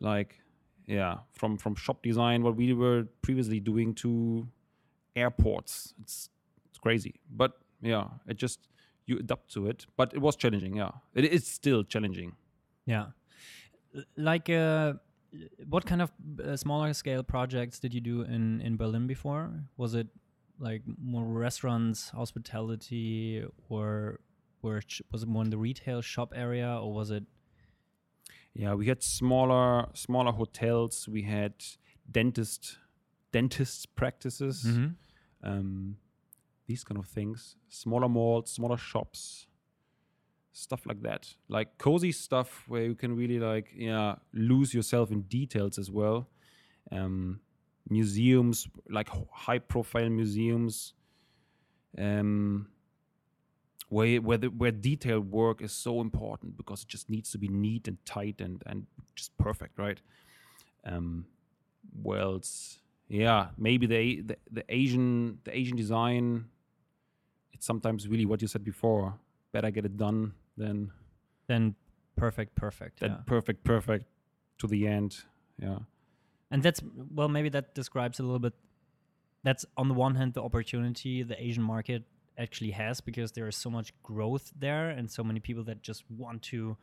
Like, 0.00 0.40
yeah, 0.86 1.18
from 1.32 1.58
from 1.58 1.74
shop 1.74 2.02
design, 2.02 2.42
what 2.42 2.56
we 2.56 2.72
were 2.72 3.06
previously 3.22 3.60
doing 3.60 3.94
to 3.96 4.48
airports. 5.14 5.94
It's 6.00 6.30
it's 6.70 6.78
crazy, 6.78 7.20
but 7.30 7.52
yeah, 7.80 8.04
it 8.26 8.36
just 8.36 8.68
you 9.06 9.18
adapt 9.18 9.52
to 9.52 9.66
it. 9.66 9.86
But 9.96 10.14
it 10.14 10.20
was 10.20 10.36
challenging. 10.36 10.76
Yeah, 10.76 10.92
it 11.14 11.24
is 11.24 11.46
still 11.46 11.84
challenging. 11.84 12.36
Yeah, 12.86 13.06
like 14.16 14.48
uh, 14.50 14.94
what 15.68 15.86
kind 15.86 16.02
of 16.02 16.12
uh, 16.42 16.56
smaller 16.56 16.92
scale 16.94 17.22
projects 17.22 17.78
did 17.78 17.94
you 17.94 18.00
do 18.00 18.22
in 18.22 18.60
in 18.60 18.76
Berlin 18.76 19.06
before? 19.06 19.50
Was 19.76 19.94
it 19.94 20.08
like 20.62 20.82
more 21.02 21.24
restaurants, 21.24 22.10
hospitality, 22.10 23.44
or 23.68 24.20
sh- 24.86 25.02
was 25.10 25.22
it 25.24 25.28
more 25.28 25.42
in 25.44 25.50
the 25.50 25.58
retail 25.58 26.00
shop 26.00 26.32
area, 26.34 26.78
or 26.82 26.92
was 26.94 27.10
it? 27.10 27.24
Yeah, 28.54 28.74
we 28.74 28.86
had 28.86 29.02
smaller 29.02 29.88
smaller 29.94 30.32
hotels. 30.32 31.08
We 31.08 31.22
had 31.22 31.54
dentist 32.10 32.78
dentist 33.32 33.94
practices. 33.96 34.64
um, 35.42 35.96
these 36.66 36.84
kind 36.84 36.98
of 36.98 37.06
things. 37.06 37.56
Smaller 37.68 38.08
malls, 38.08 38.50
smaller 38.52 38.76
shops, 38.76 39.46
stuff 40.52 40.86
like 40.86 41.02
that. 41.02 41.34
Like 41.48 41.76
cozy 41.78 42.12
stuff 42.12 42.64
where 42.68 42.84
you 42.84 42.94
can 42.94 43.16
really 43.16 43.38
like 43.40 43.68
yeah 43.74 44.16
lose 44.32 44.72
yourself 44.74 45.10
in 45.10 45.22
details 45.22 45.78
as 45.78 45.90
well. 45.90 46.28
Um, 46.90 47.40
museums, 47.88 48.68
like 48.88 49.08
high 49.30 49.58
profile 49.58 50.08
museums, 50.08 50.94
um, 51.98 52.68
where 53.88 54.20
where 54.20 54.38
the, 54.38 54.48
where 54.48 54.70
detailed 54.70 55.30
work 55.30 55.60
is 55.60 55.72
so 55.72 56.00
important 56.00 56.56
because 56.56 56.82
it 56.82 56.88
just 56.88 57.10
needs 57.10 57.30
to 57.30 57.38
be 57.38 57.48
neat 57.48 57.88
and 57.88 57.98
tight 58.04 58.40
and 58.40 58.62
and 58.66 58.86
just 59.14 59.36
perfect, 59.38 59.78
right? 59.78 60.00
Um, 60.84 61.26
well, 62.02 62.40
yeah, 63.08 63.48
maybe 63.58 63.86
the, 63.86 64.22
the 64.22 64.36
the 64.50 64.64
Asian 64.68 65.38
the 65.44 65.56
Asian 65.56 65.76
design. 65.76 66.46
It's 67.52 67.66
sometimes 67.66 68.08
really 68.08 68.26
what 68.26 68.40
you 68.42 68.48
said 68.48 68.64
before. 68.64 69.14
Better 69.52 69.70
get 69.70 69.84
it 69.84 69.96
done 69.96 70.32
than 70.56 70.90
Then 71.46 71.74
perfect, 72.16 72.54
perfect. 72.54 73.00
than 73.00 73.10
yeah. 73.10 73.16
perfect, 73.26 73.64
perfect 73.64 74.06
to 74.58 74.66
the 74.66 74.86
end. 74.86 75.18
Yeah. 75.58 75.78
And 76.52 76.62
that's 76.62 76.80
well, 77.12 77.28
maybe 77.28 77.48
that 77.48 77.74
describes 77.74 78.20
a 78.20 78.22
little 78.22 78.38
bit. 78.38 78.52
That's 79.42 79.64
on 79.76 79.88
the 79.88 79.94
one 79.94 80.14
hand 80.14 80.34
the 80.34 80.42
opportunity 80.42 81.24
the 81.24 81.42
Asian 81.42 81.62
market 81.64 82.04
actually 82.38 82.70
has 82.70 83.00
because 83.00 83.32
there 83.32 83.48
is 83.48 83.56
so 83.56 83.70
much 83.70 83.92
growth 84.02 84.52
there 84.56 84.90
and 84.90 85.10
so 85.10 85.24
many 85.24 85.40
people 85.40 85.64
that 85.64 85.82
just 85.82 86.04
want 86.10 86.42
to 86.42 86.76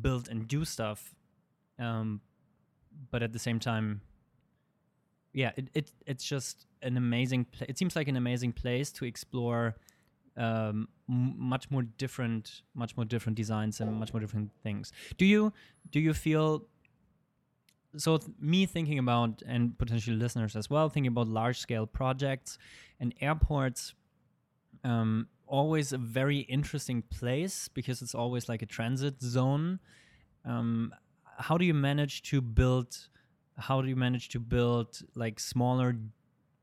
build 0.00 0.28
and 0.28 0.46
do 0.46 0.64
stuff. 0.64 1.14
Um, 1.78 2.20
but 3.10 3.22
at 3.22 3.32
the 3.32 3.38
same 3.38 3.58
time, 3.58 4.02
yeah, 5.32 5.52
it, 5.56 5.68
it 5.74 5.92
it's 6.06 6.24
just 6.24 6.66
an 6.82 6.96
amazing. 6.96 7.46
Pla- 7.46 7.66
it 7.68 7.78
seems 7.78 7.96
like 7.96 8.08
an 8.08 8.16
amazing 8.16 8.52
place 8.52 8.92
to 8.92 9.04
explore 9.04 9.76
um, 10.36 10.88
m- 11.08 11.34
much 11.38 11.70
more 11.70 11.82
different, 11.82 12.62
much 12.74 12.96
more 12.96 13.04
different 13.04 13.36
designs 13.36 13.80
and 13.80 13.98
much 13.98 14.12
more 14.12 14.20
different 14.20 14.50
things. 14.62 14.92
Do 15.16 15.24
you 15.24 15.52
do 15.90 16.00
you 16.00 16.14
feel 16.14 16.66
so 17.96 18.20
me 18.40 18.66
thinking 18.66 18.98
about 18.98 19.42
and 19.46 19.78
potentially 19.78 20.16
listeners 20.16 20.56
as 20.56 20.68
well 20.68 20.88
thinking 20.88 21.08
about 21.08 21.28
large 21.28 21.58
scale 21.58 21.86
projects 21.86 22.58
and 23.00 23.14
airports 23.20 23.94
um, 24.84 25.28
always 25.46 25.92
a 25.92 25.98
very 25.98 26.38
interesting 26.40 27.02
place 27.02 27.68
because 27.68 28.02
it's 28.02 28.14
always 28.14 28.48
like 28.48 28.62
a 28.62 28.66
transit 28.66 29.20
zone. 29.20 29.80
Um, 30.44 30.92
how 31.38 31.58
do 31.58 31.64
you 31.64 31.74
manage 31.74 32.22
to 32.30 32.40
build 32.40 32.96
how 33.58 33.80
do 33.80 33.88
you 33.88 33.96
manage 33.96 34.28
to 34.28 34.38
build 34.38 35.00
like 35.14 35.40
smaller 35.40 35.96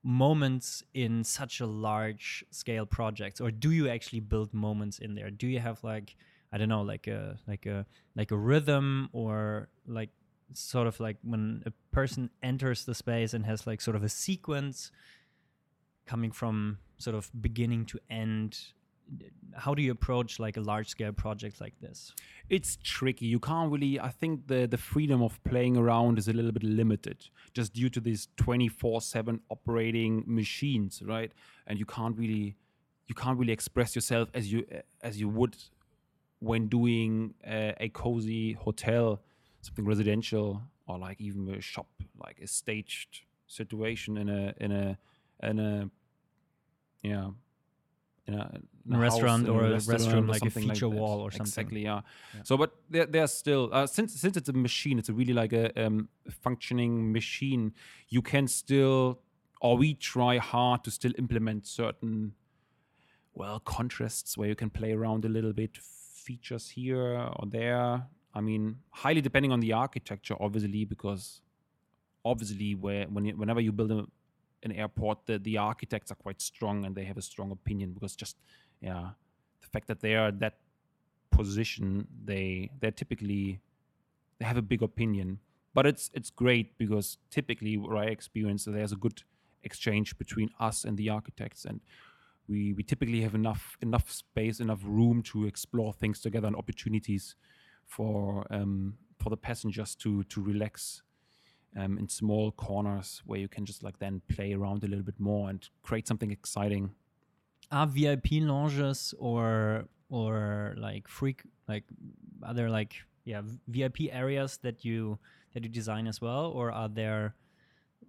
moments 0.03 0.83
in 0.93 1.23
such 1.23 1.59
a 1.59 1.65
large 1.65 2.45
scale 2.51 2.85
projects 2.85 3.41
or 3.41 3.49
do 3.49 3.71
you 3.71 3.89
actually 3.89 4.19
build 4.19 4.53
moments 4.53 4.99
in 4.99 5.15
there? 5.15 5.31
Do 5.31 5.47
you 5.47 5.59
have 5.59 5.83
like 5.83 6.15
i 6.51 6.57
don't 6.57 6.69
know 6.69 6.83
like 6.83 7.07
a 7.07 7.37
like 7.47 7.65
a 7.65 7.85
like 8.15 8.29
a 8.29 8.37
rhythm 8.37 9.09
or 9.11 9.69
like 9.87 10.09
sort 10.57 10.87
of 10.87 10.99
like 10.99 11.17
when 11.23 11.63
a 11.65 11.71
person 11.91 12.29
enters 12.41 12.85
the 12.85 12.95
space 12.95 13.33
and 13.33 13.45
has 13.45 13.67
like 13.67 13.81
sort 13.81 13.95
of 13.95 14.03
a 14.03 14.09
sequence 14.09 14.91
coming 16.05 16.31
from 16.31 16.79
sort 16.97 17.15
of 17.15 17.29
beginning 17.41 17.85
to 17.85 17.99
end 18.09 18.59
how 19.55 19.73
do 19.73 19.81
you 19.81 19.91
approach 19.91 20.39
like 20.39 20.55
a 20.57 20.61
large 20.61 20.87
scale 20.87 21.11
project 21.11 21.59
like 21.59 21.73
this 21.81 22.13
it's 22.49 22.77
tricky. 22.83 23.25
You 23.25 23.39
can't 23.39 23.71
really. 23.71 23.99
I 23.99 24.09
think 24.09 24.47
the 24.47 24.67
the 24.67 24.77
freedom 24.77 25.21
of 25.21 25.41
playing 25.43 25.77
around 25.77 26.17
is 26.17 26.27
a 26.27 26.33
little 26.33 26.51
bit 26.51 26.63
limited, 26.63 27.25
just 27.53 27.73
due 27.73 27.89
to 27.89 27.99
these 27.99 28.27
twenty 28.35 28.67
four 28.67 29.01
seven 29.01 29.39
operating 29.49 30.23
machines, 30.27 31.01
right? 31.05 31.31
And 31.67 31.79
you 31.79 31.85
can't 31.85 32.17
really, 32.17 32.55
you 33.07 33.15
can't 33.15 33.39
really 33.39 33.53
express 33.53 33.95
yourself 33.95 34.29
as 34.33 34.51
you 34.51 34.65
as 35.01 35.19
you 35.19 35.29
would 35.29 35.55
when 36.39 36.67
doing 36.67 37.33
a 37.45 37.89
cozy 37.93 38.53
hotel, 38.53 39.21
something 39.63 39.85
residential, 39.85 40.61
or 40.87 40.97
like 40.97 41.19
even 41.19 41.49
a 41.49 41.61
shop, 41.61 41.87
like 42.17 42.39
a 42.43 42.47
staged 42.47 43.21
situation 43.47 44.17
in 44.17 44.29
a 44.29 44.53
in 44.59 44.71
a 44.71 44.97
in 45.41 45.59
a 45.59 45.89
yeah 47.01 47.29
in 48.27 48.33
a, 48.35 48.61
in 48.87 48.93
A 48.93 48.97
house, 48.97 49.13
restaurant 49.13 49.49
or 49.49 49.65
a 49.65 49.71
restaurant 49.71 50.01
restroom, 50.01 50.29
like 50.29 50.45
a 50.45 50.49
feature 50.49 50.89
that. 50.89 50.95
wall 50.95 51.19
or 51.19 51.31
something. 51.31 51.47
Exactly, 51.47 51.83
yeah. 51.83 52.01
So, 52.43 52.57
but 52.57 52.71
there, 52.89 53.05
there's 53.05 53.33
still 53.33 53.69
uh, 53.71 53.85
since 53.85 54.13
since 54.13 54.37
it's 54.37 54.49
a 54.49 54.53
machine, 54.53 54.99
it's 54.99 55.09
a 55.09 55.13
really 55.13 55.33
like 55.33 55.53
a 55.53 55.85
um, 55.85 56.07
functioning 56.29 57.11
machine. 57.11 57.73
You 58.09 58.21
can 58.21 58.47
still, 58.47 59.19
or 59.61 59.77
we 59.77 59.93
try 59.93 60.37
hard 60.37 60.83
to 60.85 60.91
still 60.91 61.11
implement 61.17 61.67
certain, 61.67 62.33
well, 63.33 63.59
contrasts 63.59 64.37
where 64.37 64.47
you 64.47 64.55
can 64.55 64.69
play 64.69 64.93
around 64.93 65.25
a 65.25 65.29
little 65.29 65.53
bit, 65.53 65.77
features 65.77 66.69
here 66.69 67.29
or 67.35 67.45
there. 67.45 68.07
I 68.33 68.41
mean, 68.41 68.77
highly 68.91 69.21
depending 69.21 69.51
on 69.51 69.59
the 69.59 69.73
architecture, 69.73 70.35
obviously, 70.39 70.85
because 70.85 71.41
obviously, 72.25 72.75
where 72.75 73.05
when 73.05 73.25
you, 73.25 73.37
whenever 73.37 73.61
you 73.61 73.71
build 73.71 73.91
a, 73.91 74.05
an 74.63 74.71
airport, 74.71 75.25
the, 75.25 75.37
the 75.39 75.57
architects 75.57 76.11
are 76.11 76.15
quite 76.15 76.41
strong 76.41 76.85
and 76.85 76.95
they 76.95 77.03
have 77.03 77.17
a 77.17 77.21
strong 77.21 77.51
opinion 77.51 77.91
because 77.91 78.15
just 78.15 78.37
yeah, 78.81 79.09
the 79.61 79.67
fact 79.67 79.87
that 79.87 79.99
they 80.01 80.15
are 80.15 80.31
that 80.31 80.57
position, 81.31 82.07
they 82.25 82.71
they're 82.79 82.91
typically 82.91 83.59
they 84.39 84.45
have 84.45 84.57
a 84.57 84.61
big 84.61 84.81
opinion. 84.81 85.39
But 85.73 85.85
it's 85.85 86.09
it's 86.13 86.29
great 86.29 86.77
because 86.77 87.17
typically 87.29 87.77
what 87.77 87.97
I 87.97 88.05
experience 88.05 88.65
there's 88.65 88.91
a 88.91 88.95
good 88.95 89.23
exchange 89.63 90.17
between 90.17 90.49
us 90.59 90.83
and 90.83 90.97
the 90.97 91.09
architects 91.09 91.65
and 91.65 91.79
we, 92.47 92.73
we 92.73 92.83
typically 92.83 93.21
have 93.21 93.35
enough 93.35 93.77
enough 93.81 94.11
space, 94.11 94.59
enough 94.59 94.81
room 94.83 95.21
to 95.23 95.45
explore 95.45 95.93
things 95.93 96.19
together 96.19 96.47
and 96.47 96.55
opportunities 96.55 97.35
for 97.95 98.45
um, 98.49 98.95
for 99.19 99.29
the 99.29 99.37
passengers 99.37 99.95
to 99.95 100.23
to 100.23 100.41
relax 100.41 101.01
um, 101.77 101.97
in 101.97 102.07
small 102.07 102.51
corners 102.51 103.21
where 103.25 103.39
you 103.39 103.47
can 103.47 103.65
just 103.65 103.83
like 103.83 103.97
then 103.99 104.21
play 104.27 104.53
around 104.53 104.83
a 104.83 104.87
little 104.87 105.03
bit 105.03 105.19
more 105.19 105.49
and 105.49 105.69
create 105.81 106.07
something 106.07 106.31
exciting. 106.31 106.91
Are 107.71 107.87
VIP 107.87 108.41
lounges 108.41 109.13
or 109.19 109.85
or 110.09 110.75
like 110.77 111.07
freak 111.07 111.43
like 111.67 111.83
other 112.43 112.69
like 112.69 112.95
yeah 113.25 113.41
VIP 113.67 114.11
areas 114.11 114.59
that 114.61 114.85
you 114.85 115.17
that 115.53 115.63
you 115.63 115.69
design 115.69 116.07
as 116.07 116.21
well, 116.21 116.51
or 116.51 116.71
are 116.71 116.89
there 116.89 117.35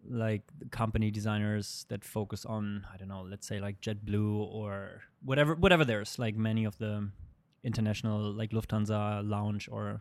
like 0.06 0.42
company 0.70 1.10
designers 1.10 1.86
that 1.88 2.04
focus 2.04 2.44
on 2.44 2.86
I 2.92 2.96
don't 2.96 3.08
know, 3.08 3.22
let's 3.22 3.46
say 3.46 3.60
like 3.60 3.80
JetBlue 3.80 4.36
or 4.36 5.02
whatever 5.24 5.54
whatever 5.54 5.84
there's 5.84 6.18
like 6.18 6.36
many 6.36 6.64
of 6.64 6.76
the 6.78 7.08
international 7.64 8.32
like 8.32 8.50
Lufthansa 8.50 9.28
lounge 9.28 9.68
or 9.70 10.00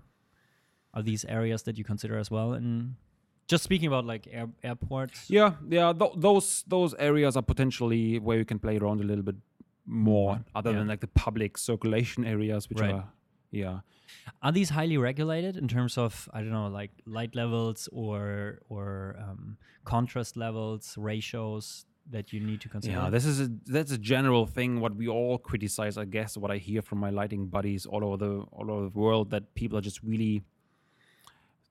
are 0.93 1.01
these 1.01 1.25
areas 1.25 1.63
that 1.63 1.77
you 1.77 1.83
consider 1.83 2.17
as 2.17 2.29
well 2.29 2.53
and 2.53 2.95
just 3.47 3.63
speaking 3.63 3.87
about 3.87 4.05
like 4.05 4.27
air, 4.31 4.47
airports 4.63 5.29
Yeah, 5.29 5.53
yeah, 5.69 5.93
th- 5.93 6.13
those 6.15 6.63
those 6.67 6.93
areas 6.99 7.35
are 7.35 7.41
potentially 7.43 8.19
where 8.19 8.37
you 8.37 8.45
can 8.45 8.59
play 8.59 8.77
around 8.77 9.01
a 9.01 9.03
little 9.03 9.23
bit 9.23 9.35
more, 9.85 10.43
other 10.55 10.71
Yeah. 10.71 10.79
than 10.79 10.87
like 10.87 11.01
the 11.01 11.07
public 11.25 11.57
circulation 11.57 12.23
areas, 12.35 12.69
which 12.69 12.79
Right. 12.79 12.93
are 12.93 13.05
yeah. 13.51 13.79
are 14.41 14.51
these 14.51 14.69
highly 14.69 14.97
regulated 14.97 15.57
in 15.57 15.67
terms 15.67 15.97
of 15.97 16.29
I 16.33 16.39
don't 16.41 16.51
know 16.51 16.67
like 16.67 16.91
light 17.05 17.35
levels 17.35 17.89
or 17.91 18.59
or 18.69 19.15
um, 19.19 19.57
contrast 19.83 20.37
levels 20.37 20.95
ratios 20.97 21.85
that 22.11 22.33
you 22.33 22.39
need 22.39 22.61
to 22.61 22.69
consider 22.69 22.93
Yeah, 22.93 23.09
this 23.09 23.25
is 23.25 23.39
a 23.41 23.49
that's 23.65 23.91
a 23.91 23.97
general 23.97 24.45
thing. 24.45 24.79
What 24.79 24.95
we 24.95 25.07
all 25.07 25.37
criticize, 25.37 25.97
I 25.97 26.05
guess, 26.05 26.37
what 26.37 26.51
I 26.51 26.57
hear 26.57 26.81
from 26.81 26.99
my 26.99 27.09
lighting 27.09 27.47
buddies 27.47 27.85
all 27.85 28.03
over 28.03 28.17
the 28.17 28.45
all 28.51 28.69
over 28.71 28.89
the 28.89 28.99
world, 28.99 29.29
that 29.31 29.55
people 29.55 29.77
are 29.77 29.81
just 29.81 30.03
really 30.03 30.43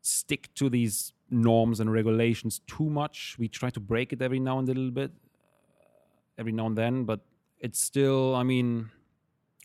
stick 0.01 0.49
to 0.55 0.69
these 0.69 1.13
norms 1.31 1.81
and 1.81 1.93
regulations 1.93 2.61
too 2.67 2.89
much. 2.89 3.37
We 3.39 3.49
try 3.49 3.71
to 3.71 3.81
break 3.81 4.13
it 4.13 4.21
every 4.23 4.41
now 4.41 4.59
and 4.59 4.69
a 4.69 4.75
little 4.75 4.91
bit, 4.91 5.11
uh, 5.11 6.39
every 6.39 6.53
now 6.53 6.67
and 6.67 6.77
then, 6.77 7.05
but 7.05 7.21
it's 7.61 7.79
still. 7.79 8.35
I 8.35 8.43
mean, 8.43 8.91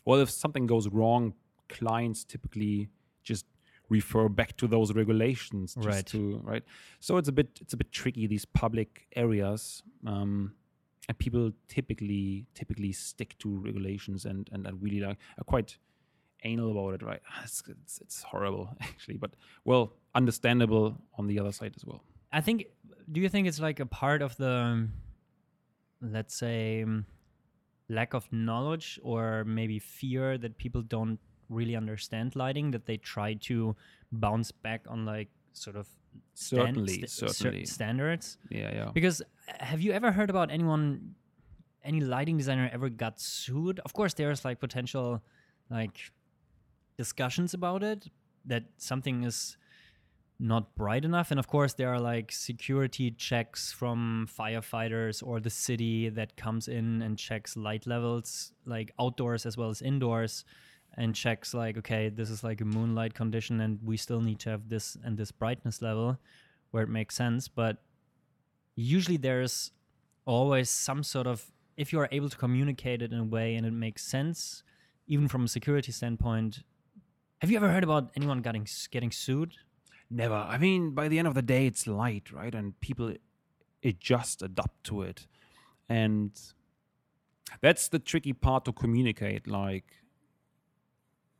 well, 0.04 0.20
if 0.20 0.30
something 0.30 0.66
goes 0.66 0.88
wrong, 0.88 1.34
clients 1.68 2.24
typically 2.24 2.88
refer 3.88 4.28
back 4.28 4.56
to 4.56 4.66
those 4.66 4.92
regulations 4.94 5.74
just 5.74 5.86
Right. 5.86 6.06
to 6.06 6.40
right 6.44 6.64
so 7.00 7.16
it's 7.16 7.28
a 7.28 7.32
bit 7.32 7.58
it's 7.60 7.72
a 7.72 7.76
bit 7.76 7.90
tricky 7.90 8.26
these 8.26 8.44
public 8.44 9.06
areas 9.16 9.82
um 10.06 10.52
and 11.08 11.18
people 11.18 11.52
typically 11.68 12.46
typically 12.54 12.92
stick 12.92 13.36
to 13.38 13.48
regulations 13.60 14.24
and 14.26 14.48
and, 14.52 14.66
and 14.66 14.82
really 14.82 15.00
like 15.00 15.18
are 15.38 15.44
quite 15.44 15.78
anal 16.44 16.70
about 16.72 16.94
it 16.94 17.02
right 17.02 17.22
it's, 17.44 17.62
it's, 17.68 18.00
it's 18.00 18.22
horrible 18.22 18.76
actually 18.80 19.16
but 19.16 19.32
well 19.64 19.94
understandable 20.14 20.96
on 21.18 21.26
the 21.26 21.38
other 21.38 21.52
side 21.52 21.72
as 21.76 21.84
well 21.84 22.02
I 22.30 22.42
think. 22.42 22.66
Do 23.10 23.22
you 23.22 23.30
think 23.30 23.48
it's 23.48 23.58
like 23.58 23.80
a 23.80 23.86
part 23.86 24.20
of 24.20 24.36
the, 24.36 24.50
um, 24.50 24.92
let's 26.02 26.34
say, 26.36 26.82
um, 26.82 27.06
lack 27.88 28.12
of 28.12 28.30
knowledge 28.30 29.00
or 29.02 29.44
maybe 29.46 29.78
fear 29.78 30.36
that 30.36 30.58
people 30.58 30.82
don't 30.82 31.18
really 31.48 31.74
understand 31.76 32.36
lighting 32.36 32.70
that 32.72 32.86
they 32.86 32.96
try 32.96 33.34
to 33.34 33.74
bounce 34.12 34.50
back 34.52 34.84
on 34.88 35.04
like 35.04 35.28
sort 35.52 35.76
of 35.76 35.86
stand- 36.34 36.68
Certainly, 36.68 36.92
st- 36.94 37.10
cer- 37.10 37.28
certainly. 37.28 37.64
standards? 37.66 38.38
yeah 38.50 38.72
yeah 38.74 38.90
Because 38.92 39.20
uh, 39.22 39.64
have 39.64 39.80
you 39.80 39.92
ever 39.92 40.12
heard 40.12 40.30
about 40.30 40.50
anyone, 40.50 41.14
any 41.84 42.00
lighting 42.00 42.36
designer 42.36 42.68
ever 42.72 42.88
got 42.88 43.20
sued? 43.20 43.80
Of 43.84 43.92
course, 43.92 44.14
there's 44.14 44.44
like 44.44 44.60
potential, 44.60 45.22
like 45.70 45.98
discussions 46.96 47.54
about 47.54 47.82
it 47.82 48.08
that 48.44 48.64
something 48.76 49.24
is 49.24 49.56
not 50.40 50.74
bright 50.76 51.04
enough, 51.04 51.30
and 51.32 51.40
of 51.40 51.48
course 51.48 51.74
there 51.74 51.88
are 51.88 51.98
like 52.00 52.30
security 52.30 53.10
checks 53.10 53.72
from 53.72 54.28
firefighters 54.38 55.20
or 55.26 55.40
the 55.40 55.50
city 55.50 56.08
that 56.10 56.36
comes 56.36 56.68
in 56.68 57.02
and 57.02 57.18
checks 57.18 57.56
light 57.56 57.86
levels, 57.88 58.52
like 58.64 58.92
outdoors 59.00 59.44
as 59.46 59.56
well 59.56 59.68
as 59.68 59.82
indoors. 59.82 60.44
And 60.98 61.14
checks 61.14 61.54
like, 61.54 61.78
okay, 61.78 62.08
this 62.08 62.28
is 62.28 62.42
like 62.42 62.60
a 62.60 62.64
moonlight 62.64 63.14
condition, 63.14 63.60
and 63.60 63.78
we 63.82 63.96
still 63.96 64.20
need 64.20 64.40
to 64.40 64.50
have 64.50 64.68
this 64.68 64.98
and 65.04 65.16
this 65.16 65.30
brightness 65.30 65.80
level, 65.80 66.18
where 66.72 66.82
it 66.82 66.88
makes 66.88 67.14
sense. 67.14 67.46
But 67.46 67.78
usually 68.74 69.16
there's 69.16 69.70
always 70.26 70.68
some 70.68 71.02
sort 71.02 71.26
of 71.26 71.52
if 71.76 71.92
you 71.92 72.00
are 72.00 72.08
able 72.10 72.28
to 72.28 72.36
communicate 72.36 73.00
it 73.00 73.12
in 73.12 73.18
a 73.18 73.24
way 73.24 73.54
and 73.54 73.64
it 73.64 73.72
makes 73.72 74.04
sense 74.04 74.62
even 75.06 75.26
from 75.26 75.44
a 75.44 75.48
security 75.48 75.90
standpoint 75.90 76.62
have 77.40 77.50
you 77.50 77.56
ever 77.56 77.70
heard 77.70 77.82
about 77.82 78.10
anyone 78.14 78.42
getting 78.42 78.66
getting 78.90 79.10
sued 79.10 79.54
Never. 80.10 80.34
I 80.34 80.56
mean, 80.58 80.92
by 80.92 81.08
the 81.08 81.18
end 81.18 81.28
of 81.28 81.34
the 81.34 81.42
day, 81.42 81.66
it's 81.66 81.86
light, 81.86 82.32
right? 82.32 82.54
And 82.54 82.78
people 82.80 83.14
adjust, 83.84 84.42
adapt 84.42 84.84
to 84.84 85.02
it. 85.02 85.26
And 85.88 86.32
that's 87.60 87.88
the 87.88 87.98
tricky 87.98 88.32
part 88.32 88.64
to 88.64 88.72
communicate. 88.72 89.46
Like, 89.46 89.84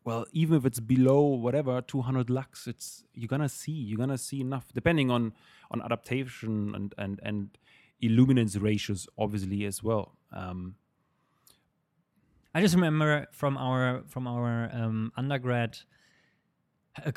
well, 0.09 0.25
even 0.33 0.57
if 0.57 0.64
it's 0.64 0.81
below 0.81 1.21
whatever 1.21 1.83
200 1.83 2.31
lux, 2.31 2.66
it's 2.66 3.05
you're 3.12 3.29
gonna 3.29 3.47
see, 3.47 3.73
you're 3.73 3.99
gonna 3.99 4.16
see 4.16 4.40
enough, 4.40 4.73
depending 4.73 5.11
on 5.11 5.35
on 5.71 5.83
adaptation 5.83 6.75
and 6.75 6.94
and 6.97 7.21
and 7.23 7.59
illuminance 8.01 8.57
ratios, 8.57 9.07
obviously 9.18 9.66
as 9.66 9.83
well. 9.83 10.16
Um, 10.33 10.77
i 12.55 12.62
just 12.62 12.75
remember 12.75 13.27
from 13.33 13.59
our 13.59 14.03
from 14.07 14.27
our 14.27 14.71
um, 14.73 15.12
undergrad 15.16 15.79
a, 17.05 17.12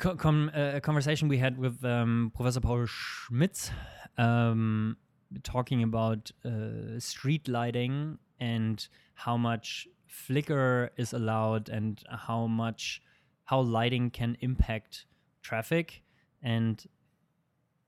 a 0.76 0.80
conversation 0.80 1.28
we 1.28 1.38
had 1.38 1.56
with 1.56 1.82
um, 1.84 2.30
professor 2.34 2.60
paul 2.60 2.84
schmitz 2.86 3.70
um, 4.18 4.96
talking 5.42 5.82
about 5.82 6.30
uh, 6.44 6.98
street 6.98 7.48
lighting 7.48 8.18
and 8.38 8.88
how 9.14 9.36
much 9.38 9.88
flicker 10.12 10.90
is 10.98 11.14
allowed 11.14 11.70
and 11.70 12.02
how 12.10 12.46
much 12.46 13.00
how 13.44 13.60
lighting 13.60 14.10
can 14.10 14.36
impact 14.40 15.06
traffic 15.42 16.02
and 16.42 16.84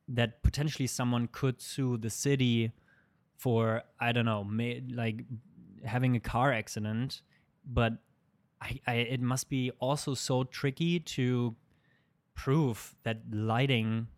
that 0.08 0.42
potentially 0.42 0.86
someone 0.86 1.28
could 1.30 1.60
sue 1.60 1.98
the 1.98 2.08
city 2.08 2.72
for 3.36 3.82
I 4.00 4.12
don't 4.12 4.24
know, 4.24 4.42
may, 4.42 4.82
like 4.90 5.24
having 5.84 6.16
a 6.16 6.20
car 6.20 6.50
accident, 6.50 7.20
but 7.66 7.92
I, 8.60 8.80
I, 8.86 8.94
it 8.94 9.20
must 9.20 9.50
be 9.50 9.70
also 9.78 10.14
so 10.14 10.44
tricky 10.44 11.00
to 11.00 11.54
prove 12.34 12.96
that 13.02 13.20
lighting 13.30 14.08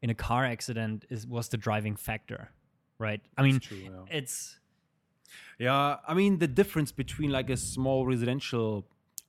in 0.00 0.08
a 0.08 0.14
car 0.14 0.46
accident 0.46 1.04
is 1.10 1.26
was 1.26 1.50
the 1.50 1.58
driving 1.58 1.96
factor, 1.96 2.50
right? 2.98 3.20
I 3.36 3.42
mean, 3.42 3.60
true, 3.60 3.76
yeah. 3.76 4.16
it's 4.16 4.58
Yeah, 5.58 5.96
I 6.06 6.14
mean 6.14 6.38
the 6.38 6.48
difference 6.48 6.92
between 6.92 7.30
like 7.30 7.50
a 7.50 7.56
small 7.56 8.06
residential 8.06 8.86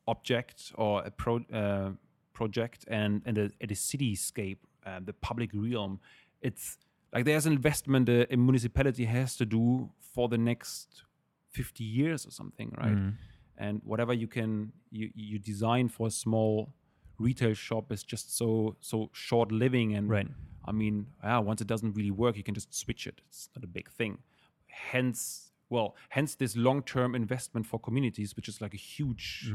object 0.07 0.71
or 0.75 1.03
a 1.03 1.11
pro, 1.11 1.41
uh, 1.53 1.91
project 2.33 2.85
and 2.87 3.21
and 3.25 3.37
a, 3.37 3.45
a 3.61 3.67
cityscape, 3.67 4.59
uh, 4.85 4.99
the 5.03 5.13
public 5.13 5.51
realm. 5.53 5.99
It's 6.41 6.77
like 7.13 7.25
there's 7.25 7.45
an 7.45 7.53
investment 7.53 8.09
a, 8.09 8.31
a 8.33 8.37
municipality 8.37 9.05
has 9.05 9.35
to 9.37 9.45
do 9.45 9.89
for 9.99 10.29
the 10.29 10.37
next 10.37 11.03
fifty 11.49 11.83
years 11.83 12.25
or 12.25 12.31
something, 12.31 12.73
right? 12.77 12.95
Mm. 12.95 13.13
And 13.57 13.81
whatever 13.83 14.13
you 14.13 14.27
can 14.27 14.71
you 14.91 15.09
you 15.15 15.39
design 15.39 15.89
for 15.89 16.07
a 16.07 16.11
small 16.11 16.73
retail 17.19 17.53
shop 17.53 17.91
is 17.91 18.03
just 18.03 18.37
so 18.37 18.75
so 18.79 19.09
short 19.13 19.51
living 19.51 19.95
and 19.95 20.09
Right. 20.09 20.27
I 20.67 20.73
mean, 20.73 21.07
yeah, 21.23 21.39
once 21.39 21.61
it 21.61 21.67
doesn't 21.67 21.93
really 21.95 22.11
work, 22.11 22.35
you 22.35 22.43
can 22.43 22.53
just 22.53 22.75
switch 22.75 23.07
it. 23.07 23.21
It's 23.29 23.49
not 23.55 23.63
a 23.63 23.67
big 23.67 23.89
thing. 23.89 24.19
Hence, 24.67 25.46
well, 25.69 25.95
hence 26.09 26.35
this 26.35 26.55
long-term 26.55 27.15
investment 27.15 27.65
for 27.65 27.79
communities, 27.79 28.35
which 28.35 28.47
is 28.47 28.61
like 28.61 28.73
a 28.73 28.77
huge 28.77 29.51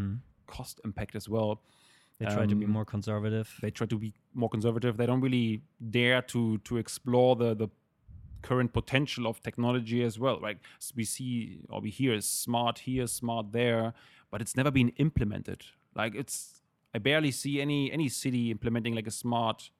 cost 0.46 0.80
impact 0.84 1.14
as 1.16 1.28
well. 1.28 1.62
they 2.18 2.26
try 2.26 2.46
to 2.46 2.54
be 2.54 2.64
Um, 2.66 2.70
more 2.72 2.84
conservative. 2.84 3.48
They 3.62 3.70
try 3.70 3.86
to 3.86 3.98
be 3.98 4.12
more 4.34 4.48
conservative. 4.50 4.96
They 4.96 5.06
don't 5.06 5.22
really 5.28 5.62
dare 5.98 6.22
to 6.32 6.58
to 6.58 6.76
explore 6.76 7.34
the 7.36 7.54
the 7.62 7.68
current 8.48 8.72
potential 8.72 9.26
of 9.26 9.40
technology 9.42 10.04
as 10.04 10.18
well. 10.18 10.38
Right? 10.40 10.58
So 10.78 10.92
we 10.96 11.04
see 11.04 11.60
or 11.68 11.80
we 11.80 11.90
hear 11.90 12.12
is 12.14 12.26
smart 12.28 12.76
here, 12.80 13.06
smart 13.06 13.52
there, 13.52 13.92
but 14.30 14.40
it's 14.42 14.54
never 14.56 14.70
been 14.70 14.90
implemented. 14.96 15.60
Like 15.94 16.14
it's, 16.14 16.62
I 16.94 16.98
barely 16.98 17.32
see 17.32 17.60
any 17.60 17.90
any 17.92 18.08
city 18.08 18.50
implementing 18.50 18.94
like 18.94 19.08
a 19.08 19.16
smart 19.24 19.70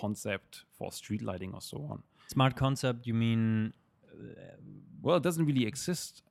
concept 0.00 0.64
for 0.76 0.92
street 0.92 1.22
lighting 1.22 1.52
or 1.54 1.60
so 1.60 1.78
on. 1.90 2.02
Smart 2.28 2.56
concept, 2.56 3.06
you 3.06 3.14
mean 3.14 3.72
Well, 5.02 5.16
it 5.16 5.22
doesn't 5.22 5.44
really 5.44 5.66
exist. 5.66 6.22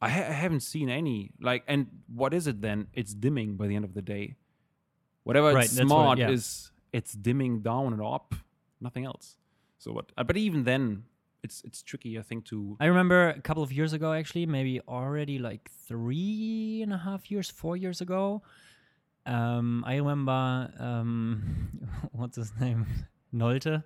I, 0.00 0.08
ha- 0.10 0.28
I 0.28 0.32
haven't 0.32 0.60
seen 0.60 0.88
any 0.90 1.30
like. 1.40 1.64
And 1.66 1.86
what 2.14 2.34
is 2.34 2.46
it 2.46 2.60
then? 2.60 2.88
It's 2.92 3.14
dimming 3.14 3.56
by 3.56 3.66
the 3.66 3.76
end 3.76 3.84
of 3.84 3.94
the 3.94 4.02
day. 4.02 4.36
Whatever 5.24 5.52
Right, 5.54 5.64
it's 5.64 5.74
that's 5.74 5.88
what- 5.90 6.02
smart 6.02 6.18
yeah. 6.18 6.30
is, 6.30 6.70
it's 6.92 7.12
dimming 7.12 7.60
down 7.62 7.92
and 7.92 8.02
up. 8.02 8.34
Nothing 8.80 9.04
else. 9.06 9.36
So 9.78 9.92
what? 9.92 10.12
uh, 10.18 10.24
But 10.24 10.36
even 10.36 10.64
then, 10.64 11.04
it's 11.42 11.62
it's 11.64 11.82
tricky. 11.82 12.18
I 12.18 12.22
think 12.22 12.44
to 12.46 12.76
I 12.80 12.86
remember 12.86 13.28
a 13.30 13.40
couple 13.40 13.62
of 13.62 13.72
years 13.72 13.92
ago, 13.92 14.12
actually, 14.12 14.46
maybe 14.46 14.80
already 14.88 15.38
like 15.38 15.70
three 15.88 16.80
and 16.82 16.92
a 16.92 16.98
half 16.98 17.30
years, 17.30 17.50
four 17.50 17.76
years 17.76 18.00
ago. 18.00 18.42
Um, 19.24 19.82
I 19.86 19.96
remember, 19.96 20.70
um, 20.78 21.68
what's 22.12 22.36
his 22.36 22.52
name? 22.60 22.86
Nolte. 23.34 23.82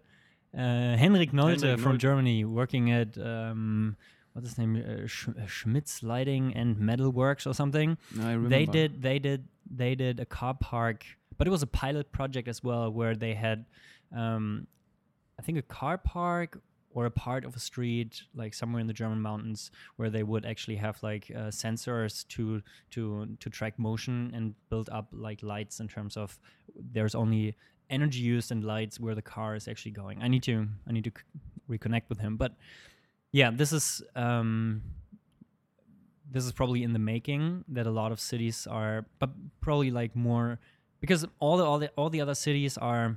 Uh, 0.53 0.97
Henrik 0.97 1.33
Nolte 1.33 1.61
Henrik 1.63 1.81
from 1.81 1.95
Nolte. 1.97 1.99
Germany, 1.99 2.45
working 2.45 2.91
at, 2.91 3.17
um, 3.19 3.97
what's 4.33 4.49
his 4.49 4.59
name? 4.59 4.77
Uh, 4.77 5.07
Sch- 5.07 5.29
uh, 5.29 5.47
Schmidt's 5.47 6.03
Lighting 6.03 6.55
and 6.55 6.79
Metal 6.79 7.11
Works 7.11 7.47
or 7.47 7.55
something. 7.55 7.99
I 8.21 8.33
remember. 8.33 8.49
They 8.49 8.67
did, 8.67 9.03
they 9.03 9.19
did, 9.19 9.49
they 9.71 9.95
did 9.95 10.21
a 10.21 10.27
car 10.27 10.55
park, 10.55 11.05
but 11.39 11.47
it 11.47 11.51
was 11.51 11.63
a 11.63 11.67
pilot 11.67 12.13
project 12.13 12.49
as 12.49 12.63
well, 12.63 12.91
where 12.93 13.15
they 13.17 13.35
had, 13.35 13.65
um, 14.17 14.67
I 15.39 15.43
think, 15.43 15.59
a 15.59 15.63
car 15.63 15.99
park 15.99 16.61
or 16.93 17.07
a 17.07 17.11
part 17.11 17.45
of 17.45 17.55
a 17.55 17.61
street, 17.61 18.23
like 18.35 18.53
somewhere 18.53 18.81
in 18.81 18.89
the 18.89 18.93
German 18.93 19.21
mountains, 19.21 19.71
where 19.97 20.11
they 20.11 20.25
would 20.25 20.45
actually 20.45 20.77
have 20.77 21.01
like 21.03 21.31
uh, 21.35 21.49
sensors 21.51 22.27
to 22.29 22.63
to 22.91 23.29
to 23.39 23.49
track 23.51 23.79
motion 23.79 24.33
and 24.35 24.55
build 24.71 24.89
up 24.91 25.07
like 25.13 25.41
lights 25.43 25.79
in 25.81 25.87
terms 25.87 26.17
of 26.17 26.39
there's 26.93 27.15
only 27.15 27.57
energy 27.91 28.21
used 28.21 28.51
and 28.51 28.65
lights 28.65 28.99
where 28.99 29.15
the 29.15 29.23
car 29.23 29.55
is 29.55 29.69
actually 29.69 29.93
going. 29.93 30.21
I 30.21 30.27
need 30.29 30.43
to 30.45 30.67
I 30.89 30.93
need 30.93 31.05
to 31.05 31.11
c- 31.11 31.23
reconnect 31.69 32.09
with 32.09 32.19
him, 32.19 32.37
but 32.37 32.57
yeah, 33.33 33.51
this 33.53 33.73
is 33.73 34.03
um, 34.17 34.83
this 36.31 36.45
is 36.45 36.53
probably 36.53 36.83
in 36.83 36.93
the 36.93 36.99
making 36.99 37.65
that 37.69 37.87
a 37.87 37.91
lot 37.91 38.13
of 38.13 38.21
cities 38.21 38.67
are, 38.67 39.07
but 39.19 39.31
probably 39.61 39.91
like 39.91 40.15
more 40.15 40.59
because 41.01 41.27
all 41.39 41.57
the 41.57 41.65
all 41.65 41.79
the 41.79 41.89
all 41.97 42.11
the 42.11 42.21
other 42.21 42.35
cities 42.35 42.77
are 42.79 43.17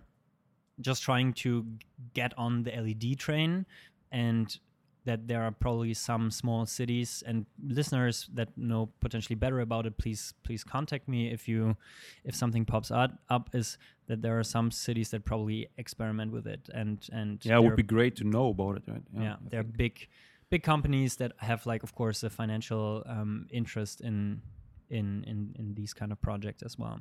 just 0.82 1.04
trying 1.04 1.34
to 1.34 1.66
get 2.14 2.34
on 2.38 2.64
the 2.64 2.72
LED 2.72 3.18
train 3.20 3.66
and 4.12 4.58
that 5.06 5.28
there 5.28 5.44
are 5.44 5.52
probably 5.52 5.94
some 5.94 6.32
small 6.32 6.66
cities 6.66 7.24
and 7.26 7.46
listeners 7.62 8.30
that 8.34 8.50
know 8.58 8.90
potentially 9.00 9.36
better 9.36 9.60
about 9.60 9.86
it 9.86 9.98
please 9.98 10.34
please 10.44 10.64
contact 10.64 11.08
me 11.08 11.32
if 11.32 11.48
you 11.48 11.76
if 12.24 12.36
something 12.36 12.66
pops 12.66 12.92
up 12.92 13.12
up 13.30 13.50
is 13.54 13.78
that 14.08 14.22
there 14.22 14.38
are 14.38 14.44
some 14.44 14.72
cities 14.72 15.10
that 15.10 15.26
probably 15.26 15.68
experiment 15.78 16.32
with 16.32 16.48
it 16.48 16.70
and 16.74 17.08
and 17.12 17.44
yeah, 17.46 17.58
it 17.58 17.64
would 17.64 17.76
be 17.76 17.84
great 17.84 18.16
to 18.16 18.24
know 18.24 18.50
about 18.50 18.78
it, 18.78 18.84
right? 18.88 19.04
yeah, 19.14 19.34
I 19.34 19.50
they're 19.50 19.64
big 19.64 20.08
big 20.50 20.64
companies 20.64 21.18
that 21.18 21.34
have 21.38 21.66
like 21.66 21.84
of 21.84 21.96
course 21.96 22.24
a 22.24 22.30
financial 22.30 23.04
um, 23.06 23.48
interest 23.52 24.02
in 24.02 24.42
in 24.90 25.24
in 25.26 25.56
in 25.58 25.74
these 25.74 25.94
kind 25.94 26.12
of 26.12 26.22
projects 26.22 26.64
as 26.64 26.78
well 26.78 27.00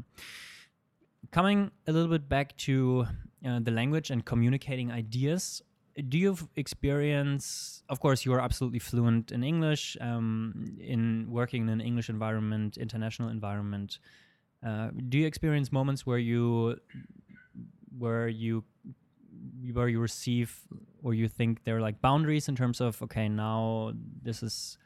coming 1.30 1.70
a 1.86 1.92
little 1.92 2.10
bit 2.10 2.28
back 2.28 2.56
to 2.56 3.06
uh, 3.46 3.60
the 3.60 3.70
language 3.70 4.10
and 4.10 4.24
communicating 4.24 4.90
ideas 4.90 5.62
do 6.08 6.18
you 6.18 6.36
experience 6.56 7.82
of 7.88 8.00
course 8.00 8.24
you 8.24 8.32
are 8.32 8.40
absolutely 8.40 8.78
fluent 8.78 9.30
in 9.32 9.44
english 9.44 9.96
um, 10.00 10.76
in 10.80 11.26
working 11.28 11.62
in 11.62 11.68
an 11.68 11.80
english 11.80 12.08
environment 12.08 12.76
international 12.76 13.28
environment 13.28 13.98
uh, 14.66 14.88
do 15.08 15.18
you 15.18 15.26
experience 15.26 15.72
moments 15.72 16.06
where 16.06 16.18
you 16.18 16.76
where 17.98 18.28
you 18.28 18.64
where 19.72 19.88
you 19.88 20.00
receive 20.00 20.60
or 21.02 21.14
you 21.14 21.28
think 21.28 21.64
there 21.64 21.76
are 21.76 21.80
like 21.80 22.00
boundaries 22.00 22.48
in 22.48 22.56
terms 22.56 22.80
of 22.80 23.00
okay 23.02 23.28
now 23.28 23.92
this 24.22 24.42
is 24.42 24.78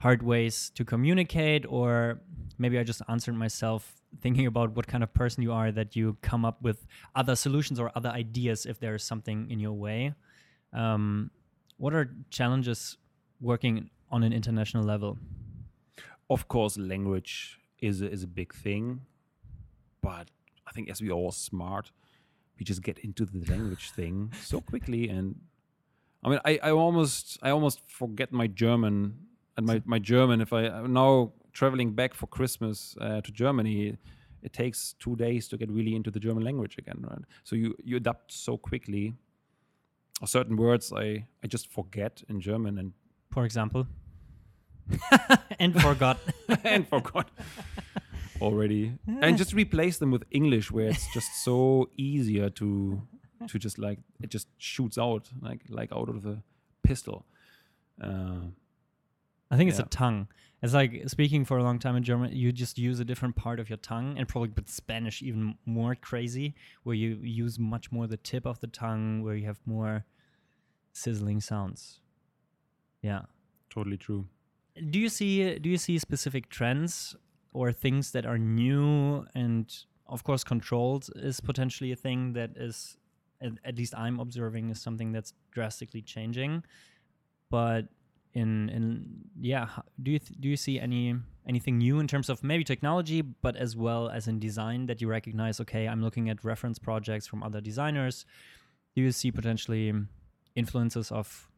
hard 0.00 0.22
ways 0.22 0.70
to 0.74 0.84
communicate? 0.84 1.64
Or 1.68 2.20
maybe 2.58 2.78
i 2.78 2.82
just 2.82 3.02
answered 3.08 3.34
myself 3.34 3.94
thinking 4.20 4.46
about 4.46 4.74
what 4.74 4.86
kind 4.86 5.02
of 5.02 5.12
person 5.12 5.42
you 5.42 5.52
are 5.52 5.70
that 5.70 5.94
you 5.94 6.16
come 6.22 6.44
up 6.44 6.62
with 6.62 6.86
other 7.14 7.36
solutions 7.36 7.78
or 7.78 7.90
other 7.94 8.08
ideas 8.08 8.64
if 8.64 8.80
there 8.80 8.94
is 8.94 9.02
something 9.02 9.50
in 9.50 9.60
your 9.60 9.74
way 9.74 10.14
um, 10.72 11.30
what 11.78 11.94
are 11.94 12.10
challenges 12.30 12.96
working 13.40 13.90
on 14.10 14.22
an 14.22 14.32
international 14.32 14.84
level 14.84 15.18
of 16.28 16.48
course, 16.48 16.76
language 16.76 17.58
is 17.80 18.02
a, 18.02 18.10
is 18.10 18.22
a 18.22 18.26
big 18.26 18.54
thing, 18.54 19.02
but 20.02 20.30
I 20.66 20.72
think 20.72 20.90
as 20.90 21.00
we 21.00 21.10
are 21.10 21.14
all 21.14 21.32
smart, 21.32 21.92
we 22.58 22.64
just 22.64 22.82
get 22.82 22.98
into 22.98 23.24
the 23.24 23.44
language 23.50 23.90
thing 23.90 24.32
so 24.42 24.60
quickly. 24.60 25.08
And 25.08 25.36
I 26.24 26.28
mean, 26.28 26.40
I, 26.44 26.58
I 26.62 26.70
almost 26.70 27.38
I 27.42 27.50
almost 27.50 27.80
forget 27.88 28.32
my 28.32 28.46
German 28.46 29.18
and 29.56 29.66
my, 29.66 29.82
my 29.84 29.98
German. 29.98 30.40
If 30.40 30.52
I 30.52 30.66
I'm 30.66 30.92
now 30.92 31.32
traveling 31.52 31.92
back 31.92 32.14
for 32.14 32.26
Christmas 32.26 32.96
uh, 33.00 33.20
to 33.20 33.30
Germany, 33.30 33.96
it 34.42 34.52
takes 34.52 34.94
two 34.98 35.16
days 35.16 35.48
to 35.48 35.56
get 35.56 35.70
really 35.70 35.94
into 35.94 36.10
the 36.10 36.18
German 36.18 36.44
language 36.44 36.76
again, 36.78 37.04
right? 37.08 37.22
So 37.44 37.56
you 37.56 37.76
you 37.84 37.96
adapt 37.96 38.32
so 38.32 38.56
quickly. 38.56 39.14
Or 40.20 40.26
certain 40.26 40.56
words 40.56 40.92
I 40.92 41.26
I 41.44 41.46
just 41.46 41.70
forget 41.70 42.22
in 42.28 42.40
German 42.40 42.78
and 42.78 42.92
for 43.30 43.44
example. 43.44 43.86
And 45.58 45.80
forgot. 45.80 46.18
And 46.64 46.88
forgot. 46.88 47.30
Already. 48.40 48.92
And 49.06 49.38
just 49.38 49.54
replace 49.54 49.98
them 49.98 50.10
with 50.10 50.24
english 50.30 50.70
where 50.70 50.88
it's 50.88 51.06
just 51.14 51.44
so 51.44 51.88
easier 51.96 52.50
to 52.50 53.02
to 53.48 53.58
just 53.58 53.78
like 53.78 53.98
it 54.20 54.30
just 54.30 54.48
shoots 54.58 54.98
out 54.98 55.28
like 55.40 55.62
like 55.68 55.92
out 55.92 56.08
of 56.08 56.22
the 56.22 56.42
pistol. 56.82 57.26
Uh, 58.00 58.50
I 59.50 59.56
think 59.56 59.70
it's 59.70 59.78
Yeah. 59.78 59.86
a 59.86 59.88
tongue. 59.88 60.28
It's 60.62 60.72
like 60.74 61.08
speaking 61.08 61.44
for 61.44 61.58
a 61.58 61.62
long 61.62 61.78
time 61.78 61.96
in 61.96 62.02
German, 62.02 62.34
you 62.34 62.50
just 62.50 62.78
use 62.78 62.98
a 62.98 63.04
different 63.04 63.36
part 63.36 63.60
of 63.60 63.68
your 63.68 63.76
tongue, 63.76 64.16
and 64.18 64.26
probably 64.26 64.50
with 64.56 64.68
Spanish 64.68 65.22
even 65.22 65.56
more 65.66 65.94
crazy, 65.94 66.54
where 66.82 66.96
you 66.96 67.16
use 67.22 67.58
much 67.58 67.92
more 67.92 68.06
the 68.06 68.16
tip 68.16 68.46
of 68.46 68.58
the 68.60 68.66
tongue, 68.66 69.22
where 69.22 69.36
you 69.36 69.46
have 69.46 69.60
more 69.66 70.04
sizzling 70.92 71.40
sounds. 71.40 72.00
Yeah. 73.02 73.22
totally 73.70 73.98
true 73.98 74.26
Do 74.90 74.98
you 74.98 75.08
see 75.10 75.58
do 75.58 75.68
you 75.68 75.76
see 75.78 75.98
specific 75.98 76.48
trends 76.48 77.14
or 77.52 77.72
things 77.72 78.12
that 78.12 78.24
are 78.26 78.38
new 78.38 79.26
and 79.34 79.66
of 80.06 80.24
course 80.24 80.42
controlled 80.44 81.08
is 81.16 81.40
potentially 81.40 81.92
a 81.92 81.96
thing 81.96 82.32
that 82.32 82.50
is 82.56 82.96
at, 83.40 83.52
at 83.64 83.76
least 83.76 83.94
I'm 83.94 84.18
observing 84.18 84.70
is 84.70 84.80
something 84.80 85.12
that's 85.12 85.34
drastically 85.50 86.00
changing. 86.02 86.64
But 87.50 87.88
in 88.36 88.68
in 88.68 88.84
yeah, 89.40 89.68
do 90.02 90.10
you 90.10 90.18
do 90.18 90.48
you 90.48 90.56
see 90.56 90.78
any 90.78 91.16
anything 91.48 91.78
new 91.78 91.98
in 91.98 92.06
terms 92.06 92.28
of 92.28 92.44
maybe 92.44 92.64
technology, 92.64 93.22
but 93.22 93.56
as 93.56 93.74
well 93.76 94.10
as 94.10 94.28
in 94.28 94.38
design 94.38 94.86
that 94.86 95.00
you 95.00 95.08
recognize? 95.08 95.58
Okay, 95.60 95.88
I'm 95.88 96.02
looking 96.02 96.28
at 96.28 96.44
reference 96.44 96.78
projects 96.78 97.26
from 97.26 97.42
other 97.42 97.60
designers. 97.60 98.26
Do 98.94 99.02
you 99.02 99.10
see 99.10 99.32
potentially 99.32 99.92
influences 100.56 101.12
of 101.12 101.48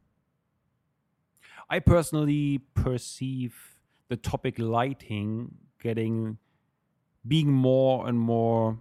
i 1.71 1.79
personally 1.79 2.59
perceive 2.75 3.79
the 4.09 4.17
topic 4.17 4.59
lighting 4.59 5.55
getting 5.81 6.37
being 7.27 7.51
more 7.51 8.09
and 8.09 8.19
more 8.19 8.81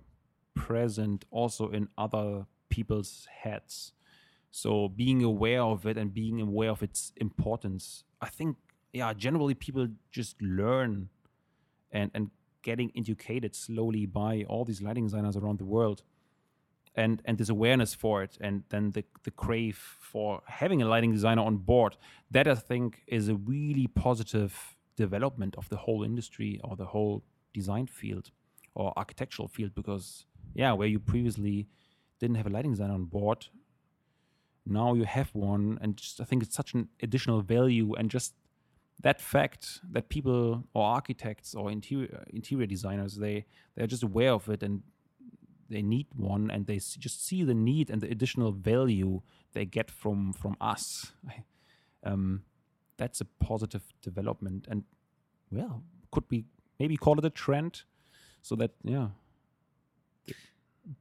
present 0.55 1.23
also 1.29 1.69
in 1.69 1.88
other 1.97 2.45
people's 2.69 3.27
heads 3.31 3.93
so 4.51 4.89
being 4.89 5.23
aware 5.23 5.62
of 5.62 5.86
it 5.86 5.97
and 5.97 6.13
being 6.13 6.41
aware 6.41 6.69
of 6.69 6.81
its 6.81 7.13
importance 7.17 8.03
i 8.21 8.27
think 8.27 8.57
yeah 8.93 9.13
generally 9.13 9.53
people 9.53 9.88
just 10.12 10.41
learn 10.41 11.10
and 11.91 12.12
and 12.13 12.29
getting 12.67 12.91
educated 12.97 13.55
slowly 13.55 14.05
by 14.05 14.43
all 14.49 14.65
these 14.65 14.81
lighting 14.81 15.05
designers 15.05 15.38
around 15.38 15.57
the 15.57 15.65
world. 15.65 16.03
And 16.95 17.21
and 17.25 17.38
this 17.38 17.49
awareness 17.49 17.93
for 17.93 18.23
it 18.23 18.33
and 18.41 18.63
then 18.69 18.86
the 18.95 19.03
the 19.27 19.29
crave 19.29 19.77
for 20.12 20.41
having 20.47 20.81
a 20.81 20.88
lighting 20.93 21.12
designer 21.12 21.43
on 21.43 21.57
board 21.57 21.95
that 22.31 22.47
i 22.47 22.55
think 22.55 23.03
is 23.05 23.29
a 23.29 23.36
really 23.36 23.86
positive 23.86 24.53
development 24.95 25.53
of 25.60 25.69
the 25.69 25.79
whole 25.83 26.01
industry 26.12 26.60
or 26.63 26.75
the 26.75 26.89
whole 26.93 27.23
design 27.53 27.86
field 27.86 28.31
or 28.73 28.88
architectural 28.97 29.47
field 29.47 29.75
because 29.75 30.25
yeah 30.55 30.71
where 30.73 30.88
you 30.88 30.97
previously 30.97 31.67
didn't 32.19 32.38
have 32.39 32.47
a 32.47 32.53
lighting 32.55 32.71
designer 32.71 32.95
on 32.95 33.05
board 33.05 33.39
now 34.69 34.93
you 34.93 35.03
have 35.03 35.30
one 35.34 35.77
and 35.82 35.97
just 35.97 36.21
i 36.21 36.23
think 36.23 36.43
it's 36.43 36.56
such 36.56 36.73
an 36.73 36.88
additional 37.01 37.41
value 37.41 37.93
and 37.95 38.10
just 38.10 38.34
that 39.01 39.21
fact 39.21 39.80
that 39.91 40.10
people 40.10 40.63
or 40.73 40.84
architects 40.84 41.53
or 41.53 41.71
interior 41.71 42.23
interior 42.32 42.65
designers 42.65 43.15
they 43.17 43.45
they're 43.75 43.88
just 43.88 44.03
aware 44.03 44.34
of 44.34 44.49
it 44.49 44.63
and 44.63 44.82
they 45.69 45.82
need 45.82 46.08
one 46.15 46.49
and 46.49 46.65
they 46.67 46.77
just 46.77 47.25
see 47.25 47.43
the 47.43 47.53
need 47.53 47.89
and 47.89 48.01
the 48.01 48.10
additional 48.10 48.51
value 48.51 49.21
they 49.53 49.65
get 49.65 49.91
from 49.91 50.34
from 50.34 50.56
us. 50.62 51.12
Um, 52.03 52.43
that's 52.97 53.19
a 53.19 53.25
positive 53.25 53.82
development 54.01 54.67
and 54.69 54.84
well 55.51 55.84
could 56.12 56.27
be 56.30 56.45
maybe 56.80 56.95
call 56.95 57.17
it 57.17 57.25
a 57.25 57.30
trend 57.30 57.82
so 58.43 58.56
that 58.56 58.71
yeah. 58.84 59.10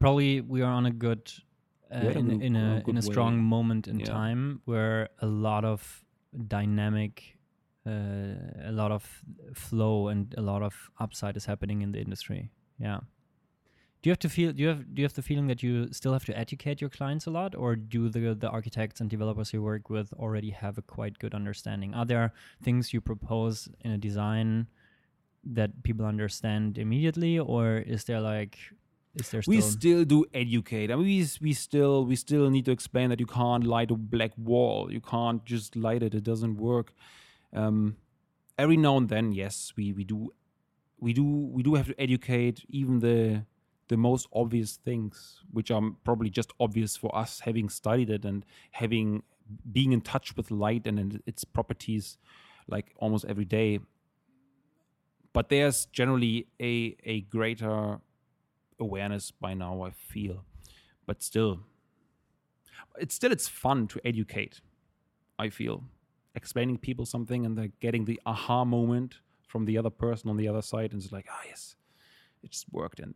Probably 0.00 0.40
we 0.40 0.62
are 0.62 0.72
on 0.72 0.86
a 0.86 0.90
good 0.90 1.30
uh, 1.94 1.98
in, 1.98 2.30
in 2.30 2.40
a- 2.40 2.44
in 2.44 2.56
a 2.56 2.82
a 2.86 2.90
in 2.90 2.96
a 2.98 3.02
strong 3.02 3.34
way. 3.36 3.42
moment 3.42 3.86
in 3.88 3.98
Yeah. 4.00 4.06
time 4.06 4.60
where 4.64 5.08
a 5.20 5.26
lot 5.26 5.64
of 5.64 6.04
dynamic 6.48 7.32
uh, 7.86 8.68
a 8.70 8.72
lot 8.72 8.90
of 8.90 9.22
flow 9.54 10.08
and 10.08 10.34
a 10.36 10.42
lot 10.42 10.62
of 10.62 10.90
upside 10.98 11.36
is 11.36 11.46
happening 11.46 11.82
in 11.82 11.92
the 11.92 12.00
industry. 12.00 12.50
Yeah. 12.78 12.98
Do 14.02 14.08
you 14.08 14.12
have 14.12 14.18
to 14.20 14.28
feel? 14.28 14.52
Do 14.52 14.62
you 14.62 14.68
have 14.68 14.82
do 14.94 15.00
you 15.02 15.06
have 15.06 15.14
the 15.14 15.22
feeling 15.22 15.46
that 15.48 15.62
you 15.62 15.92
still 15.92 16.12
have 16.12 16.24
to 16.26 16.36
educate 16.36 16.80
your 16.80 16.90
clients 16.90 17.26
a 17.26 17.30
lot, 17.30 17.54
or 17.54 17.76
do 17.76 18.08
the 18.08 18.34
the 18.34 18.48
architects 18.48 19.00
and 19.00 19.08
developers 19.10 19.52
you 19.52 19.62
work 19.62 19.88
with 19.90 20.12
already 20.14 20.50
have 20.50 20.78
a 20.78 20.82
quite 20.82 21.18
good 21.18 21.34
understanding? 21.34 21.94
Are 21.94 22.04
there 22.06 22.32
things 22.62 22.92
you 22.92 23.00
propose 23.00 23.68
in 23.84 23.90
a 23.92 23.98
design 23.98 24.66
that 25.54 25.70
people 25.82 26.04
understand 26.06 26.76
immediately, 26.78 27.38
or 27.38 27.78
is 27.78 28.04
there 28.04 28.20
like 28.20 28.58
is 29.16 29.30
there 29.30 29.42
still 29.42 29.54
we 29.54 29.60
still 29.60 30.04
do 30.04 30.24
educate. 30.34 30.90
I 30.90 30.96
mean, 30.96 31.06
we, 31.06 31.26
we 31.40 31.52
still 31.54 32.04
we 32.04 32.16
still 32.16 32.50
need 32.50 32.66
to 32.66 32.70
explain 32.70 33.10
that 33.10 33.20
you 33.20 33.26
can't 33.26 33.64
light 33.64 33.90
a 33.90 33.96
black 33.96 34.32
wall. 34.36 34.92
You 34.92 35.00
can't 35.00 35.44
just 35.44 35.74
light 35.74 36.02
it. 36.02 36.14
It 36.14 36.22
doesn't 36.22 36.56
work. 36.56 36.92
Um, 37.52 37.96
every 38.58 38.76
now 38.76 38.96
and 38.98 39.08
then, 39.08 39.32
yes, 39.32 39.72
we, 39.76 39.92
we 39.92 40.04
do 40.04 40.32
we 40.98 41.12
do 41.12 41.24
we 41.24 41.62
do 41.62 41.74
have 41.74 41.86
to 41.86 42.00
educate 42.00 42.64
even 42.68 43.00
the 43.00 43.44
the 43.88 43.96
most 43.96 44.28
obvious 44.32 44.76
things, 44.76 45.40
which 45.50 45.70
are 45.70 45.82
probably 46.04 46.28
just 46.28 46.52
obvious 46.60 46.96
for 46.96 47.16
us 47.16 47.40
having 47.40 47.68
studied 47.68 48.10
it 48.10 48.24
and 48.24 48.44
having 48.72 49.22
being 49.72 49.92
in 49.92 50.00
touch 50.00 50.36
with 50.36 50.50
light 50.50 50.86
and 50.86 51.22
its 51.24 51.44
properties 51.44 52.18
like 52.68 52.92
almost 52.98 53.24
every 53.26 53.44
day. 53.44 53.78
But 55.32 55.48
there's 55.48 55.86
generally 55.86 56.48
a 56.60 56.96
a 57.04 57.22
greater 57.22 58.00
awareness 58.78 59.30
by 59.30 59.54
now 59.54 59.82
i 59.82 59.90
feel. 59.90 60.44
But 61.06 61.22
still 61.22 61.60
it's 62.98 63.14
still 63.14 63.32
it's 63.32 63.48
fun 63.48 63.86
to 63.88 64.00
educate 64.04 64.60
i 65.38 65.48
feel. 65.48 65.84
Explaining 66.34 66.76
people 66.78 67.06
something 67.06 67.46
and 67.46 67.56
they're 67.56 67.72
getting 67.80 68.04
the 68.04 68.20
aha 68.26 68.64
moment 68.64 69.16
from 69.48 69.64
the 69.64 69.78
other 69.78 69.90
person 69.90 70.28
on 70.28 70.36
the 70.36 70.48
other 70.48 70.62
side 70.62 70.92
and 70.92 71.02
it's 71.02 71.12
like 71.12 71.26
ah 71.30 71.42
yes 71.46 71.76
it 72.42 72.50
just 72.50 72.66
worked 72.72 73.00
and, 73.00 73.14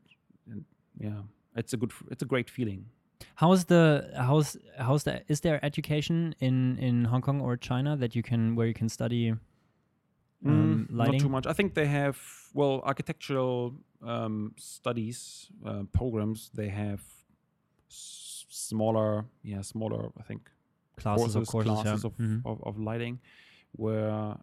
and 0.51 0.65
yeah 0.99 1.21
it's 1.57 1.73
a 1.73 1.77
good 1.77 1.93
it's 2.11 2.23
a 2.23 2.27
great 2.27 2.49
feeling. 2.49 2.87
How's 3.35 3.65
the 3.67 4.11
how's 4.17 4.57
how's 4.79 5.05
the 5.05 5.23
is 5.29 5.41
there 5.41 5.63
education 5.65 6.35
in 6.41 6.79
in 6.79 7.05
Hong 7.05 7.21
Kong 7.21 7.41
or 7.41 7.57
China 7.57 7.97
that 7.97 8.15
you 8.15 8.23
can 8.23 8.55
where 8.55 8.67
you 8.67 8.75
can 8.75 8.89
study 8.89 9.35
um, 10.45 10.87
Mm, 10.91 10.97
lighting? 10.97 11.13
Not 11.19 11.21
too 11.21 11.29
much. 11.29 11.47
I 11.47 11.53
think 11.53 11.75
they 11.75 11.87
have 11.87 12.19
well 12.55 12.81
architectural 12.85 13.75
um, 14.03 14.55
studies 14.57 15.51
uh, 15.67 15.83
programs. 15.93 16.51
They 16.55 16.69
have 16.69 17.01
s- 17.91 18.47
smaller, 18.49 19.25
yeah, 19.43 19.63
smaller. 19.63 20.11
I 20.19 20.23
think 20.23 20.51
Classes, 20.97 21.37
of 21.37 21.47
courses, 21.47 21.73
yeah. 21.77 21.83
classes 21.83 22.05
of, 22.05 22.17
Mhm. 22.19 22.43
of, 22.45 22.63
of 22.63 22.79
lighting, 22.79 23.21
where 23.73 24.37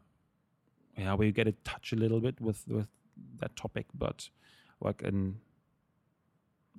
yeah, 0.98 1.14
where 1.14 1.28
you 1.28 1.32
get 1.34 1.48
a 1.48 1.52
touch 1.64 1.94
a 1.94 1.96
little 1.96 2.20
bit 2.20 2.40
with 2.42 2.68
with 2.68 2.88
that 3.40 3.56
topic, 3.56 3.86
but 3.94 4.30
like 4.82 5.02
in 5.04 5.40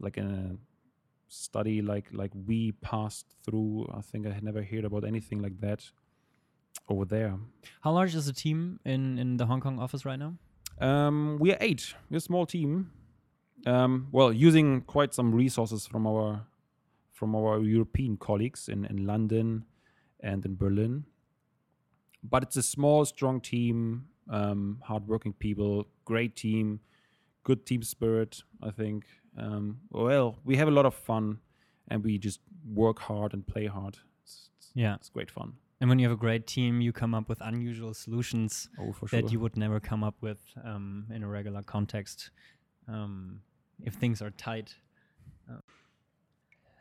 like 0.00 0.16
in 0.16 0.26
a 0.30 0.56
study 1.28 1.82
like 1.82 2.08
like 2.12 2.32
we 2.46 2.72
passed 2.72 3.26
through, 3.44 3.86
I 3.92 4.00
think 4.00 4.26
I 4.26 4.30
had 4.30 4.42
never 4.42 4.62
heard 4.62 4.84
about 4.84 5.04
anything 5.04 5.40
like 5.42 5.60
that 5.60 5.90
over 6.88 7.04
there. 7.04 7.38
How 7.82 7.92
large 7.92 8.14
is 8.14 8.26
the 8.26 8.32
team 8.32 8.80
in 8.84 9.18
in 9.18 9.36
the 9.36 9.46
Hong 9.46 9.60
Kong 9.60 9.78
office 9.78 10.04
right 10.04 10.18
now? 10.18 10.34
Um, 10.80 11.38
we 11.40 11.52
are 11.52 11.58
eight. 11.60 11.94
We're 12.10 12.18
a 12.18 12.20
small 12.20 12.46
team. 12.46 12.90
Um, 13.66 14.08
well, 14.12 14.32
using 14.32 14.82
quite 14.82 15.12
some 15.14 15.34
resources 15.34 15.86
from 15.86 16.06
our 16.06 16.46
from 17.12 17.34
our 17.34 17.58
European 17.60 18.16
colleagues 18.16 18.68
in, 18.68 18.84
in 18.84 19.04
London 19.06 19.64
and 20.20 20.44
in 20.46 20.54
Berlin. 20.56 21.04
But 22.22 22.42
it's 22.44 22.56
a 22.56 22.62
small, 22.62 23.04
strong 23.04 23.40
team, 23.40 24.06
um, 24.30 24.78
hardworking 24.84 25.32
people, 25.32 25.88
great 26.04 26.36
team, 26.36 26.80
good 27.42 27.66
team 27.66 27.82
spirit. 27.82 28.42
I 28.62 28.70
think. 28.70 29.04
Um, 29.36 29.80
well, 29.90 30.38
we 30.44 30.56
have 30.56 30.68
a 30.68 30.72
lot 30.72 30.86
of 30.86 30.94
fun, 30.94 31.38
and 31.88 32.04
we 32.04 32.18
just 32.18 32.40
work 32.74 32.98
hard 33.00 33.34
and 33.34 33.46
play 33.46 33.66
hard. 33.66 33.98
It's, 34.22 34.50
it's, 34.58 34.70
Yeah. 34.74 34.94
it's 34.96 35.08
great 35.10 35.30
fun. 35.30 35.54
And 35.80 35.88
when 35.88 35.98
you 36.00 36.08
have 36.08 36.16
a 36.16 36.20
great 36.20 36.46
team, 36.46 36.80
you 36.80 36.92
come 36.92 37.14
up 37.14 37.28
with 37.28 37.40
unusual 37.40 37.94
solutions 37.94 38.68
Oh, 38.80 38.92
that 39.02 39.10
sure. 39.10 39.30
you 39.30 39.38
would 39.40 39.56
never 39.56 39.78
come 39.80 40.02
up 40.02 40.16
with 40.20 40.40
um, 40.64 41.06
in 41.14 41.22
a 41.22 41.28
regular 41.28 41.62
context 41.62 42.30
um, 42.88 43.42
if 43.84 43.94
things 43.94 44.20
are 44.20 44.30
tight. 44.30 44.74
Uh, 45.48 45.58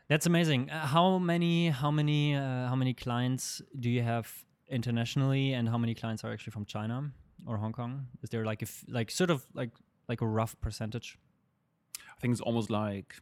that's 0.08 0.26
amazing. 0.26 0.70
Uh, 0.70 0.86
how 0.86 1.18
many 1.18 1.68
how 1.68 1.90
many 1.90 2.34
uh, 2.34 2.66
how 2.68 2.74
many 2.74 2.92
clients 2.94 3.62
do 3.78 3.88
you 3.90 4.02
have 4.02 4.32
internationally, 4.70 5.52
and 5.52 5.68
how 5.68 5.78
many 5.78 5.94
clients 5.94 6.24
are 6.24 6.32
actually 6.32 6.50
from 6.52 6.64
China 6.64 7.12
or 7.46 7.56
Hong 7.58 7.72
Kong? 7.72 8.06
Is 8.22 8.30
there 8.30 8.44
like 8.44 8.62
if 8.62 8.84
like 8.88 9.10
sort 9.10 9.30
of 9.30 9.46
like 9.54 9.70
like 10.08 10.20
a 10.22 10.26
rough 10.26 10.58
percentage? 10.60 11.18
I 12.16 12.20
think 12.20 12.32
it's 12.32 12.40
almost 12.40 12.68
like 12.70 13.14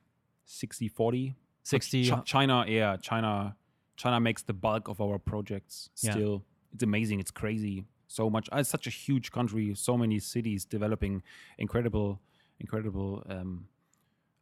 60 0.46 0.88
40. 0.88 1.34
60 1.64 2.08
Chi- 2.10 2.20
China, 2.24 2.64
yeah, 2.68 2.96
China, 2.96 3.56
China 3.96 4.20
makes 4.20 4.42
the 4.42 4.52
bulk 4.52 4.88
of 4.88 5.00
our 5.00 5.18
projects. 5.18 5.90
Yeah. 6.02 6.12
Still, 6.12 6.44
it's 6.72 6.82
amazing. 6.82 7.20
It's 7.20 7.30
crazy. 7.30 7.84
So 8.08 8.30
much. 8.30 8.48
It's 8.52 8.68
such 8.68 8.86
a 8.86 8.90
huge 8.90 9.32
country. 9.32 9.74
So 9.74 9.96
many 9.96 10.18
cities 10.20 10.64
developing 10.64 11.22
incredible, 11.58 12.20
incredible 12.60 13.24
um, 13.28 13.66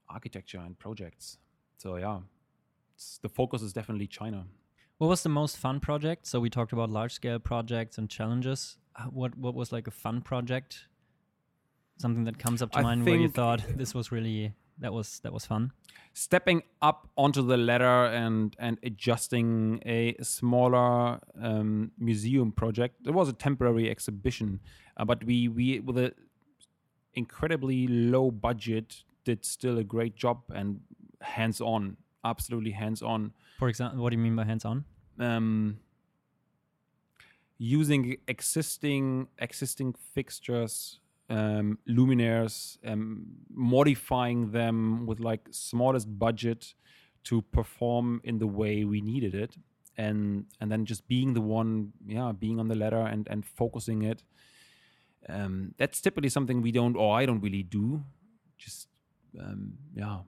architecture 0.08 0.58
and 0.58 0.78
projects. 0.78 1.38
So 1.78 1.96
yeah, 1.96 2.18
it's, 2.94 3.18
the 3.18 3.28
focus 3.28 3.62
is 3.62 3.72
definitely 3.72 4.06
China. 4.06 4.46
What 4.98 5.08
was 5.08 5.22
the 5.22 5.28
most 5.28 5.56
fun 5.56 5.80
project? 5.80 6.26
So 6.26 6.40
we 6.40 6.50
talked 6.50 6.72
about 6.72 6.90
large 6.90 7.12
scale 7.12 7.38
projects 7.38 7.98
and 7.98 8.08
challenges. 8.08 8.76
Uh, 8.96 9.04
What 9.04 9.36
what 9.36 9.54
was 9.54 9.72
like 9.72 9.86
a 9.86 9.90
fun 9.90 10.20
project? 10.20 10.88
Something 11.98 12.24
that 12.24 12.38
comes 12.38 12.62
up 12.62 12.70
to 12.72 12.78
I 12.78 12.82
mind 12.82 13.04
where 13.04 13.16
you 13.16 13.28
thought 13.28 13.62
this 13.76 13.94
was 13.94 14.12
really 14.12 14.52
that 14.78 14.92
was 14.92 15.20
that 15.20 15.32
was 15.32 15.46
fun. 15.46 15.72
stepping 16.14 16.62
up 16.80 17.08
onto 17.16 17.42
the 17.42 17.56
ladder 17.56 18.06
and 18.06 18.56
and 18.58 18.78
adjusting 18.82 19.80
a 19.84 20.14
smaller 20.22 21.20
um, 21.40 21.90
museum 21.98 22.52
project. 22.52 23.06
It 23.06 23.10
was 23.10 23.28
a 23.28 23.32
temporary 23.32 23.90
exhibition, 23.90 24.60
uh, 24.96 25.04
but 25.04 25.24
we 25.24 25.48
we 25.48 25.80
with 25.80 25.98
a 25.98 26.12
incredibly 27.14 27.86
low 27.86 28.30
budget 28.30 29.04
did 29.24 29.44
still 29.44 29.78
a 29.78 29.84
great 29.84 30.16
job 30.16 30.42
and 30.54 30.80
hands 31.20 31.60
on, 31.60 31.96
absolutely 32.24 32.72
hands 32.72 33.02
on. 33.02 33.32
For 33.58 33.68
example, 33.68 34.02
what 34.02 34.10
do 34.10 34.16
you 34.16 34.22
mean 34.22 34.36
by 34.36 34.44
hands 34.44 34.64
on? 34.64 34.84
Um, 35.18 35.78
using 37.58 38.16
existing 38.28 39.28
existing 39.38 39.94
fixtures 40.14 41.00
um, 41.30 41.78
luminaires 41.88 42.78
um, 42.86 43.26
modifying 43.50 44.50
them 44.50 45.06
with 45.06 45.20
like 45.20 45.48
smallest 45.50 46.18
budget 46.18 46.74
to 47.24 47.42
perform 47.42 48.20
in 48.24 48.38
the 48.38 48.46
way 48.46 48.84
we 48.84 49.00
needed 49.00 49.34
it. 49.34 49.56
And 49.96 50.46
and 50.60 50.70
then 50.72 50.84
just 50.84 51.06
being 51.06 51.34
the 51.34 51.40
one 51.40 51.92
yeah 52.06 52.32
being 52.32 52.58
on 52.58 52.68
the 52.68 52.74
ladder 52.74 53.06
and 53.06 53.28
and 53.30 53.46
focusing 53.46 54.02
it. 54.02 54.24
Um, 55.28 55.74
that's 55.78 56.00
typically 56.00 56.28
something 56.28 56.60
we 56.60 56.72
don't 56.72 56.96
or 56.96 57.16
i 57.16 57.24
don't 57.24 57.40
really 57.40 57.62
do. 57.62 58.02
Just 58.58 58.88
um, 59.40 59.74
yeah 59.94 60.18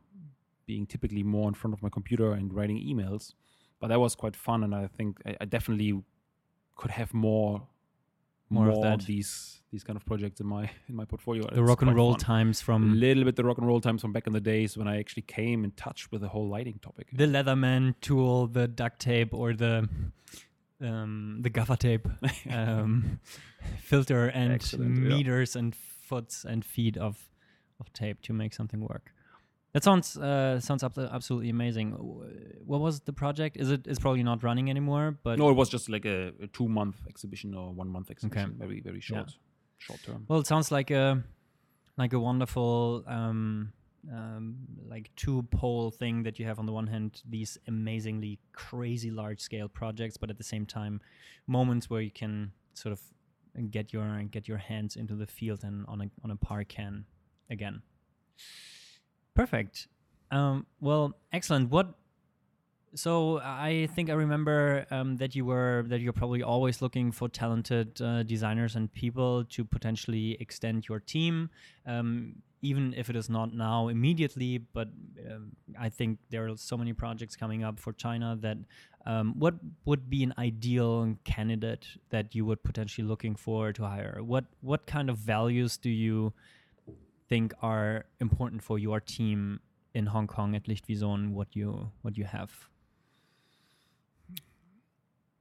being 0.66 0.86
typically 0.86 1.22
more 1.22 1.48
in 1.48 1.54
front 1.54 1.74
of 1.74 1.82
my 1.82 1.88
computer 1.88 2.32
and 2.32 2.52
writing 2.54 2.78
emails. 2.78 3.34
But 3.80 3.88
that 3.88 4.00
was 4.00 4.14
quite 4.14 4.36
fun 4.36 4.62
and 4.64 4.74
i 4.74 4.86
think 4.86 5.20
i, 5.26 5.36
I 5.40 5.44
definitely 5.44 6.02
could 6.76 6.92
have 6.92 7.12
more 7.12 7.66
More 8.48 8.70
of 8.70 8.82
that. 8.82 9.00
these 9.06 9.60
these 9.72 9.82
kind 9.82 9.96
of 9.96 10.06
projects 10.06 10.40
in 10.40 10.46
my 10.46 10.70
in 10.88 10.94
my 10.94 11.04
portfolio 11.04 11.42
The 11.52 11.62
rock 11.62 11.82
and 11.82 11.94
roll 11.94 12.14
times 12.14 12.60
from 12.60 12.92
a 12.92 12.94
little 12.94 13.24
bit 13.24 13.34
the 13.36 13.44
rock 13.44 13.58
and 13.58 13.66
roll 13.66 13.80
times 13.80 14.00
from 14.02 14.12
back 14.12 14.26
in 14.26 14.32
the 14.32 14.40
days 14.40 14.76
when 14.76 14.86
I 14.86 14.98
actually 14.98 15.24
came 15.24 15.64
in 15.64 15.72
touch 15.72 16.10
with 16.12 16.20
the 16.20 16.28
whole 16.28 16.48
lighting 16.48 16.78
topic. 16.80 17.08
the 17.12 17.26
Leatherman 17.26 17.94
tool, 18.00 18.46
the 18.46 18.68
duct 18.68 19.00
tape, 19.00 19.34
or 19.34 19.52
the 19.52 19.88
um, 20.80 21.38
the 21.42 21.50
gaffer 21.50 21.76
tape 21.76 22.06
um, 22.50 23.18
filter 23.80 24.26
and 24.28 24.52
Excellent, 24.52 24.96
yeah. 25.02 25.16
meters 25.16 25.56
and 25.56 25.74
foots 25.74 26.44
and 26.44 26.64
feet 26.64 26.96
of 26.96 27.28
of 27.80 27.92
tape 27.92 28.22
to 28.22 28.32
make 28.32 28.54
something 28.54 28.80
work. 28.80 29.12
That 29.72 29.84
sounds 29.84 30.16
uh, 30.16 30.58
sounds 30.60 30.82
abso- 30.82 31.10
absolutely 31.12 31.50
amazing. 31.50 31.92
What 31.92 32.80
was 32.80 33.00
the 33.00 33.12
project? 33.12 33.56
Is 33.58 33.70
it 33.70 33.86
is 33.86 33.98
probably 33.98 34.22
not 34.22 34.42
running 34.42 34.70
anymore, 34.70 35.18
but 35.22 35.38
no, 35.38 35.50
it 35.50 35.54
was 35.54 35.68
just 35.68 35.90
like 35.90 36.06
a, 36.06 36.32
a 36.40 36.46
two 36.46 36.66
month 36.68 36.96
exhibition 37.08 37.54
or 37.54 37.72
one 37.72 37.88
month 37.88 38.10
exhibition, 38.10 38.50
Okay. 38.50 38.58
very 38.58 38.80
very 38.80 39.00
short, 39.00 39.34
short 39.78 40.02
term. 40.02 40.24
Well, 40.28 40.38
it 40.38 40.46
sounds 40.46 40.70
like 40.72 40.90
a 40.90 41.22
like 41.98 42.14
a 42.14 42.18
wonderful 42.18 43.04
um, 43.06 43.72
um, 44.10 44.56
like 44.88 45.10
two 45.16 45.42
pole 45.50 45.90
thing 45.90 46.22
that 46.22 46.38
you 46.38 46.46
have 46.46 46.58
on 46.58 46.64
the 46.64 46.72
one 46.72 46.86
hand 46.86 47.20
these 47.28 47.58
amazingly 47.68 48.38
crazy 48.52 49.10
large 49.10 49.40
scale 49.40 49.68
projects, 49.68 50.16
but 50.16 50.30
at 50.30 50.38
the 50.38 50.44
same 50.44 50.64
time 50.64 51.00
moments 51.46 51.90
where 51.90 52.00
you 52.00 52.10
can 52.10 52.52
sort 52.72 52.92
of 52.92 53.00
get 53.70 53.92
your 53.92 54.22
get 54.30 54.48
your 54.48 54.58
hands 54.58 54.96
into 54.96 55.14
the 55.14 55.26
field 55.26 55.64
and 55.64 55.84
on 55.86 56.00
a 56.00 56.10
on 56.24 56.30
a 56.30 56.36
par 56.36 56.64
can 56.64 57.04
again. 57.50 57.82
Perfect. 59.36 59.86
Um, 60.30 60.66
well, 60.80 61.14
excellent. 61.32 61.70
What 61.70 61.94
so 62.94 63.38
I 63.40 63.88
think 63.94 64.08
I 64.08 64.14
remember 64.14 64.86
um, 64.90 65.18
that 65.18 65.36
you 65.36 65.44
were 65.44 65.84
that 65.88 66.00
you're 66.00 66.14
probably 66.14 66.42
always 66.42 66.80
looking 66.80 67.12
for 67.12 67.28
talented 67.28 68.00
uh, 68.00 68.22
designers 68.22 68.74
and 68.74 68.92
people 68.92 69.44
to 69.44 69.64
potentially 69.64 70.36
extend 70.40 70.88
your 70.88 71.00
team, 71.00 71.50
um, 71.86 72.36
even 72.62 72.94
if 72.96 73.10
it 73.10 73.16
is 73.16 73.28
not 73.28 73.52
now 73.52 73.88
immediately. 73.88 74.58
But 74.58 74.88
um, 75.30 75.52
I 75.78 75.90
think 75.90 76.18
there 76.30 76.48
are 76.48 76.56
so 76.56 76.78
many 76.78 76.94
projects 76.94 77.36
coming 77.36 77.62
up 77.62 77.78
for 77.78 77.92
China 77.92 78.38
that 78.40 78.56
um, 79.04 79.34
what 79.38 79.54
would 79.84 80.08
be 80.08 80.24
an 80.24 80.32
ideal 80.38 81.14
candidate 81.24 81.86
that 82.08 82.34
you 82.34 82.46
would 82.46 82.64
potentially 82.64 83.06
looking 83.06 83.36
for 83.36 83.72
to 83.74 83.84
hire? 83.84 84.20
What 84.22 84.46
what 84.62 84.86
kind 84.86 85.10
of 85.10 85.18
values 85.18 85.76
do 85.76 85.90
you 85.90 86.32
think 87.28 87.54
are 87.62 88.06
important 88.20 88.62
for 88.62 88.78
your 88.78 89.00
team 89.00 89.60
in 89.94 90.06
Hong 90.06 90.26
Kong 90.26 90.54
at 90.54 90.64
Lichtvision? 90.64 91.32
What 91.32 91.48
you 91.54 91.90
what 92.02 92.16
you 92.16 92.24
have? 92.24 92.50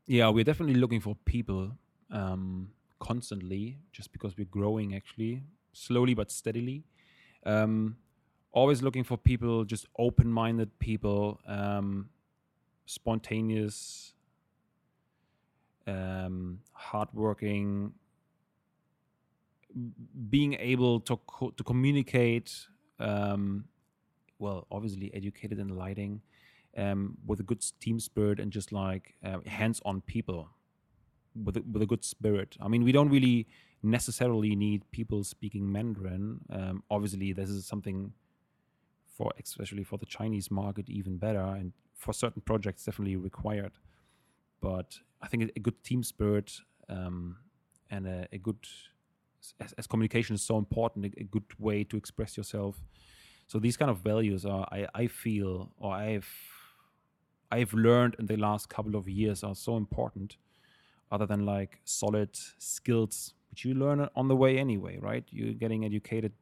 Yeah, 0.07 0.29
we're 0.29 0.43
definitely 0.43 0.75
looking 0.75 1.01
for 1.01 1.15
people 1.25 1.71
um, 2.11 2.69
constantly, 2.99 3.79
just 3.91 4.11
because 4.11 4.37
we're 4.37 4.45
growing 4.45 4.95
actually 4.95 5.43
slowly 5.75 6.13
but 6.13 6.31
steadily. 6.31 6.83
Um, 7.45 7.97
always 8.51 8.81
looking 8.81 9.03
for 9.03 9.17
people, 9.17 9.65
just 9.65 9.87
open-minded 9.99 10.79
people, 10.79 11.39
um, 11.47 12.09
spontaneous, 12.85 14.13
um, 15.85 16.59
hardworking, 16.71 17.93
being 20.29 20.53
able 20.55 20.99
to 21.01 21.17
co- 21.27 21.51
to 21.51 21.63
communicate. 21.63 22.67
Um, 22.99 23.65
well, 24.39 24.67
obviously 24.71 25.13
educated 25.13 25.59
in 25.59 25.69
lighting 25.69 26.21
um, 26.77 27.17
with 27.25 27.39
a 27.39 27.43
good 27.43 27.63
team 27.79 27.99
spirit 27.99 28.39
and 28.39 28.51
just 28.51 28.71
like 28.71 29.15
uh, 29.23 29.37
hands-on 29.45 30.01
people 30.01 30.49
with 31.43 31.57
a, 31.57 31.63
with 31.71 31.81
a 31.81 31.85
good 31.85 32.03
spirit. 32.03 32.57
I 32.59 32.67
mean, 32.67 32.83
we 32.83 32.91
don't 32.91 33.09
really 33.09 33.47
necessarily 33.83 34.55
need 34.55 34.89
people 34.91 35.23
speaking 35.23 35.71
Mandarin. 35.71 36.41
Um, 36.49 36.83
obviously, 36.89 37.33
this 37.33 37.49
is 37.49 37.65
something 37.65 38.13
for 39.17 39.31
especially 39.41 39.83
for 39.83 39.97
the 39.97 40.05
Chinese 40.05 40.51
market 40.51 40.89
even 40.89 41.17
better, 41.17 41.39
and 41.39 41.73
for 41.93 42.13
certain 42.13 42.41
projects 42.41 42.83
definitely 42.83 43.15
required. 43.15 43.73
But 44.61 44.99
I 45.21 45.27
think 45.27 45.51
a 45.55 45.59
good 45.59 45.83
team 45.83 46.03
spirit 46.03 46.59
um, 46.89 47.37
and 47.89 48.07
a, 48.07 48.27
a 48.31 48.37
good 48.37 48.67
as, 49.59 49.73
as, 49.73 49.87
communication 49.87 50.35
is 50.35 50.41
so 50.41 50.57
important, 50.57 51.05
a, 51.05 51.21
a 51.21 51.23
good 51.23 51.43
way 51.59 51.83
to 51.83 51.97
express 51.97 52.37
yourself. 52.37 52.81
So 53.47 53.59
these 53.59 53.77
kind 53.77 53.91
of 53.91 53.99
values 53.99 54.45
are 54.45 54.67
I, 54.71 54.87
I 54.93 55.07
feel 55.07 55.71
or 55.77 55.93
I've 55.93 56.29
I've 57.51 57.73
learned 57.73 58.15
in 58.19 58.25
the 58.25 58.37
last 58.37 58.69
couple 58.69 58.95
of 58.95 59.07
years 59.07 59.43
are 59.43 59.55
so 59.55 59.77
important, 59.77 60.37
other 61.11 61.25
than 61.25 61.45
like 61.45 61.79
solid 61.85 62.31
skills, 62.57 63.33
which 63.49 63.65
you 63.65 63.73
learn 63.73 64.09
on 64.15 64.27
the 64.27 64.35
way 64.35 64.57
anyway, 64.57 64.97
right? 64.99 65.23
You're 65.29 65.53
getting 65.53 65.85
educated 65.85 66.33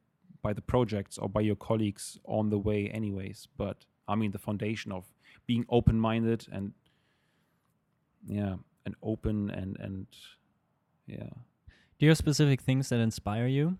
by 0.41 0.53
the 0.53 0.61
projects 0.61 1.17
or 1.17 1.29
by 1.29 1.41
your 1.41 1.55
colleagues 1.55 2.19
on 2.25 2.49
the 2.49 2.59
way, 2.59 2.89
anyways. 2.89 3.47
But 3.57 3.85
I 4.07 4.15
mean, 4.15 4.31
the 4.31 4.39
foundation 4.39 4.91
of 4.91 5.05
being 5.45 5.65
open 5.69 5.99
minded 5.99 6.47
and, 6.51 6.73
yeah, 8.25 8.55
and 8.85 8.95
open 9.01 9.49
and, 9.49 9.77
and, 9.79 10.07
yeah. 11.07 11.29
Do 11.99 12.05
you 12.05 12.09
have 12.09 12.17
specific 12.17 12.61
things 12.61 12.89
that 12.89 12.99
inspire 12.99 13.47
you? 13.47 13.77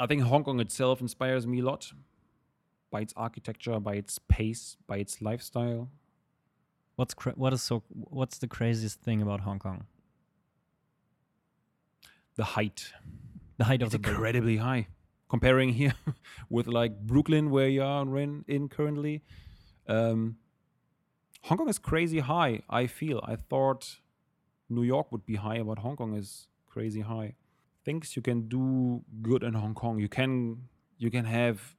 I 0.00 0.06
think 0.06 0.22
Hong 0.22 0.42
Kong 0.42 0.58
itself 0.60 1.00
inspires 1.00 1.46
me 1.46 1.60
a 1.60 1.64
lot 1.64 1.92
by 2.90 3.00
its 3.00 3.12
architecture, 3.16 3.78
by 3.78 3.94
its 3.94 4.18
pace, 4.18 4.76
by 4.86 4.96
its 4.96 5.22
lifestyle. 5.22 5.90
What's 6.96 7.14
what 7.36 7.52
is 7.52 7.62
so? 7.62 7.82
What's 7.88 8.38
the 8.38 8.48
craziest 8.48 9.00
thing 9.00 9.22
about 9.22 9.40
Hong 9.40 9.58
Kong? 9.58 9.86
The 12.36 12.44
height. 12.44 12.92
The 13.58 13.64
height 13.64 13.82
it's 13.82 13.94
of 13.94 14.02
the 14.02 14.08
incredibly 14.08 14.56
high. 14.56 14.88
Comparing 15.28 15.70
here 15.70 15.94
with 16.50 16.66
like 16.66 16.98
Brooklyn, 17.00 17.50
where 17.50 17.68
you 17.68 17.82
are 17.82 18.02
in 18.46 18.68
currently, 18.68 19.22
um, 19.88 20.36
Hong 21.42 21.58
Kong 21.58 21.68
is 21.68 21.78
crazy 21.78 22.20
high. 22.20 22.62
I 22.70 22.86
feel. 22.86 23.20
I 23.24 23.36
thought 23.36 23.98
New 24.68 24.82
York 24.82 25.10
would 25.12 25.26
be 25.26 25.36
high, 25.36 25.60
but 25.62 25.78
Hong 25.78 25.96
Kong 25.96 26.14
is 26.14 26.48
crazy 26.66 27.00
high. 27.00 27.34
Things 27.84 28.14
you 28.14 28.22
can 28.22 28.48
do 28.48 29.02
good 29.22 29.42
in 29.42 29.54
Hong 29.54 29.74
Kong. 29.74 29.98
You 29.98 30.08
can 30.08 30.68
you 30.98 31.10
can 31.10 31.24
have 31.24 31.76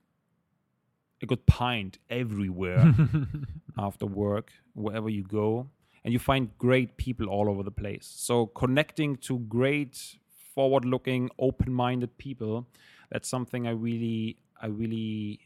a 1.22 1.26
good 1.26 1.46
pint 1.46 1.98
everywhere 2.10 2.94
after 3.78 4.06
work, 4.06 4.52
wherever 4.74 5.10
you 5.10 5.24
go. 5.24 5.70
And 6.04 6.12
you 6.12 6.20
find 6.20 6.50
great 6.58 6.98
people 6.98 7.28
all 7.28 7.50
over 7.50 7.64
the 7.64 7.72
place. 7.72 8.12
So 8.14 8.48
connecting 8.48 9.16
to 9.28 9.40
great, 9.40 10.18
forward-looking, 10.54 11.30
open-minded 11.40 12.18
people, 12.18 12.68
that's 13.10 13.30
something 13.30 13.66
I 13.66 13.72
really, 13.72 14.36
I 14.62 14.68
really, 14.68 15.40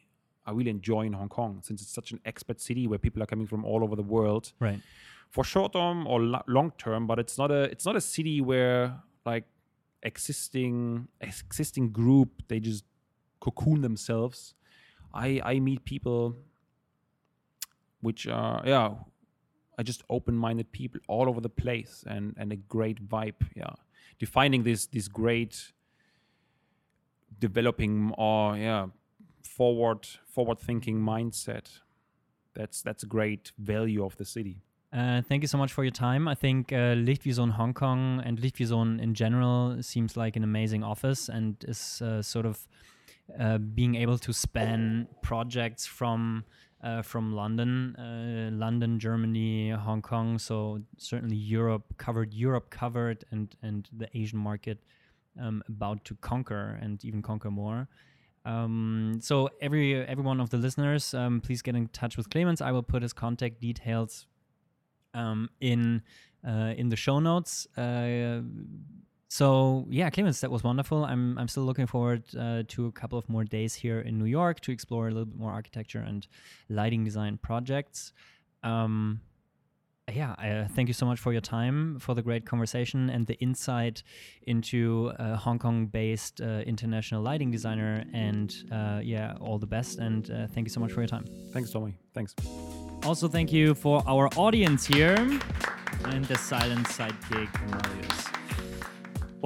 I 0.48 0.52
really 0.52 0.72
enjoy 0.72 1.02
in 1.02 1.14
Hong 1.14 1.30
Kong, 1.30 1.62
since 1.64 1.82
it's 1.82 1.94
such 1.94 2.12
an 2.12 2.20
expat 2.26 2.60
city 2.60 2.88
where 2.88 2.98
people 2.98 3.22
are 3.22 3.28
coming 3.28 3.48
from 3.48 3.66
all 3.66 3.84
over 3.84 3.96
the 3.96 4.04
world. 4.16 4.54
Right. 4.60 4.82
For 5.30 5.44
short 5.44 5.74
term 5.74 6.08
or 6.08 6.22
lo- 6.22 6.44
long 6.48 6.72
term, 6.78 7.06
but 7.06 7.20
it's 7.20 7.38
not 7.38 7.52
a, 7.52 7.64
it's 7.64 7.86
not 7.86 7.96
a 7.96 8.02
city 8.02 8.40
where 8.42 8.96
like 9.26 9.44
existing 10.04 11.08
existing 11.22 11.92
group 11.92 12.30
they 12.48 12.60
just 12.60 12.86
cocoon 13.40 13.82
themselves 13.82 14.54
I 15.14 15.42
I 15.44 15.60
meet 15.60 15.84
people 15.86 16.36
which 18.02 18.28
are 18.28 18.62
yeah, 18.66 18.92
I 19.78 19.84
just 19.84 20.04
open-minded 20.10 20.72
people 20.72 21.02
all 21.08 21.28
over 21.28 21.42
the 21.42 21.50
place 21.50 22.04
and 22.08 22.36
and 22.38 22.52
a 22.52 22.56
great 22.56 23.08
vibe. 23.08 23.42
Yeah, 23.56 23.74
defining 24.20 24.64
this 24.64 24.88
this 24.88 25.08
great 25.08 25.74
developing 27.40 28.14
or 28.18 28.58
yeah 28.58 28.88
forward 29.58 30.08
forward 30.26 30.60
thinking 30.60 30.98
mindset. 31.00 31.80
That's 32.54 32.82
that's 32.82 33.04
a 33.04 33.08
great 33.08 33.52
value 33.58 34.06
of 34.06 34.16
the 34.18 34.26
city. 34.26 34.58
Uh, 34.94 35.22
thank 35.22 35.42
you 35.44 35.48
so 35.48 35.58
much 35.58 35.74
for 35.74 35.84
your 35.84 35.92
time. 35.92 36.28
I 36.28 36.36
think 36.36 36.72
uh, 36.72 36.96
Lichtvision 37.08 37.52
Hong 37.52 37.74
Kong 37.74 38.22
and 38.24 38.40
Lichtvision 38.40 39.02
in 39.02 39.14
general 39.14 39.82
seems 39.82 40.16
like 40.16 40.38
an 40.38 40.44
amazing 40.44 40.84
office 40.84 41.28
and 41.30 41.56
is 41.68 42.02
uh, 42.02 42.22
sort 42.22 42.46
of 42.46 42.68
uh, 43.38 43.58
being 43.58 43.96
able 43.96 44.18
to 44.20 44.32
span 44.34 45.08
projects 45.22 45.86
from 45.86 46.46
uh, 46.84 47.02
from 47.02 47.34
London, 47.34 47.96
uh, 47.96 48.50
London, 48.54 49.00
Germany, 49.00 49.72
Hong 49.72 50.02
Kong. 50.02 50.40
So 50.40 50.82
certainly 50.98 51.36
Europe 51.36 51.84
covered, 51.98 52.34
Europe 52.34 52.70
covered, 52.70 53.26
and 53.32 53.56
and 53.62 53.90
the 53.92 54.08
Asian 54.14 54.40
market 54.40 54.78
um, 55.42 55.64
about 55.68 56.06
to 56.06 56.16
conquer 56.16 56.80
and 56.82 57.04
even 57.04 57.22
conquer 57.22 57.52
more. 57.52 57.88
Um, 58.48 59.20
so 59.22 59.50
every 59.60 59.94
every 60.08 60.24
one 60.24 60.40
of 60.40 60.50
the 60.50 60.58
listeners, 60.58 61.14
um, 61.14 61.42
please 61.42 61.62
get 61.62 61.76
in 61.76 61.88
touch 61.90 62.16
with 62.16 62.30
Clemens. 62.30 62.62
I 62.62 62.72
will 62.72 62.84
put 62.84 63.02
his 63.02 63.12
contact 63.12 63.60
details 63.60 64.26
um, 65.14 65.50
in 65.60 66.02
uh, 66.48 66.74
in 66.78 66.88
the 66.88 66.96
show 66.96 67.20
notes. 67.20 67.68
Uh, 67.78 68.42
so 69.28 69.86
yeah, 69.90 70.10
Clemens, 70.10 70.40
that 70.40 70.50
was 70.50 70.64
wonderful. 70.64 71.04
I'm 71.04 71.38
I'm 71.38 71.50
still 71.50 71.64
looking 71.64 71.88
forward 71.88 72.24
uh, 72.40 72.64
to 72.70 72.86
a 72.86 72.92
couple 72.94 73.20
of 73.20 73.28
more 73.28 73.44
days 73.44 73.76
here 73.76 74.00
in 74.00 74.18
New 74.18 74.26
York 74.40 74.62
to 74.62 74.72
explore 74.72 75.10
a 75.10 75.12
little 75.12 75.26
bit 75.26 75.38
more 75.38 75.52
architecture 75.52 76.00
and 76.00 76.26
lighting 76.70 77.04
design 77.04 77.38
projects. 77.38 78.14
Um, 78.64 79.20
yeah, 80.14 80.32
uh, 80.32 80.68
thank 80.74 80.88
you 80.88 80.94
so 80.94 81.06
much 81.06 81.20
for 81.20 81.32
your 81.32 81.42
time, 81.42 82.00
for 82.00 82.16
the 82.16 82.22
great 82.22 82.46
conversation, 82.46 83.10
and 83.10 83.28
the 83.28 83.36
insight 83.36 84.04
into 84.44 85.12
a 85.20 85.36
Hong 85.36 85.60
Kong-based 85.60 86.40
uh, 86.40 86.62
international 86.66 87.22
lighting 87.22 87.52
designer. 87.52 88.06
And 88.14 88.56
uh, 88.72 89.02
yeah, 89.04 89.36
all 89.42 89.60
the 89.60 89.68
best. 89.68 90.00
And 90.00 90.30
uh, 90.32 90.48
thank 90.48 90.66
you 90.66 90.72
so 90.72 90.80
much 90.80 90.92
for 90.92 91.02
your 91.02 91.08
time. 91.08 91.26
Thanks, 91.52 91.72
Tommy. 91.72 91.96
Thanks. 92.14 92.36
Also, 93.04 93.28
thank 93.28 93.52
you 93.52 93.74
for 93.74 94.04
our 94.08 94.30
audience 94.38 94.86
here 94.86 95.16
and 96.06 96.26
the 96.26 96.38
silent 96.38 96.88
sidekick 96.88 97.50
Marius. 97.70 98.37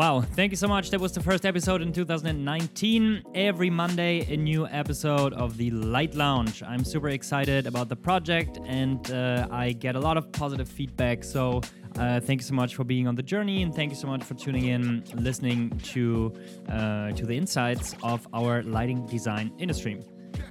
Wow, 0.02 0.22
thank 0.22 0.52
you 0.52 0.58
so 0.58 0.68
much. 0.68 0.90
That 0.90 1.00
was 1.00 1.12
the 1.12 1.22
first 1.22 1.46
episode 1.46 1.84
in 1.84 1.94
2019. 1.94 3.22
Every 3.36 3.70
Monday, 3.70 4.34
a 4.34 4.36
new 4.36 4.66
episode 4.66 5.32
of 5.34 5.58
the 5.58 5.70
Light 5.70 6.16
Lounge. 6.16 6.64
I'm 6.64 6.84
super 6.84 7.10
excited 7.10 7.68
about 7.68 7.88
the 7.88 7.96
project 7.96 8.58
and 8.66 9.12
uh, 9.12 9.48
I 9.52 9.74
get 9.74 9.96
a 9.96 10.00
lot 10.00 10.18
of 10.18 10.32
positive 10.32 10.68
feedback. 10.68 11.24
So, 11.24 11.62
uh, 12.00 12.20
thank 12.20 12.42
you 12.42 12.46
so 12.48 12.56
much 12.56 12.74
for 12.74 12.84
being 12.84 13.08
on 13.08 13.14
the 13.14 13.22
journey 13.22 13.62
and 13.62 13.76
thank 13.76 13.92
you 13.92 13.96
so 13.96 14.08
much 14.08 14.24
for 14.24 14.34
tuning 14.34 14.66
in, 14.66 15.04
listening 15.14 15.70
to, 15.94 16.34
uh, 16.68 17.12
to 17.12 17.24
the 17.28 17.38
insights 17.38 17.96
of 18.02 18.28
our 18.34 18.64
lighting 18.64 19.06
design 19.06 19.54
industry. 19.60 20.02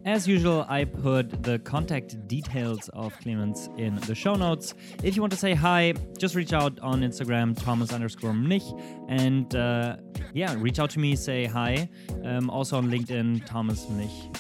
As 0.04 0.26
usual, 0.26 0.64
I 0.68 0.84
put 0.84 1.42
the 1.42 1.58
contact 1.58 2.26
details 2.26 2.88
of 2.94 3.18
Clemens 3.20 3.68
in 3.76 3.96
the 3.96 4.14
show 4.14 4.34
notes. 4.34 4.74
If 5.02 5.14
you 5.14 5.22
want 5.22 5.32
to 5.32 5.38
say 5.38 5.52
hi, 5.52 5.92
just 6.18 6.34
reach 6.34 6.52
out 6.52 6.78
on 6.80 7.02
Instagram, 7.02 7.60
Thomas 7.62 7.92
underscore 7.92 8.32
Mnich, 8.32 8.68
and 9.08 9.54
uh, 9.54 9.96
yeah, 10.32 10.54
reach 10.58 10.78
out 10.78 10.90
to 10.90 10.98
me, 10.98 11.16
say 11.16 11.44
hi. 11.44 11.88
Um, 12.24 12.48
also 12.48 12.78
on 12.78 12.90
LinkedIn, 12.90 13.44
Thomas 13.44 13.84
Mnich. 13.86 14.36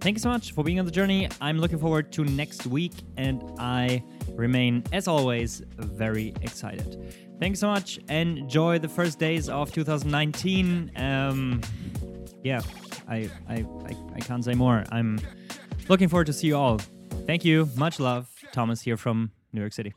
thank 0.00 0.16
you 0.16 0.20
so 0.20 0.28
much 0.28 0.52
for 0.52 0.62
being 0.62 0.78
on 0.78 0.84
the 0.84 0.92
journey. 0.92 1.28
I'm 1.40 1.58
looking 1.58 1.78
forward 1.78 2.12
to 2.12 2.24
next 2.24 2.66
week, 2.66 2.92
and 3.16 3.42
I 3.58 4.04
remain, 4.34 4.84
as 4.92 5.08
always, 5.08 5.62
very 5.76 6.32
excited. 6.42 7.14
Thanks 7.40 7.58
so 7.60 7.68
much. 7.68 7.98
Enjoy 8.08 8.78
the 8.78 8.88
first 8.88 9.18
days 9.18 9.48
of 9.48 9.72
2019. 9.72 10.92
Um, 10.96 11.60
yeah, 12.42 12.60
I, 13.08 13.30
I, 13.48 13.64
I, 13.86 13.96
I 14.16 14.20
can't 14.20 14.44
say 14.44 14.54
more. 14.54 14.84
I'm 14.90 15.18
looking 15.88 16.08
forward 16.08 16.26
to 16.26 16.32
see 16.32 16.48
you 16.48 16.56
all. 16.56 16.78
Thank 17.26 17.44
you. 17.44 17.68
Much 17.76 17.98
love. 18.00 18.28
Thomas 18.52 18.82
here 18.82 18.96
from 18.96 19.32
New 19.52 19.60
York 19.60 19.72
City. 19.72 19.94